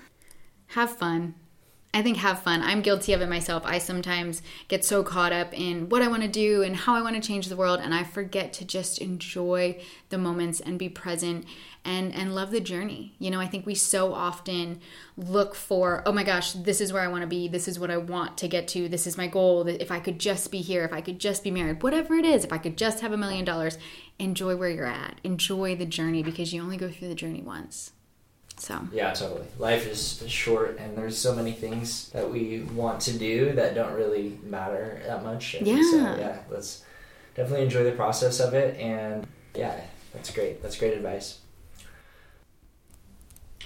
have 0.69 0.97
fun. 0.97 1.35
I 1.95 2.03
think 2.03 2.19
have 2.19 2.43
fun. 2.43 2.63
I'm 2.63 2.83
guilty 2.83 3.15
of 3.15 3.23
it 3.23 3.31
myself. 3.31 3.63
I 3.65 3.79
sometimes 3.79 4.43
get 4.69 4.85
so 4.85 5.03
caught 5.03 5.33
up 5.33 5.59
in 5.59 5.89
what 5.89 6.03
I 6.03 6.09
want 6.09 6.23
to 6.23 6.29
do 6.29 6.63
and 6.63 6.77
how 6.77 6.95
I 6.95 7.01
want 7.01 7.17
to 7.17 7.27
change 7.27 7.47
the 7.47 7.57
world 7.57 7.81
and 7.83 7.95
I 7.95 8.05
forget 8.05 8.53
to 8.55 8.65
just 8.67 8.99
enjoy 8.99 9.81
the 10.11 10.19
moments 10.19 10.61
and 10.61 10.79
be 10.79 10.91
present 10.91 11.47
and 11.87 12.15
and 12.15 12.35
love 12.35 12.51
the 12.51 12.61
journey. 12.61 13.15
You 13.19 13.31
know, 13.31 13.41
I 13.41 13.47
think 13.47 13.65
we 13.65 13.75
so 13.75 14.13
often 14.13 14.81
look 15.17 15.55
for, 15.55 16.03
oh 16.05 16.13
my 16.13 16.25
gosh, 16.25 16.53
this 16.53 16.83
is 16.83 16.93
where 16.93 17.03
I 17.03 17.09
want 17.09 17.23
to 17.23 17.27
be. 17.27 17.49
This 17.49 17.67
is 17.67 17.79
what 17.79 17.91
I 17.91 17.97
want 17.97 18.37
to 18.39 18.49
get 18.49 18.69
to. 18.69 18.89
This 18.89 19.07
is 19.07 19.17
my 19.17 19.27
goal. 19.27 19.67
If 19.67 19.91
I 19.91 19.99
could 19.99 20.19
just 20.19 20.53
be 20.53 20.61
here, 20.61 20.85
if 20.85 20.93
I 20.93 21.01
could 21.01 21.19
just 21.19 21.43
be 21.43 21.51
married, 21.51 21.83
whatever 21.83 22.15
it 22.17 22.27
is, 22.27 22.45
if 22.45 22.53
I 22.53 22.59
could 22.59 22.77
just 22.77 23.01
have 23.01 23.13
a 23.13 23.17
million 23.17 23.47
dollars, 23.47 23.79
enjoy 24.19 24.57
where 24.57 24.69
you're 24.69 24.85
at. 24.85 25.21
Enjoy 25.25 25.75
the 25.75 25.87
journey 25.87 26.23
because 26.23 26.53
you 26.53 26.61
only 26.61 26.77
go 26.77 26.91
through 26.91 27.09
the 27.09 27.15
journey 27.15 27.41
once. 27.41 27.93
So 28.59 28.81
yeah, 28.93 29.13
totally. 29.13 29.47
Life 29.59 29.87
is 29.87 30.23
short, 30.27 30.79
and 30.79 30.97
there's 30.97 31.17
so 31.17 31.35
many 31.35 31.53
things 31.53 32.09
that 32.11 32.29
we 32.31 32.61
want 32.75 33.01
to 33.03 33.17
do 33.17 33.53
that 33.53 33.75
don't 33.75 33.95
really 33.95 34.39
matter 34.43 35.01
that 35.07 35.23
much. 35.23 35.55
And 35.55 35.67
yeah, 35.67 35.91
so, 35.91 35.97
yeah. 35.97 36.39
Let's 36.51 36.85
definitely 37.35 37.65
enjoy 37.65 37.85
the 37.85 37.93
process 37.93 38.41
of 38.41 38.55
it, 38.55 38.79
and 38.79 39.27
yeah, 39.55 39.81
that's 40.13 40.31
great. 40.33 40.63
That's 40.63 40.77
great 40.77 40.95
advice. 40.95 41.39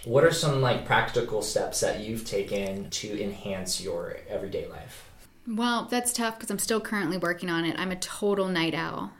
What 0.04 0.24
are 0.24 0.32
some 0.32 0.60
like 0.60 0.84
practical 0.84 1.42
steps 1.42 1.80
that 1.80 2.00
you've 2.00 2.26
taken 2.26 2.90
to 2.90 3.22
enhance 3.22 3.80
your 3.80 4.18
everyday 4.28 4.68
life? 4.68 5.08
Well, 5.46 5.86
that's 5.90 6.12
tough 6.12 6.36
because 6.36 6.50
I'm 6.50 6.58
still 6.58 6.80
currently 6.80 7.16
working 7.16 7.50
on 7.50 7.64
it. 7.64 7.76
I'm 7.78 7.92
a 7.92 7.96
total 7.96 8.48
night 8.48 8.74
owl 8.74 9.12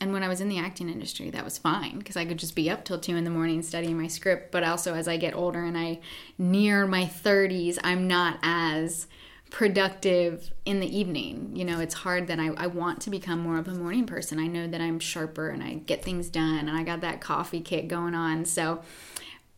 and 0.00 0.12
when 0.12 0.22
I 0.24 0.28
was 0.28 0.40
in 0.40 0.48
the 0.48 0.58
acting 0.58 0.88
industry, 0.88 1.30
that 1.30 1.44
was 1.44 1.56
fine 1.56 1.98
because 1.98 2.16
I 2.16 2.24
could 2.24 2.38
just 2.38 2.56
be 2.56 2.68
up 2.68 2.84
till 2.84 2.98
two 2.98 3.16
in 3.16 3.24
the 3.24 3.30
morning 3.30 3.62
studying 3.62 3.96
my 3.96 4.08
script. 4.08 4.50
But 4.50 4.64
also, 4.64 4.94
as 4.94 5.06
I 5.06 5.16
get 5.16 5.34
older 5.34 5.62
and 5.62 5.78
I 5.78 6.00
near 6.36 6.86
my 6.86 7.04
30s, 7.04 7.78
I'm 7.84 8.08
not 8.08 8.38
as 8.42 9.06
productive 9.50 10.50
in 10.64 10.80
the 10.80 10.98
evening. 10.98 11.52
You 11.54 11.64
know, 11.64 11.78
it's 11.78 11.94
hard 11.94 12.26
that 12.26 12.40
I, 12.40 12.48
I 12.56 12.66
want 12.66 13.02
to 13.02 13.10
become 13.10 13.38
more 13.38 13.56
of 13.56 13.68
a 13.68 13.74
morning 13.74 14.04
person. 14.04 14.40
I 14.40 14.48
know 14.48 14.66
that 14.66 14.80
I'm 14.80 14.98
sharper 14.98 15.50
and 15.50 15.62
I 15.62 15.74
get 15.74 16.02
things 16.02 16.28
done 16.28 16.68
and 16.68 16.76
I 16.76 16.82
got 16.82 17.00
that 17.02 17.20
coffee 17.20 17.60
kick 17.60 17.86
going 17.86 18.16
on. 18.16 18.46
So, 18.46 18.82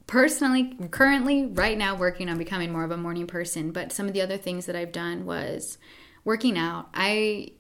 personally, 0.07 0.77
currently, 0.91 1.47
right 1.47 1.79
now, 1.79 1.95
working 1.95 2.29
on 2.29 2.37
becoming 2.37 2.71
more 2.71 2.85
of 2.85 2.91
a 2.91 2.99
morning 2.99 3.27
person. 3.27 3.71
But 3.71 3.91
some 3.91 4.07
of 4.07 4.13
the 4.13 4.21
other 4.21 4.37
things 4.37 4.67
that 4.67 4.77
I've 4.77 4.93
done 4.93 5.25
was 5.25 5.79
working 6.25 6.59
out. 6.59 6.91
I 6.93 7.53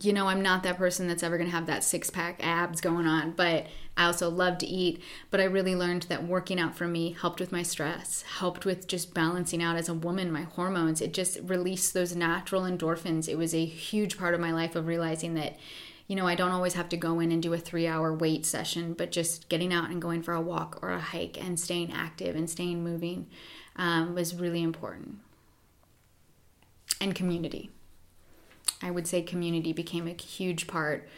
you 0.00 0.12
know, 0.14 0.28
I'm 0.28 0.40
not 0.40 0.62
that 0.62 0.78
person 0.78 1.06
that's 1.06 1.22
ever 1.22 1.36
going 1.36 1.50
to 1.50 1.54
have 1.56 1.66
that 1.66 1.84
six 1.84 2.08
pack 2.08 2.44
abs 2.44 2.80
going 2.80 3.06
on, 3.06 3.32
but 3.32 3.66
I 3.94 4.06
also 4.06 4.30
love 4.30 4.56
to 4.58 4.66
eat. 4.66 5.02
But 5.30 5.40
I 5.40 5.44
really 5.44 5.76
learned 5.76 6.04
that 6.04 6.24
working 6.24 6.58
out 6.58 6.74
for 6.74 6.88
me 6.88 7.14
helped 7.20 7.40
with 7.40 7.52
my 7.52 7.62
stress, 7.62 8.22
helped 8.38 8.64
with 8.64 8.86
just 8.86 9.12
balancing 9.12 9.62
out 9.62 9.76
as 9.76 9.90
a 9.90 9.94
woman 9.94 10.32
my 10.32 10.42
hormones. 10.42 11.02
It 11.02 11.12
just 11.12 11.38
released 11.42 11.92
those 11.92 12.16
natural 12.16 12.62
endorphins. 12.62 13.28
It 13.28 13.36
was 13.36 13.54
a 13.54 13.66
huge 13.66 14.16
part 14.16 14.32
of 14.32 14.40
my 14.40 14.50
life 14.50 14.74
of 14.74 14.86
realizing 14.86 15.34
that, 15.34 15.58
you 16.06 16.16
know, 16.16 16.26
I 16.26 16.36
don't 16.36 16.52
always 16.52 16.72
have 16.72 16.88
to 16.88 16.96
go 16.96 17.20
in 17.20 17.30
and 17.30 17.42
do 17.42 17.52
a 17.52 17.58
three 17.58 17.86
hour 17.86 18.14
weight 18.14 18.46
session, 18.46 18.94
but 18.94 19.12
just 19.12 19.50
getting 19.50 19.74
out 19.74 19.90
and 19.90 20.00
going 20.00 20.22
for 20.22 20.32
a 20.32 20.40
walk 20.40 20.78
or 20.80 20.88
a 20.88 21.00
hike 21.00 21.38
and 21.38 21.60
staying 21.60 21.92
active 21.92 22.34
and 22.34 22.48
staying 22.48 22.82
moving 22.82 23.26
um, 23.76 24.14
was 24.14 24.34
really 24.34 24.62
important. 24.62 25.18
And 26.98 27.14
community 27.14 27.70
I 28.82 28.90
would 28.90 29.06
say 29.06 29.22
community 29.22 29.72
became 29.72 30.06
a 30.06 30.12
huge 30.12 30.66
part. 30.66 31.08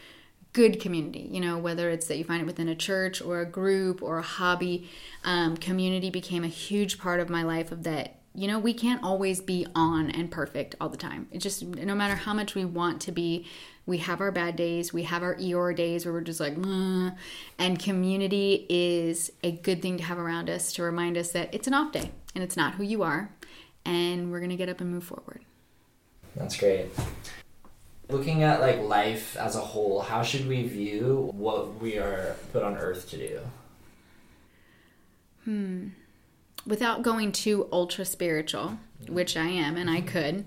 Good 0.52 0.80
community, 0.80 1.28
you 1.32 1.40
know, 1.40 1.58
whether 1.58 1.90
it's 1.90 2.06
that 2.06 2.16
you 2.16 2.22
find 2.22 2.40
it 2.40 2.46
within 2.46 2.68
a 2.68 2.76
church 2.76 3.20
or 3.20 3.40
a 3.40 3.46
group 3.46 4.00
or 4.02 4.18
a 4.18 4.22
hobby, 4.22 4.88
um, 5.24 5.56
community 5.56 6.10
became 6.10 6.44
a 6.44 6.48
huge 6.48 6.98
part 6.98 7.18
of 7.18 7.28
my 7.28 7.42
life. 7.42 7.72
Of 7.72 7.82
that, 7.82 8.20
you 8.36 8.46
know, 8.46 8.60
we 8.60 8.72
can't 8.72 9.02
always 9.02 9.40
be 9.40 9.66
on 9.74 10.12
and 10.12 10.30
perfect 10.30 10.76
all 10.80 10.88
the 10.88 10.96
time. 10.96 11.26
It 11.32 11.38
just, 11.38 11.64
no 11.64 11.96
matter 11.96 12.14
how 12.14 12.34
much 12.34 12.54
we 12.54 12.64
want 12.64 13.00
to 13.02 13.10
be, 13.10 13.46
we 13.84 13.98
have 13.98 14.20
our 14.20 14.30
bad 14.30 14.54
days, 14.54 14.92
we 14.92 15.02
have 15.02 15.24
our 15.24 15.34
Eeyore 15.34 15.74
days 15.74 16.06
where 16.06 16.12
we're 16.12 16.20
just 16.20 16.38
like, 16.38 16.56
and 16.56 17.78
community 17.78 18.64
is 18.68 19.32
a 19.42 19.50
good 19.50 19.82
thing 19.82 19.96
to 19.96 20.04
have 20.04 20.18
around 20.18 20.48
us 20.48 20.72
to 20.74 20.84
remind 20.84 21.18
us 21.18 21.32
that 21.32 21.52
it's 21.52 21.66
an 21.66 21.74
off 21.74 21.90
day 21.90 22.12
and 22.34 22.44
it's 22.44 22.56
not 22.56 22.74
who 22.74 22.84
you 22.84 23.02
are, 23.02 23.34
and 23.84 24.30
we're 24.30 24.40
gonna 24.40 24.56
get 24.56 24.68
up 24.68 24.80
and 24.80 24.90
move 24.90 25.04
forward. 25.04 25.44
That's 26.36 26.56
great 26.56 26.90
looking 28.08 28.42
at 28.42 28.60
like 28.60 28.80
life 28.80 29.36
as 29.36 29.56
a 29.56 29.60
whole 29.60 30.00
how 30.00 30.22
should 30.22 30.46
we 30.46 30.62
view 30.62 31.30
what 31.34 31.80
we 31.80 31.98
are 31.98 32.36
put 32.52 32.62
on 32.62 32.76
earth 32.76 33.08
to 33.10 33.16
do? 33.16 33.40
Hmm. 35.44 35.88
Without 36.66 37.02
going 37.02 37.32
too 37.32 37.68
ultra 37.72 38.04
spiritual 38.04 38.78
which 39.08 39.36
i 39.36 39.48
am 39.48 39.76
and 39.76 39.90
i 39.90 39.98
mm-hmm. 39.98 40.08
could 40.08 40.44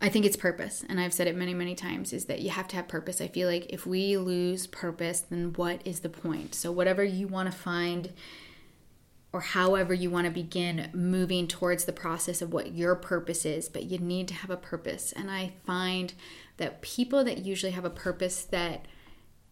i 0.00 0.08
think 0.08 0.24
it's 0.24 0.36
purpose 0.36 0.84
and 0.88 0.98
i've 0.98 1.12
said 1.12 1.28
it 1.28 1.36
many 1.36 1.54
many 1.54 1.74
times 1.76 2.12
is 2.12 2.24
that 2.24 2.40
you 2.40 2.50
have 2.50 2.66
to 2.68 2.76
have 2.76 2.88
purpose. 2.88 3.20
I 3.20 3.28
feel 3.28 3.48
like 3.48 3.66
if 3.68 3.86
we 3.86 4.16
lose 4.16 4.66
purpose 4.66 5.20
then 5.20 5.52
what 5.54 5.80
is 5.84 6.00
the 6.00 6.08
point? 6.08 6.54
So 6.54 6.72
whatever 6.72 7.04
you 7.04 7.28
want 7.28 7.50
to 7.50 7.56
find 7.56 8.12
or 9.32 9.40
however 9.40 9.92
you 9.92 10.10
want 10.10 10.24
to 10.24 10.30
begin 10.30 10.88
moving 10.94 11.46
towards 11.46 11.84
the 11.84 11.92
process 11.92 12.40
of 12.40 12.52
what 12.52 12.72
your 12.72 12.94
purpose 12.94 13.44
is, 13.44 13.68
but 13.68 13.84
you 13.84 13.98
need 13.98 14.26
to 14.28 14.34
have 14.34 14.50
a 14.50 14.56
purpose. 14.56 15.12
And 15.12 15.30
I 15.30 15.52
find 15.66 16.14
that 16.56 16.80
people 16.80 17.24
that 17.24 17.38
usually 17.38 17.72
have 17.72 17.84
a 17.84 17.90
purpose 17.90 18.42
that 18.44 18.86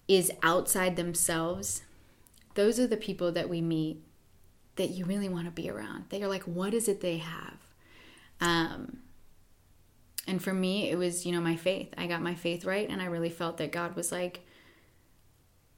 is 0.08 0.32
outside 0.42 0.96
themselves, 0.96 1.82
those 2.54 2.80
are 2.80 2.86
the 2.86 2.96
people 2.96 3.30
that 3.32 3.50
we 3.50 3.60
meet 3.60 4.02
that 4.76 4.90
you 4.90 5.04
really 5.04 5.28
want 5.28 5.44
to 5.44 5.50
be 5.50 5.68
around. 5.68 6.04
They 6.08 6.22
are 6.22 6.28
like, 6.28 6.44
what 6.44 6.72
is 6.72 6.88
it 6.88 7.00
they 7.00 7.18
have? 7.18 7.58
Um, 8.40 8.98
and 10.26 10.42
for 10.42 10.52
me, 10.52 10.90
it 10.90 10.96
was, 10.96 11.26
you 11.26 11.32
know, 11.32 11.40
my 11.40 11.56
faith. 11.56 11.92
I 11.96 12.06
got 12.06 12.22
my 12.22 12.34
faith 12.34 12.64
right, 12.64 12.88
and 12.88 13.00
I 13.00 13.06
really 13.06 13.30
felt 13.30 13.58
that 13.58 13.72
God 13.72 13.94
was 13.94 14.10
like, 14.10 14.40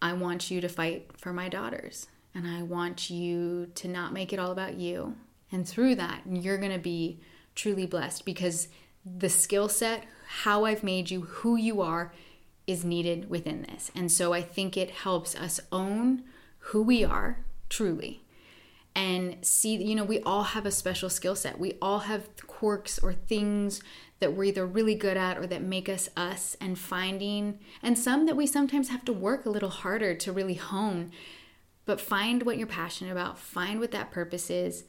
I 0.00 0.12
want 0.12 0.50
you 0.50 0.60
to 0.60 0.68
fight 0.68 1.10
for 1.16 1.32
my 1.32 1.48
daughters 1.48 2.06
and 2.34 2.46
I 2.46 2.62
want 2.62 3.10
you 3.10 3.66
to 3.74 3.88
not 3.88 4.12
make 4.12 4.32
it 4.32 4.38
all 4.38 4.50
about 4.50 4.74
you. 4.74 5.16
And 5.50 5.66
through 5.66 5.94
that, 5.96 6.22
you're 6.30 6.58
going 6.58 6.72
to 6.72 6.78
be 6.78 7.20
truly 7.54 7.86
blessed 7.86 8.24
because 8.24 8.68
the 9.04 9.28
skill 9.28 9.68
set, 9.68 10.04
how 10.26 10.64
I've 10.64 10.82
made 10.82 11.10
you, 11.10 11.22
who 11.22 11.56
you 11.56 11.80
are, 11.80 12.12
is 12.66 12.84
needed 12.84 13.30
within 13.30 13.62
this. 13.62 13.90
And 13.94 14.12
so 14.12 14.32
I 14.32 14.42
think 14.42 14.76
it 14.76 14.90
helps 14.90 15.34
us 15.34 15.58
own 15.72 16.24
who 16.58 16.82
we 16.82 17.02
are 17.02 17.44
truly 17.70 18.22
and 18.94 19.36
see, 19.42 19.76
you 19.76 19.94
know, 19.94 20.04
we 20.04 20.20
all 20.22 20.42
have 20.42 20.66
a 20.66 20.70
special 20.70 21.08
skill 21.08 21.36
set. 21.36 21.58
We 21.58 21.74
all 21.80 22.00
have 22.00 22.28
quirks 22.46 22.98
or 22.98 23.12
things 23.12 23.80
that 24.18 24.32
we're 24.32 24.44
either 24.44 24.66
really 24.66 24.96
good 24.96 25.16
at 25.16 25.38
or 25.38 25.46
that 25.46 25.62
make 25.62 25.88
us 25.88 26.10
us, 26.16 26.56
and 26.60 26.76
finding, 26.76 27.60
and 27.80 27.96
some 27.96 28.26
that 28.26 28.36
we 28.36 28.46
sometimes 28.46 28.88
have 28.88 29.04
to 29.04 29.12
work 29.12 29.46
a 29.46 29.50
little 29.50 29.68
harder 29.70 30.14
to 30.16 30.32
really 30.32 30.54
hone 30.54 31.12
but 31.88 32.02
find 32.02 32.42
what 32.42 32.58
you're 32.58 32.66
passionate 32.66 33.10
about, 33.10 33.38
find 33.38 33.80
what 33.80 33.92
that 33.92 34.10
purpose 34.10 34.50
is, 34.50 34.84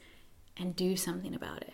and 0.58 0.76
do 0.76 0.98
something 0.98 1.34
about 1.34 1.62
it. 1.62 1.72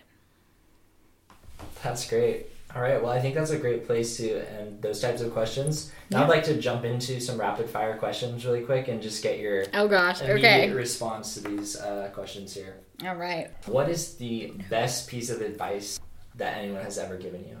That's 1.83 2.09
great. 2.09 2.45
All 2.73 2.81
right. 2.81 3.03
Well, 3.03 3.11
I 3.11 3.19
think 3.19 3.35
that's 3.35 3.51
a 3.51 3.57
great 3.57 3.85
place 3.85 4.15
to 4.17 4.49
end 4.57 4.81
those 4.81 5.01
types 5.01 5.19
of 5.19 5.33
questions. 5.33 5.91
Now 6.09 6.19
yeah. 6.19 6.23
I'd 6.23 6.29
like 6.29 6.43
to 6.45 6.57
jump 6.57 6.85
into 6.85 7.19
some 7.19 7.37
rapid 7.37 7.69
fire 7.69 7.97
questions 7.97 8.45
really 8.45 8.61
quick 8.61 8.87
and 8.87 9.01
just 9.01 9.21
get 9.21 9.37
your 9.39 9.65
oh 9.73 9.89
gosh 9.89 10.21
okay 10.21 10.71
response 10.71 11.33
to 11.33 11.41
these 11.41 11.75
uh, 11.75 12.09
questions 12.13 12.53
here. 12.53 12.77
All 13.05 13.15
right. 13.15 13.49
What 13.65 13.89
is 13.89 14.13
the 14.15 14.53
best 14.69 15.09
piece 15.09 15.29
of 15.29 15.41
advice 15.41 15.99
that 16.35 16.57
anyone 16.57 16.83
has 16.83 16.97
ever 16.97 17.17
given 17.17 17.43
you? 17.45 17.57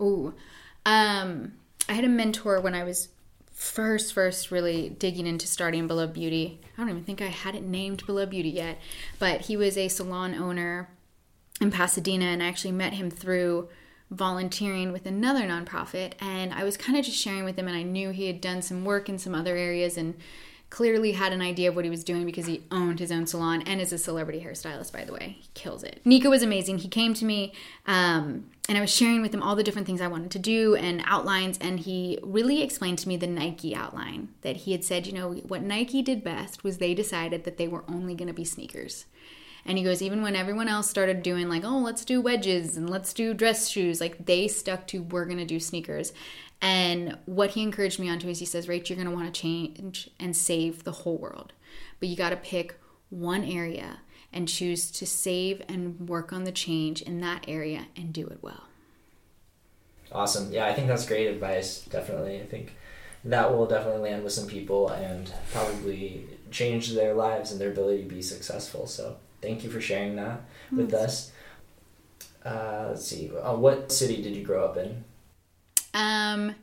Ooh, 0.00 0.34
um, 0.86 1.52
I 1.86 1.92
had 1.92 2.04
a 2.04 2.08
mentor 2.08 2.62
when 2.62 2.74
I 2.74 2.84
was 2.84 3.08
first 3.62 4.12
first 4.12 4.50
really 4.50 4.90
digging 4.90 5.26
into 5.26 5.46
starting 5.46 5.86
Beloved 5.86 6.12
Beauty. 6.12 6.60
I 6.76 6.80
don't 6.80 6.90
even 6.90 7.04
think 7.04 7.22
I 7.22 7.26
had 7.26 7.54
it 7.54 7.62
named 7.62 8.04
Beloved 8.04 8.30
Beauty 8.30 8.50
yet, 8.50 8.78
but 9.18 9.42
he 9.42 9.56
was 9.56 9.78
a 9.78 9.88
salon 9.88 10.34
owner 10.34 10.90
in 11.60 11.70
Pasadena, 11.70 12.24
and 12.26 12.42
I 12.42 12.48
actually 12.48 12.72
met 12.72 12.94
him 12.94 13.08
through 13.08 13.68
volunteering 14.10 14.92
with 14.92 15.06
another 15.06 15.42
nonprofit. 15.42 16.14
And 16.20 16.52
I 16.52 16.64
was 16.64 16.76
kind 16.76 16.98
of 16.98 17.04
just 17.04 17.16
sharing 17.16 17.44
with 17.44 17.56
him, 17.56 17.68
and 17.68 17.76
I 17.76 17.84
knew 17.84 18.10
he 18.10 18.26
had 18.26 18.40
done 18.40 18.62
some 18.62 18.84
work 18.84 19.08
in 19.08 19.16
some 19.16 19.34
other 19.34 19.56
areas 19.56 19.96
and 19.96 20.14
clearly 20.72 21.12
had 21.12 21.34
an 21.34 21.42
idea 21.42 21.68
of 21.68 21.76
what 21.76 21.84
he 21.84 21.90
was 21.90 22.02
doing 22.02 22.24
because 22.24 22.46
he 22.46 22.62
owned 22.70 22.98
his 22.98 23.12
own 23.12 23.26
salon 23.26 23.60
and 23.66 23.78
is 23.78 23.92
a 23.92 23.98
celebrity 23.98 24.40
hairstylist, 24.40 24.90
by 24.90 25.04
the 25.04 25.12
way. 25.12 25.36
He 25.38 25.48
kills 25.52 25.84
it. 25.84 26.00
Nico 26.02 26.30
was 26.30 26.42
amazing. 26.42 26.78
He 26.78 26.88
came 26.88 27.12
to 27.12 27.26
me 27.26 27.52
um, 27.86 28.48
and 28.70 28.78
I 28.78 28.80
was 28.80 28.90
sharing 28.90 29.20
with 29.20 29.34
him 29.34 29.42
all 29.42 29.54
the 29.54 29.62
different 29.62 29.86
things 29.86 30.00
I 30.00 30.06
wanted 30.06 30.30
to 30.30 30.38
do 30.38 30.74
and 30.74 31.02
outlines, 31.04 31.58
and 31.60 31.78
he 31.78 32.18
really 32.22 32.62
explained 32.62 32.98
to 33.00 33.08
me 33.08 33.18
the 33.18 33.26
Nike 33.26 33.74
outline 33.74 34.30
that 34.40 34.56
he 34.56 34.72
had 34.72 34.82
said, 34.82 35.06
you 35.06 35.12
know, 35.12 35.34
what 35.34 35.60
Nike 35.60 36.00
did 36.00 36.24
best 36.24 36.64
was 36.64 36.78
they 36.78 36.94
decided 36.94 37.44
that 37.44 37.58
they 37.58 37.68
were 37.68 37.84
only 37.86 38.14
going 38.14 38.28
to 38.28 38.34
be 38.34 38.44
sneakers. 38.44 39.04
And 39.66 39.76
he 39.76 39.84
goes, 39.84 40.00
even 40.00 40.22
when 40.22 40.34
everyone 40.34 40.68
else 40.68 40.88
started 40.88 41.22
doing 41.22 41.50
like, 41.50 41.64
oh, 41.64 41.78
let's 41.78 42.04
do 42.04 42.20
wedges 42.20 42.78
and 42.78 42.88
let's 42.88 43.12
do 43.12 43.34
dress 43.34 43.68
shoes, 43.68 44.00
like 44.00 44.24
they 44.24 44.48
stuck 44.48 44.86
to 44.88 45.02
we're 45.02 45.26
gonna 45.26 45.44
do 45.44 45.60
sneakers. 45.60 46.12
And 46.62 47.18
what 47.26 47.50
he 47.50 47.62
encouraged 47.62 47.98
me 47.98 48.08
onto 48.08 48.28
is 48.28 48.38
he 48.38 48.46
says, 48.46 48.68
Rach, 48.68 48.88
you're 48.88 48.96
going 48.96 49.10
to 49.10 49.14
want 49.14 49.32
to 49.32 49.40
change 49.40 50.08
and 50.20 50.34
save 50.34 50.84
the 50.84 50.92
whole 50.92 51.18
world. 51.18 51.52
But 51.98 52.08
you 52.08 52.16
got 52.16 52.30
to 52.30 52.36
pick 52.36 52.76
one 53.10 53.44
area 53.44 53.98
and 54.32 54.48
choose 54.48 54.90
to 54.92 55.04
save 55.04 55.60
and 55.68 56.08
work 56.08 56.32
on 56.32 56.44
the 56.44 56.52
change 56.52 57.02
in 57.02 57.20
that 57.20 57.44
area 57.48 57.86
and 57.96 58.12
do 58.12 58.26
it 58.28 58.38
well. 58.40 58.68
Awesome. 60.12 60.52
Yeah, 60.52 60.66
I 60.66 60.72
think 60.72 60.86
that's 60.86 61.04
great 61.04 61.26
advice. 61.26 61.80
Definitely. 61.80 62.40
I 62.40 62.46
think 62.46 62.74
that 63.24 63.52
will 63.52 63.66
definitely 63.66 64.10
land 64.10 64.22
with 64.22 64.32
some 64.32 64.46
people 64.46 64.88
and 64.88 65.32
probably 65.52 66.26
change 66.52 66.92
their 66.92 67.12
lives 67.12 67.50
and 67.50 67.60
their 67.60 67.72
ability 67.72 68.04
to 68.04 68.08
be 68.08 68.22
successful. 68.22 68.86
So 68.86 69.16
thank 69.40 69.64
you 69.64 69.70
for 69.70 69.80
sharing 69.80 70.14
that 70.16 70.42
with 70.70 70.94
us. 70.94 71.32
Uh, 72.44 72.86
let's 72.90 73.06
see. 73.06 73.30
Uh, 73.30 73.56
what 73.56 73.90
city 73.90 74.22
did 74.22 74.36
you 74.36 74.44
grow 74.44 74.64
up 74.64 74.76
in? 74.76 75.04
Um, 75.94 76.54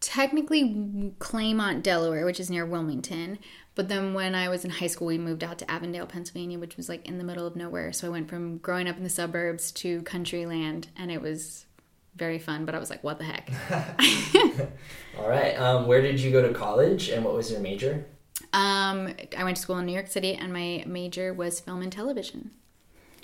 technically 0.00 1.12
Claymont, 1.18 1.82
Delaware, 1.82 2.26
which 2.26 2.38
is 2.38 2.50
near 2.50 2.66
Wilmington. 2.66 3.38
But 3.74 3.88
then 3.88 4.14
when 4.14 4.34
I 4.34 4.48
was 4.48 4.64
in 4.64 4.70
high 4.70 4.86
school, 4.86 5.08
we 5.08 5.18
moved 5.18 5.42
out 5.42 5.58
to 5.58 5.70
Avondale, 5.70 6.06
Pennsylvania, 6.06 6.58
which 6.58 6.76
was 6.76 6.88
like 6.88 7.06
in 7.08 7.18
the 7.18 7.24
middle 7.24 7.46
of 7.46 7.56
nowhere. 7.56 7.92
So 7.92 8.06
I 8.06 8.10
went 8.10 8.28
from 8.28 8.58
growing 8.58 8.86
up 8.86 8.96
in 8.96 9.02
the 9.02 9.10
suburbs 9.10 9.72
to 9.72 10.02
country 10.02 10.46
land, 10.46 10.88
and 10.96 11.10
it 11.10 11.20
was 11.20 11.66
very 12.14 12.38
fun. 12.38 12.64
But 12.66 12.74
I 12.74 12.78
was 12.78 12.90
like, 12.90 13.02
what 13.02 13.18
the 13.18 13.24
heck? 13.24 13.50
All 15.18 15.28
right. 15.28 15.58
Um, 15.58 15.86
where 15.86 16.02
did 16.02 16.20
you 16.20 16.30
go 16.30 16.46
to 16.46 16.54
college, 16.54 17.08
and 17.08 17.24
what 17.24 17.34
was 17.34 17.50
your 17.50 17.60
major? 17.60 18.04
Um, 18.52 19.14
I 19.36 19.42
went 19.42 19.56
to 19.56 19.62
school 19.62 19.78
in 19.78 19.86
New 19.86 19.92
York 19.92 20.08
City, 20.08 20.34
and 20.34 20.52
my 20.52 20.84
major 20.86 21.32
was 21.32 21.60
film 21.60 21.82
and 21.82 21.90
television. 21.90 22.52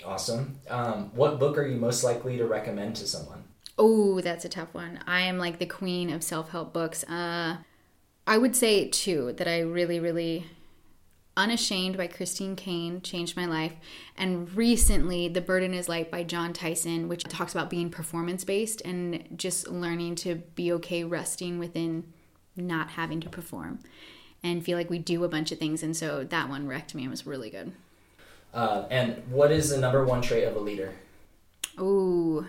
Awesome. 0.03 0.59
Um, 0.69 1.11
what 1.13 1.39
book 1.39 1.57
are 1.57 1.65
you 1.65 1.77
most 1.77 2.03
likely 2.03 2.37
to 2.37 2.45
recommend 2.45 2.95
to 2.97 3.07
someone? 3.07 3.40
Oh, 3.83 4.21
that's 4.21 4.45
a 4.45 4.49
tough 4.49 4.75
one. 4.75 4.99
I 5.07 5.21
am 5.21 5.39
like 5.39 5.57
the 5.57 5.65
queen 5.65 6.11
of 6.11 6.23
self 6.23 6.51
help 6.51 6.71
books. 6.71 7.03
Uh, 7.05 7.57
I 8.27 8.37
would 8.37 8.55
say 8.55 8.87
two 8.87 9.33
that 9.33 9.47
I 9.47 9.61
really, 9.61 9.99
really 9.99 10.45
Unashamed 11.37 11.95
by 11.95 12.07
Christine 12.07 12.55
Caine 12.57 13.01
changed 13.01 13.37
my 13.37 13.45
life. 13.45 13.73
And 14.17 14.53
recently, 14.53 15.29
The 15.29 15.39
Burden 15.39 15.73
is 15.73 15.87
Light 15.87 16.11
by 16.11 16.23
Jon 16.23 16.51
Tyson, 16.51 17.07
which 17.07 17.23
talks 17.23 17.53
about 17.53 17.69
being 17.69 17.89
performance 17.89 18.43
based 18.43 18.81
and 18.83 19.23
just 19.35 19.67
learning 19.69 20.15
to 20.15 20.35
be 20.55 20.71
okay 20.73 21.05
resting 21.05 21.57
within 21.57 22.03
not 22.55 22.91
having 22.91 23.21
to 23.21 23.29
perform 23.29 23.79
and 24.43 24.63
feel 24.63 24.77
like 24.77 24.89
we 24.89 24.99
do 24.99 25.23
a 25.23 25.29
bunch 25.29 25.53
of 25.53 25.57
things. 25.57 25.81
And 25.81 25.95
so 25.95 26.25
that 26.25 26.49
one 26.49 26.67
wrecked 26.67 26.93
me 26.93 27.03
and 27.03 27.09
was 27.09 27.25
really 27.25 27.49
good. 27.49 27.71
Uh, 28.53 28.85
and 28.91 29.23
what 29.29 29.51
is 29.51 29.69
the 29.69 29.77
number 29.77 30.03
one 30.03 30.21
trait 30.21 30.43
of 30.43 30.57
a 30.57 30.59
leader? 30.59 30.93
Ooh, 31.79 32.45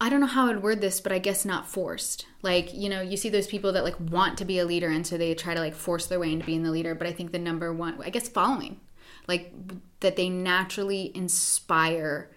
I 0.00 0.10
don't 0.10 0.20
know 0.20 0.26
how 0.26 0.48
I'd 0.48 0.62
word 0.62 0.80
this, 0.82 1.00
but 1.00 1.10
I 1.10 1.18
guess 1.18 1.44
not 1.44 1.66
forced. 1.66 2.26
Like, 2.42 2.74
you 2.74 2.88
know, 2.88 3.00
you 3.00 3.16
see 3.16 3.30
those 3.30 3.46
people 3.46 3.72
that 3.72 3.84
like 3.84 3.98
want 3.98 4.36
to 4.38 4.44
be 4.44 4.58
a 4.58 4.64
leader 4.64 4.88
and 4.88 5.06
so 5.06 5.16
they 5.16 5.34
try 5.34 5.54
to 5.54 5.60
like 5.60 5.74
force 5.74 6.06
their 6.06 6.20
way 6.20 6.32
into 6.32 6.44
being 6.44 6.62
the 6.62 6.70
leader. 6.70 6.94
But 6.94 7.06
I 7.06 7.12
think 7.12 7.32
the 7.32 7.38
number 7.38 7.72
one, 7.72 7.98
I 8.04 8.10
guess, 8.10 8.28
following, 8.28 8.80
like 9.26 9.52
that 10.00 10.16
they 10.16 10.28
naturally 10.28 11.12
inspire 11.14 12.30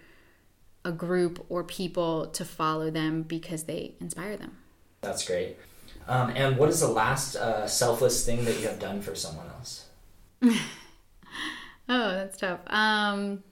a 0.84 0.92
group 0.92 1.44
or 1.50 1.62
people 1.62 2.28
to 2.28 2.44
follow 2.44 2.90
them 2.90 3.22
because 3.22 3.64
they 3.64 3.94
inspire 4.00 4.38
them. 4.38 4.56
That's 5.02 5.26
great. 5.26 5.56
Um, 6.08 6.30
and 6.34 6.56
what 6.56 6.70
is 6.70 6.80
the 6.80 6.88
last 6.88 7.36
uh, 7.36 7.66
selfless 7.66 8.24
thing 8.24 8.44
that 8.46 8.58
you 8.58 8.66
have 8.68 8.78
done 8.78 9.02
for 9.02 9.14
someone 9.14 9.46
else? 9.48 9.86
oh, 10.42 10.54
that's 11.88 12.38
tough. 12.38 12.60
Um, 12.68 13.44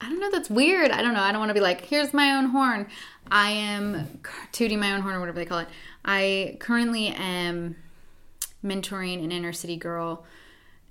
I 0.00 0.08
don't 0.08 0.20
know. 0.20 0.30
That's 0.30 0.50
weird. 0.50 0.90
I 0.90 1.02
don't 1.02 1.14
know. 1.14 1.20
I 1.20 1.32
don't 1.32 1.40
want 1.40 1.50
to 1.50 1.54
be 1.54 1.60
like, 1.60 1.82
here's 1.82 2.12
my 2.12 2.32
own 2.32 2.46
horn. 2.46 2.88
I 3.30 3.50
am 3.50 4.20
tooting 4.52 4.78
my 4.80 4.92
own 4.92 5.00
horn 5.00 5.14
or 5.14 5.20
whatever 5.20 5.38
they 5.38 5.46
call 5.46 5.60
it. 5.60 5.68
I 6.04 6.56
currently 6.60 7.08
am 7.08 7.76
mentoring 8.64 9.22
an 9.22 9.32
inner 9.32 9.52
city 9.52 9.76
girl 9.76 10.24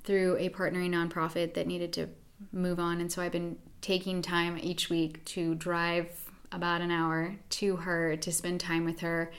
through 0.03 0.37
a 0.37 0.49
partnering 0.49 0.89
nonprofit 0.89 1.53
that 1.53 1.67
needed 1.67 1.93
to 1.93 2.09
move 2.51 2.79
on. 2.79 2.99
And 2.99 3.11
so 3.11 3.21
I've 3.21 3.31
been 3.31 3.57
taking 3.81 4.21
time 4.21 4.57
each 4.61 4.89
week 4.89 5.23
to 5.25 5.55
drive 5.55 6.09
about 6.51 6.81
an 6.81 6.91
hour 6.91 7.35
to 7.49 7.77
her 7.77 8.15
to 8.17 8.31
spend 8.31 8.59
time 8.59 8.85
with 8.85 8.99
her. 8.99 9.31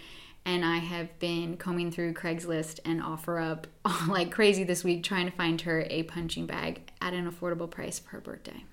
And 0.44 0.64
I 0.64 0.78
have 0.78 1.18
been 1.20 1.56
combing 1.56 1.90
through 1.90 2.12
Craigslist 2.14 2.80
and 2.84 3.02
offer 3.02 3.38
up 3.38 3.66
like 4.08 4.30
crazy 4.30 4.64
this 4.64 4.84
week 4.84 5.02
trying 5.02 5.26
to 5.26 5.36
find 5.36 5.60
her 5.62 5.86
a 5.88 6.02
punching 6.02 6.46
bag 6.46 6.90
at 7.00 7.14
an 7.14 7.30
affordable 7.30 7.70
price 7.70 7.98
for 7.98 8.10
her 8.10 8.20
birthday. 8.20 8.64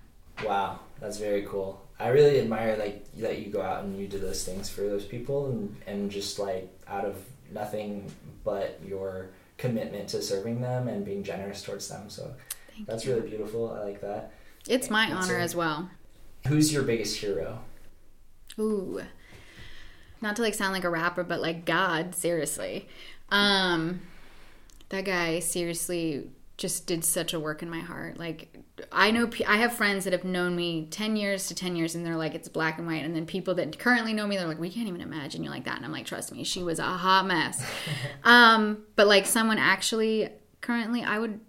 Wow, 0.45 0.79
that's 0.99 1.17
very 1.17 1.43
cool. 1.43 1.81
I 1.99 2.07
really 2.07 2.39
admire 2.39 2.77
like 2.77 3.05
that 3.17 3.39
you 3.39 3.51
go 3.51 3.61
out 3.61 3.83
and 3.83 3.99
you 3.99 4.07
do 4.07 4.17
those 4.17 4.43
things 4.43 4.69
for 4.69 4.81
those 4.81 5.05
people 5.05 5.47
and 5.51 5.75
and 5.85 6.09
just 6.09 6.39
like 6.39 6.67
out 6.87 7.05
of 7.05 7.15
nothing 7.51 8.11
but 8.43 8.79
your 8.85 9.29
commitment 9.57 10.09
to 10.09 10.21
serving 10.21 10.61
them 10.61 10.87
and 10.87 11.05
being 11.05 11.23
generous 11.23 11.61
towards 11.61 11.87
them. 11.87 12.09
So 12.09 12.33
Thank 12.73 12.87
that's 12.87 13.05
you. 13.05 13.13
really 13.13 13.29
beautiful. 13.29 13.71
I 13.71 13.83
like 13.83 14.01
that. 14.01 14.31
It's 14.67 14.89
my 14.89 15.05
and 15.05 15.13
honor 15.13 15.37
so, 15.37 15.39
as 15.39 15.55
well. 15.55 15.89
Who's 16.47 16.73
your 16.73 16.83
biggest 16.83 17.17
hero? 17.17 17.59
Ooh. 18.59 19.01
Not 20.21 20.35
to 20.37 20.41
like 20.41 20.55
sound 20.55 20.73
like 20.73 20.83
a 20.83 20.89
rapper, 20.89 21.23
but 21.23 21.39
like 21.39 21.65
God, 21.65 22.15
seriously. 22.15 22.87
Um 23.29 24.01
that 24.89 25.05
guy 25.05 25.39
seriously 25.39 26.29
just 26.57 26.85
did 26.85 27.03
such 27.05 27.33
a 27.33 27.39
work 27.39 27.61
in 27.61 27.69
my 27.69 27.79
heart. 27.79 28.17
Like 28.17 28.50
I 28.91 29.11
know 29.11 29.29
I 29.47 29.57
have 29.57 29.73
friends 29.73 30.03
that 30.05 30.13
have 30.13 30.23
known 30.23 30.55
me 30.55 30.87
10 30.89 31.15
years 31.15 31.47
to 31.47 31.55
10 31.55 31.75
years 31.75 31.95
and 31.95 32.05
they're 32.05 32.15
like 32.15 32.35
it's 32.35 32.49
black 32.49 32.77
and 32.77 32.87
white 32.87 33.03
and 33.03 33.15
then 33.15 33.25
people 33.25 33.53
that 33.55 33.77
currently 33.77 34.13
know 34.13 34.27
me 34.27 34.37
they're 34.37 34.47
like 34.47 34.59
we 34.59 34.69
can't 34.69 34.87
even 34.87 35.01
imagine 35.01 35.43
you 35.43 35.49
like 35.49 35.65
that 35.65 35.77
and 35.77 35.85
I'm 35.85 35.91
like 35.91 36.05
trust 36.05 36.31
me 36.31 36.43
she 36.43 36.63
was 36.63 36.79
a 36.79 36.83
hot 36.83 37.25
mess. 37.25 37.63
um 38.23 38.83
but 38.95 39.07
like 39.07 39.25
someone 39.25 39.57
actually 39.57 40.29
currently 40.61 41.03
I 41.03 41.19
would 41.19 41.39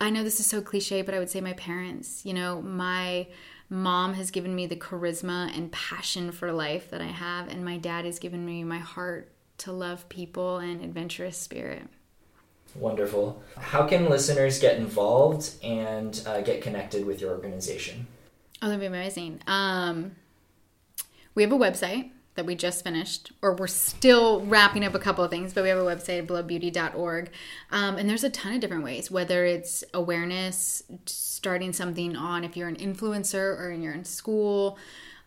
I 0.00 0.10
know 0.10 0.24
this 0.24 0.40
is 0.40 0.46
so 0.46 0.60
cliche 0.60 1.02
but 1.02 1.14
I 1.14 1.18
would 1.18 1.30
say 1.30 1.40
my 1.40 1.52
parents. 1.52 2.24
You 2.24 2.34
know, 2.34 2.60
my 2.60 3.28
mom 3.68 4.14
has 4.14 4.30
given 4.30 4.54
me 4.54 4.66
the 4.66 4.76
charisma 4.76 5.56
and 5.56 5.72
passion 5.72 6.32
for 6.32 6.52
life 6.52 6.90
that 6.90 7.00
I 7.00 7.06
have 7.06 7.48
and 7.48 7.64
my 7.64 7.78
dad 7.78 8.04
has 8.04 8.18
given 8.18 8.44
me 8.44 8.64
my 8.64 8.78
heart 8.78 9.32
to 9.58 9.72
love 9.72 10.08
people 10.08 10.58
and 10.58 10.82
adventurous 10.82 11.38
spirit. 11.38 11.88
Wonderful. 12.74 13.42
How 13.56 13.86
can 13.86 14.08
listeners 14.08 14.58
get 14.58 14.78
involved 14.78 15.50
and 15.62 16.20
uh, 16.26 16.40
get 16.40 16.62
connected 16.62 17.04
with 17.04 17.20
your 17.20 17.30
organization? 17.32 18.06
Oh, 18.62 18.66
that'd 18.66 18.80
be 18.80 18.86
amazing. 18.86 19.40
Um, 19.46 20.12
we 21.34 21.42
have 21.42 21.52
a 21.52 21.58
website 21.58 22.10
that 22.34 22.46
we 22.46 22.54
just 22.54 22.82
finished, 22.82 23.32
or 23.42 23.54
we're 23.54 23.66
still 23.66 24.40
wrapping 24.46 24.84
up 24.84 24.94
a 24.94 24.98
couple 24.98 25.22
of 25.22 25.30
things, 25.30 25.52
but 25.52 25.62
we 25.62 25.68
have 25.68 25.78
a 25.78 25.82
website, 25.82 26.26
belovedbeauty.org. 26.26 27.30
Um, 27.70 27.98
and 27.98 28.08
there's 28.08 28.24
a 28.24 28.30
ton 28.30 28.54
of 28.54 28.60
different 28.60 28.84
ways, 28.84 29.10
whether 29.10 29.44
it's 29.44 29.84
awareness, 29.92 30.82
starting 31.04 31.74
something 31.74 32.16
on 32.16 32.42
if 32.42 32.56
you're 32.56 32.68
an 32.68 32.76
influencer 32.76 33.58
or 33.58 33.70
you're 33.70 33.92
in 33.92 34.04
school. 34.04 34.78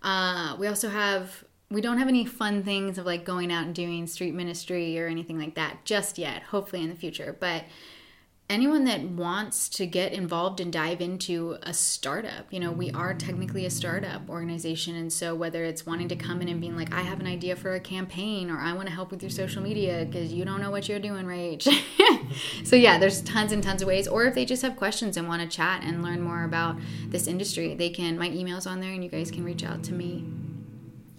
Uh, 0.02 0.56
we 0.58 0.68
also 0.68 0.90
have 0.90 1.44
we 1.70 1.82
don't 1.82 1.98
have 1.98 2.08
any 2.08 2.26
fun 2.26 2.64
things 2.64 2.98
of 2.98 3.06
like 3.06 3.26
going 3.26 3.52
out 3.52 3.66
and 3.66 3.76
doing 3.76 4.06
street 4.08 4.34
ministry 4.34 5.00
or 5.00 5.08
anything 5.08 5.40
like 5.40 5.56
that 5.56 5.84
just 5.84 6.18
yet 6.18 6.44
hopefully 6.44 6.84
in 6.84 6.90
the 6.90 6.96
future. 6.96 7.36
But 7.40 7.64
anyone 8.48 8.84
that 8.84 9.02
wants 9.02 9.68
to 9.68 9.88
get 9.88 10.14
involved 10.14 10.60
and 10.60 10.72
dive 10.72 11.02
into 11.02 11.58
a 11.64 11.74
startup 11.74 12.46
you 12.54 12.60
know 12.60 12.72
we 12.72 12.92
are 12.92 13.12
technically 13.16 13.66
a 13.66 13.70
startup 13.72 14.30
organization. 14.30 14.96
And 14.96 15.12
so 15.12 15.34
whether 15.34 15.64
it's 15.64 15.88
wanting 15.88 16.08
to 16.10 16.16
come 16.16 16.44
in 16.44 16.50
and 16.50 16.62
being 16.62 16.78
like 16.78 16.94
i 16.94 17.02
have 17.02 17.20
an 17.20 17.26
idea 17.26 17.56
for 17.56 17.74
a 17.74 17.80
campaign 17.80 18.52
or 18.52 18.60
i 18.60 18.72
want 18.72 18.88
to 18.88 18.94
help 18.94 19.10
with 19.10 19.24
your 19.24 19.32
social 19.32 19.64
media 19.64 20.06
because 20.06 20.32
you 20.32 20.46
don't 20.46 20.62
know 20.62 20.70
what 20.70 20.88
you're 20.88 21.00
doing 21.00 21.26
Rach. 21.26 21.68
so 22.64 22.76
yeah 22.76 23.00
there's 23.00 23.22
tons 23.24 23.52
and 23.52 23.64
tons 23.64 23.82
of 23.82 23.88
ways. 23.88 24.08
Or 24.08 24.26
if 24.26 24.36
they 24.36 24.46
just 24.46 24.62
have 24.62 24.76
questions 24.76 25.18
and 25.18 25.28
want 25.28 25.42
to 25.42 25.48
chat 25.48 25.84
and 25.84 26.04
learn 26.04 26.22
more 26.22 26.44
about 26.44 26.78
this 27.08 27.26
industry 27.26 27.74
they 27.74 27.90
can 27.90 28.20
my 28.20 28.30
email's 28.30 28.68
on 28.68 28.82
there 28.82 28.92
and 28.92 29.04
you 29.04 29.10
guys 29.10 29.32
can 29.32 29.44
reach 29.44 29.64
out 29.64 29.84
to 29.86 29.94
me 29.94 30.24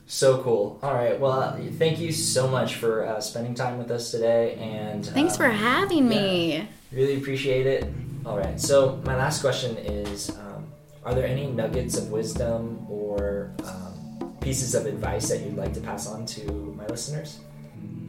so 0.07 0.43
cool. 0.43 0.79
All 0.83 0.95
right. 0.95 1.19
Well, 1.19 1.61
thank 1.79 1.99
you 1.99 2.13
so 2.13 2.47
much 2.47 2.77
for 2.77 3.05
uh, 3.05 3.21
spending 3.21 3.55
time 3.55 3.77
with 3.77 3.91
us 3.91 4.11
today. 4.11 4.55
And 4.55 5.05
thanks 5.05 5.35
uh, 5.35 5.39
for 5.39 5.49
having 5.49 6.09
me. 6.09 6.69
really 6.93 7.17
appreciate 7.17 7.67
it. 7.67 7.93
All 8.25 8.39
right. 8.39 8.61
So 8.61 9.03
my 9.05 9.17
last 9.17 9.41
question 9.41 9.77
is: 9.77 10.31
um, 10.31 10.67
Are 11.05 11.15
there 11.15 11.27
any 11.27 11.47
nuggets 11.47 11.97
of 11.97 12.11
wisdom 12.11 12.87
or 12.89 13.53
um, 13.65 14.37
pieces 14.41 14.75
of 14.75 14.87
advice 14.87 15.29
that 15.29 15.41
you'd 15.41 15.57
like 15.57 15.75
to 15.75 15.81
pass 15.81 16.07
on 16.07 16.25
to 16.27 16.53
my 16.79 16.87
listeners? 16.87 17.41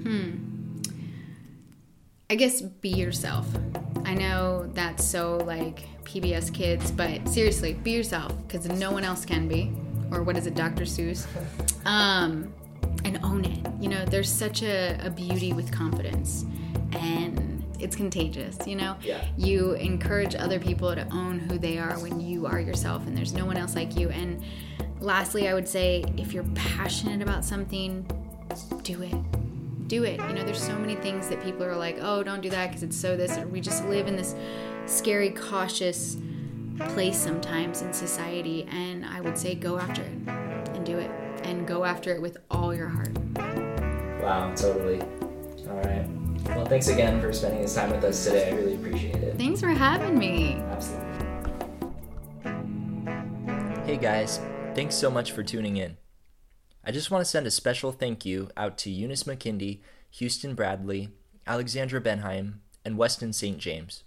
Hmm. 0.04 0.78
I 2.30 2.36
guess 2.36 2.62
be 2.62 2.90
yourself. 2.90 3.48
I 4.06 4.14
know 4.14 4.70
that's 4.74 5.04
so 5.04 5.38
like 5.38 5.88
PBS 6.04 6.54
kids, 6.54 6.92
but 6.92 7.28
seriously, 7.28 7.74
be 7.74 7.92
yourself 7.92 8.34
because 8.46 8.68
no 8.68 8.92
one 8.92 9.04
else 9.04 9.26
can 9.26 9.48
be 9.48 9.72
or 10.12 10.24
what 10.24 10.38
is 10.38 10.48
it, 10.48 10.56
Dr. 10.56 10.84
Seuss? 10.84 11.26
Um, 11.88 12.54
and 13.04 13.20
own 13.24 13.46
it. 13.46 13.66
You 13.80 13.90
know, 13.90 14.06
there's 14.06 14.32
such 14.32 14.62
a, 14.62 15.00
a 15.04 15.10
beauty 15.10 15.54
with 15.54 15.72
confidence, 15.72 16.46
and 16.92 17.64
it's 17.80 17.96
contagious. 17.96 18.58
You 18.68 18.76
know, 18.76 18.98
yeah. 19.02 19.26
you 19.38 19.74
encourage 19.74 20.36
other 20.36 20.60
people 20.60 20.94
to 20.94 21.08
own 21.12 21.40
who 21.40 21.58
they 21.58 21.78
are 21.78 21.98
when 22.00 22.20
you 22.20 22.46
are 22.46 22.60
yourself, 22.60 23.06
and 23.08 23.18
there's 23.18 23.34
no 23.34 23.46
one 23.46 23.58
else 23.58 23.76
like 23.76 23.96
you. 23.98 24.10
And 24.10 24.44
lastly, 25.00 25.48
I 25.48 25.54
would 25.54 25.68
say 25.68 26.04
if 26.18 26.34
you're 26.34 26.46
passionate 26.56 27.22
about 27.22 27.46
something, 27.46 28.06
do 28.84 29.02
it. 29.02 29.88
Do 29.88 30.04
it. 30.04 30.20
You 30.20 30.34
know, 30.34 30.44
there's 30.44 30.62
so 30.62 30.78
many 30.78 30.96
things 30.96 31.30
that 31.30 31.42
people 31.42 31.64
are 31.64 31.76
like, 31.76 31.98
oh, 32.02 32.24
don't 32.24 32.42
do 32.42 32.50
that 32.50 32.68
because 32.68 32.84
it's 32.84 32.98
so 32.98 33.16
this. 33.16 33.38
We 33.46 33.62
just 33.62 33.86
live 33.86 34.08
in 34.08 34.18
this 34.18 34.36
scary, 34.86 35.30
cautious 35.30 36.18
place 36.90 37.18
sometimes 37.18 37.82
in 37.82 37.94
society. 37.94 38.68
And 38.70 39.06
I 39.06 39.22
would 39.22 39.38
say 39.38 39.56
go 39.56 39.80
after 39.80 40.02
it 40.02 40.12
and 40.76 40.86
do 40.86 40.98
it 40.98 41.10
and 41.44 41.68
go 41.68 41.84
after 41.84 42.14
it 42.14 42.22
with 42.22 42.38
all 42.50 42.74
your 42.74 42.88
heart. 42.88 43.18
Wow, 44.22 44.54
totally. 44.56 45.02
All 45.02 45.82
right. 45.84 46.08
Well, 46.56 46.66
thanks 46.66 46.88
again 46.88 47.20
for 47.22 47.34
spending 47.34 47.62
this 47.62 47.76
time 47.76 47.92
with 47.92 48.04
us 48.04 48.24
today. 48.24 48.52
I 48.52 48.56
really 48.56 48.76
appreciate 48.76 49.16
it. 49.16 49.38
Thanks 49.38 49.60
for 49.60 49.70
having 49.70 50.18
me. 50.18 50.56
Absolutely. 50.56 51.08
Hey 53.86 53.98
guys, 53.98 54.40
thanks 54.76 54.96
so 54.96 55.10
much 55.10 55.32
for 55.32 55.44
tuning 55.44 55.78
in. 55.78 55.98
I 56.84 56.92
just 56.92 57.10
want 57.10 57.22
to 57.22 57.30
send 57.30 57.48
a 57.48 57.52
special 57.52 57.92
thank 57.92 58.26
you 58.26 58.50
out 58.58 58.78
to 58.80 58.90
Eunice 58.90 59.24
McKindy, 59.24 59.80
Houston 60.12 60.56
Bradley, 60.56 61.10
Alexandra 61.46 62.02
Benheim, 62.02 62.60
and 62.84 62.98
Weston 62.98 63.34
St. 63.34 63.58
James. 63.58 64.04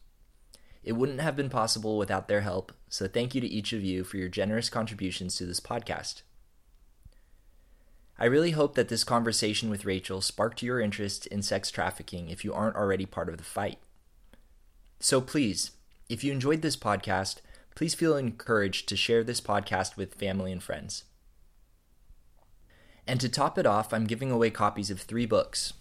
It 0.82 0.92
wouldn't 0.92 1.20
have 1.20 1.36
been 1.36 1.50
possible 1.50 1.98
without 1.98 2.28
their 2.28 2.40
help, 2.40 2.72
so 2.88 3.06
thank 3.06 3.34
you 3.34 3.40
to 3.40 3.46
each 3.46 3.72
of 3.72 3.82
you 3.82 4.02
for 4.02 4.16
your 4.16 4.28
generous 4.28 4.70
contributions 4.70 5.36
to 5.36 5.46
this 5.46 5.60
podcast. 5.60 6.22
I 8.20 8.26
really 8.26 8.50
hope 8.50 8.74
that 8.74 8.88
this 8.88 9.02
conversation 9.02 9.70
with 9.70 9.86
Rachel 9.86 10.20
sparked 10.20 10.62
your 10.62 10.78
interest 10.78 11.26
in 11.28 11.40
sex 11.40 11.70
trafficking 11.70 12.28
if 12.28 12.44
you 12.44 12.52
aren't 12.52 12.76
already 12.76 13.06
part 13.06 13.30
of 13.30 13.38
the 13.38 13.44
fight. 13.44 13.78
So 14.98 15.22
please, 15.22 15.70
if 16.10 16.22
you 16.22 16.30
enjoyed 16.30 16.60
this 16.60 16.76
podcast, 16.76 17.36
please 17.74 17.94
feel 17.94 18.18
encouraged 18.18 18.88
to 18.90 18.96
share 18.96 19.24
this 19.24 19.40
podcast 19.40 19.96
with 19.96 20.16
family 20.16 20.52
and 20.52 20.62
friends. 20.62 21.04
And 23.06 23.18
to 23.20 23.28
top 23.30 23.56
it 23.56 23.64
off, 23.64 23.94
I'm 23.94 24.04
giving 24.06 24.30
away 24.30 24.50
copies 24.50 24.90
of 24.90 25.00
three 25.00 25.24
books 25.24 25.72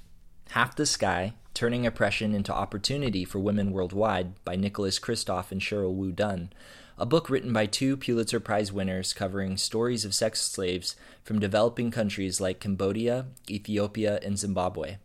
Half 0.51 0.77
the 0.77 0.85
Sky 0.85 1.33
Turning 1.53 1.85
Oppression 1.85 2.33
into 2.33 2.53
Opportunity 2.53 3.25
for 3.25 3.39
Women 3.39 3.71
Worldwide 3.71 4.41
by 4.45 4.55
Nicholas 4.55 4.97
Kristof 4.97 5.51
and 5.51 5.59
Sheryl 5.59 5.93
WuDunn, 5.93 6.51
a 6.99 7.05
book 7.05 7.29
written 7.29 7.53
by 7.53 7.65
two 7.65 7.95
Pulitzer 7.95 8.41
Prize 8.41 8.73
winners 8.73 9.13
covering 9.13 9.55
stories 9.55 10.03
of 10.03 10.13
sex 10.13 10.41
slaves 10.41 10.97
from 11.23 11.39
developing 11.39 11.91
countries 11.91 12.41
like 12.41 12.59
Cambodia, 12.59 13.27
Ethiopia, 13.49 14.19
and 14.21 14.37
Zimbabwe. 14.37 14.97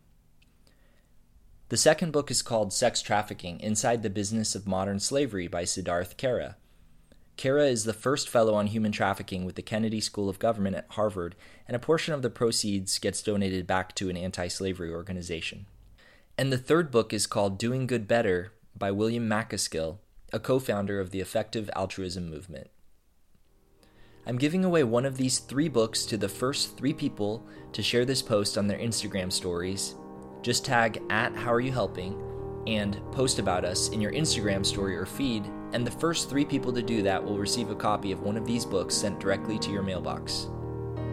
The 1.69 1.77
second 1.77 2.11
book 2.11 2.29
is 2.29 2.41
called 2.41 2.73
Sex 2.73 3.01
Trafficking 3.01 3.61
Inside 3.61 4.03
the 4.03 4.09
Business 4.09 4.55
of 4.55 4.67
Modern 4.67 4.99
Slavery 4.99 5.47
by 5.47 5.63
Siddharth 5.63 6.17
Kara. 6.17 6.57
Kara 7.37 7.67
is 7.67 7.85
the 7.85 7.93
first 7.93 8.27
fellow 8.27 8.55
on 8.55 8.67
human 8.67 8.91
trafficking 8.91 9.45
with 9.45 9.55
the 9.55 9.61
Kennedy 9.61 10.01
School 10.01 10.27
of 10.27 10.37
Government 10.37 10.75
at 10.75 10.91
Harvard, 10.91 11.33
and 11.65 11.75
a 11.75 11.79
portion 11.79 12.13
of 12.13 12.21
the 12.21 12.29
proceeds 12.29 12.99
gets 12.99 13.23
donated 13.23 13.65
back 13.65 13.95
to 13.95 14.09
an 14.09 14.17
anti 14.17 14.49
slavery 14.49 14.91
organization. 14.91 15.65
And 16.37 16.51
the 16.51 16.57
third 16.57 16.91
book 16.91 17.13
is 17.13 17.25
called 17.25 17.57
Doing 17.57 17.87
Good 17.87 18.05
Better 18.05 18.51
by 18.77 18.91
William 18.91 19.29
MacAskill, 19.29 19.99
a 20.35 20.39
co 20.39 20.59
founder 20.59 20.99
of 20.99 21.11
the 21.11 21.21
Effective 21.21 21.69
Altruism 21.77 22.29
Movement. 22.29 22.67
I'm 24.27 24.37
giving 24.37 24.65
away 24.65 24.83
one 24.83 25.05
of 25.05 25.15
these 25.15 25.39
three 25.39 25.69
books 25.69 26.05
to 26.07 26.17
the 26.17 26.27
first 26.27 26.77
three 26.77 26.91
people 26.91 27.47
to 27.71 27.81
share 27.81 28.03
this 28.03 28.21
post 28.21 28.57
on 28.57 28.67
their 28.67 28.77
Instagram 28.77 29.31
stories. 29.31 29.95
Just 30.41 30.65
tag 30.65 31.01
at 31.09 31.33
How 31.33 31.53
Are 31.53 31.61
You 31.61 31.71
Helping 31.71 32.21
and 32.67 32.99
post 33.13 33.39
about 33.39 33.63
us 33.63 33.87
in 33.89 34.01
your 34.01 34.11
Instagram 34.11 34.65
story 34.65 34.97
or 34.97 35.05
feed, 35.05 35.45
and 35.71 35.87
the 35.87 35.91
first 35.91 36.29
three 36.29 36.43
people 36.43 36.73
to 36.73 36.81
do 36.81 37.01
that 37.01 37.23
will 37.23 37.37
receive 37.37 37.69
a 37.69 37.75
copy 37.75 38.11
of 38.11 38.21
one 38.21 38.35
of 38.35 38.45
these 38.45 38.65
books 38.65 38.93
sent 38.93 39.21
directly 39.21 39.57
to 39.59 39.71
your 39.71 39.83
mailbox. 39.83 40.49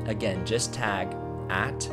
Again, 0.07 0.45
just 0.45 0.75
tag 0.75 1.15
at 1.49 1.89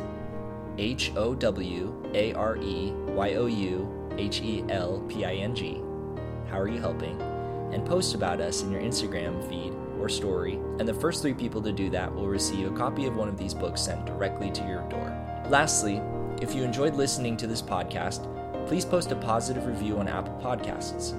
H 0.78 1.12
O 1.14 1.36
W 1.36 2.10
A 2.12 2.32
R 2.32 2.56
E 2.56 2.90
Y 2.90 3.34
O 3.34 3.46
U 3.46 4.08
H 4.18 4.40
E 4.40 4.64
L 4.68 5.04
P 5.08 5.24
I 5.24 5.34
N 5.34 5.54
G. 5.54 5.80
How 6.50 6.58
are 6.58 6.68
you 6.68 6.80
helping? 6.80 7.20
And 7.72 7.86
post 7.86 8.14
about 8.14 8.40
us 8.40 8.62
in 8.62 8.72
your 8.72 8.80
Instagram 8.80 9.48
feed 9.48 9.72
or 10.00 10.08
story, 10.08 10.54
and 10.78 10.88
the 10.88 10.94
first 10.94 11.22
three 11.22 11.34
people 11.34 11.62
to 11.62 11.70
do 11.70 11.88
that 11.90 12.12
will 12.12 12.26
receive 12.26 12.66
a 12.66 12.76
copy 12.76 13.06
of 13.06 13.14
one 13.14 13.28
of 13.28 13.38
these 13.38 13.54
books 13.54 13.82
sent 13.82 14.04
directly 14.04 14.50
to 14.50 14.66
your 14.66 14.82
door. 14.88 15.16
Lastly, 15.48 16.02
if 16.42 16.54
you 16.54 16.64
enjoyed 16.64 16.94
listening 16.94 17.36
to 17.36 17.46
this 17.46 17.62
podcast, 17.62 18.26
please 18.66 18.84
post 18.84 19.12
a 19.12 19.16
positive 19.16 19.66
review 19.66 19.98
on 19.98 20.08
Apple 20.08 20.40
Podcasts. 20.42 21.14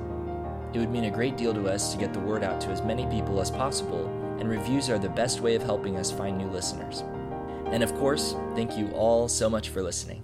It 0.73 0.79
would 0.79 0.91
mean 0.91 1.05
a 1.05 1.11
great 1.11 1.37
deal 1.37 1.53
to 1.53 1.69
us 1.69 1.93
to 1.93 1.97
get 1.97 2.13
the 2.13 2.19
word 2.19 2.43
out 2.43 2.59
to 2.61 2.69
as 2.69 2.81
many 2.81 3.05
people 3.07 3.39
as 3.39 3.51
possible, 3.51 4.05
and 4.39 4.49
reviews 4.49 4.89
are 4.89 4.99
the 4.99 5.09
best 5.09 5.39
way 5.39 5.55
of 5.55 5.63
helping 5.63 5.95
us 5.95 6.11
find 6.11 6.37
new 6.37 6.47
listeners. 6.47 7.03
And 7.67 7.83
of 7.83 7.93
course, 7.95 8.35
thank 8.55 8.77
you 8.77 8.89
all 8.91 9.29
so 9.29 9.49
much 9.49 9.69
for 9.69 9.81
listening. 9.81 10.23